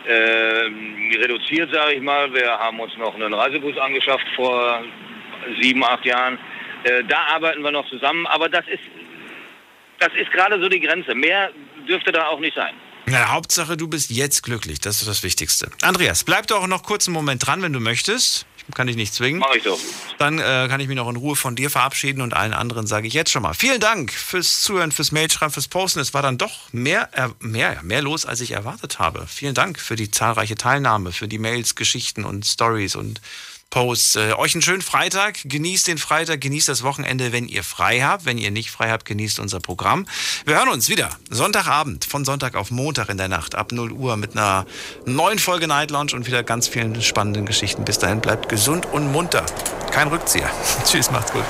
[0.07, 0.71] äh,
[1.19, 2.33] reduziert, sage ich mal.
[2.33, 4.83] Wir haben uns noch einen Reisebus angeschafft vor
[5.61, 6.39] sieben, acht Jahren.
[6.85, 8.83] Äh, da arbeiten wir noch zusammen, aber das ist,
[9.99, 11.15] das ist gerade so die Grenze.
[11.15, 11.51] Mehr
[11.89, 12.75] dürfte da auch nicht sein.
[13.07, 14.81] Na, Hauptsache, du bist jetzt glücklich.
[14.81, 15.71] Das ist das Wichtigste.
[15.83, 18.47] Andreas, bleib doch noch kurz einen Moment dran, wenn du möchtest.
[18.69, 19.41] Ich kann dich nicht zwingen.
[19.41, 19.79] Mach ich doch.
[20.19, 23.07] Dann äh, kann ich mich noch in Ruhe von dir verabschieden und allen anderen sage
[23.07, 23.55] ich jetzt schon mal.
[23.55, 26.01] Vielen Dank fürs Zuhören, fürs Mailschreiben, fürs Posten.
[26.01, 29.27] Es war dann doch mehr, äh, mehr, mehr los, als ich erwartet habe.
[29.27, 33.21] Vielen Dank für die zahlreiche Teilnahme, für die Mails, Geschichten und Stories und
[33.71, 34.17] Posts.
[34.17, 35.39] Äh, euch einen schönen Freitag.
[35.45, 38.25] Genießt den Freitag, genießt das Wochenende, wenn ihr frei habt.
[38.25, 40.07] Wenn ihr nicht frei habt, genießt unser Programm.
[40.45, 44.17] Wir hören uns wieder Sonntagabend, von Sonntag auf Montag in der Nacht ab 0 Uhr
[44.17, 44.67] mit einer
[45.05, 47.85] neuen Folge Night Lounge und wieder ganz vielen spannenden Geschichten.
[47.85, 49.45] Bis dahin bleibt gesund und munter.
[49.91, 50.51] Kein Rückzieher.
[50.85, 51.45] Tschüss, macht's gut.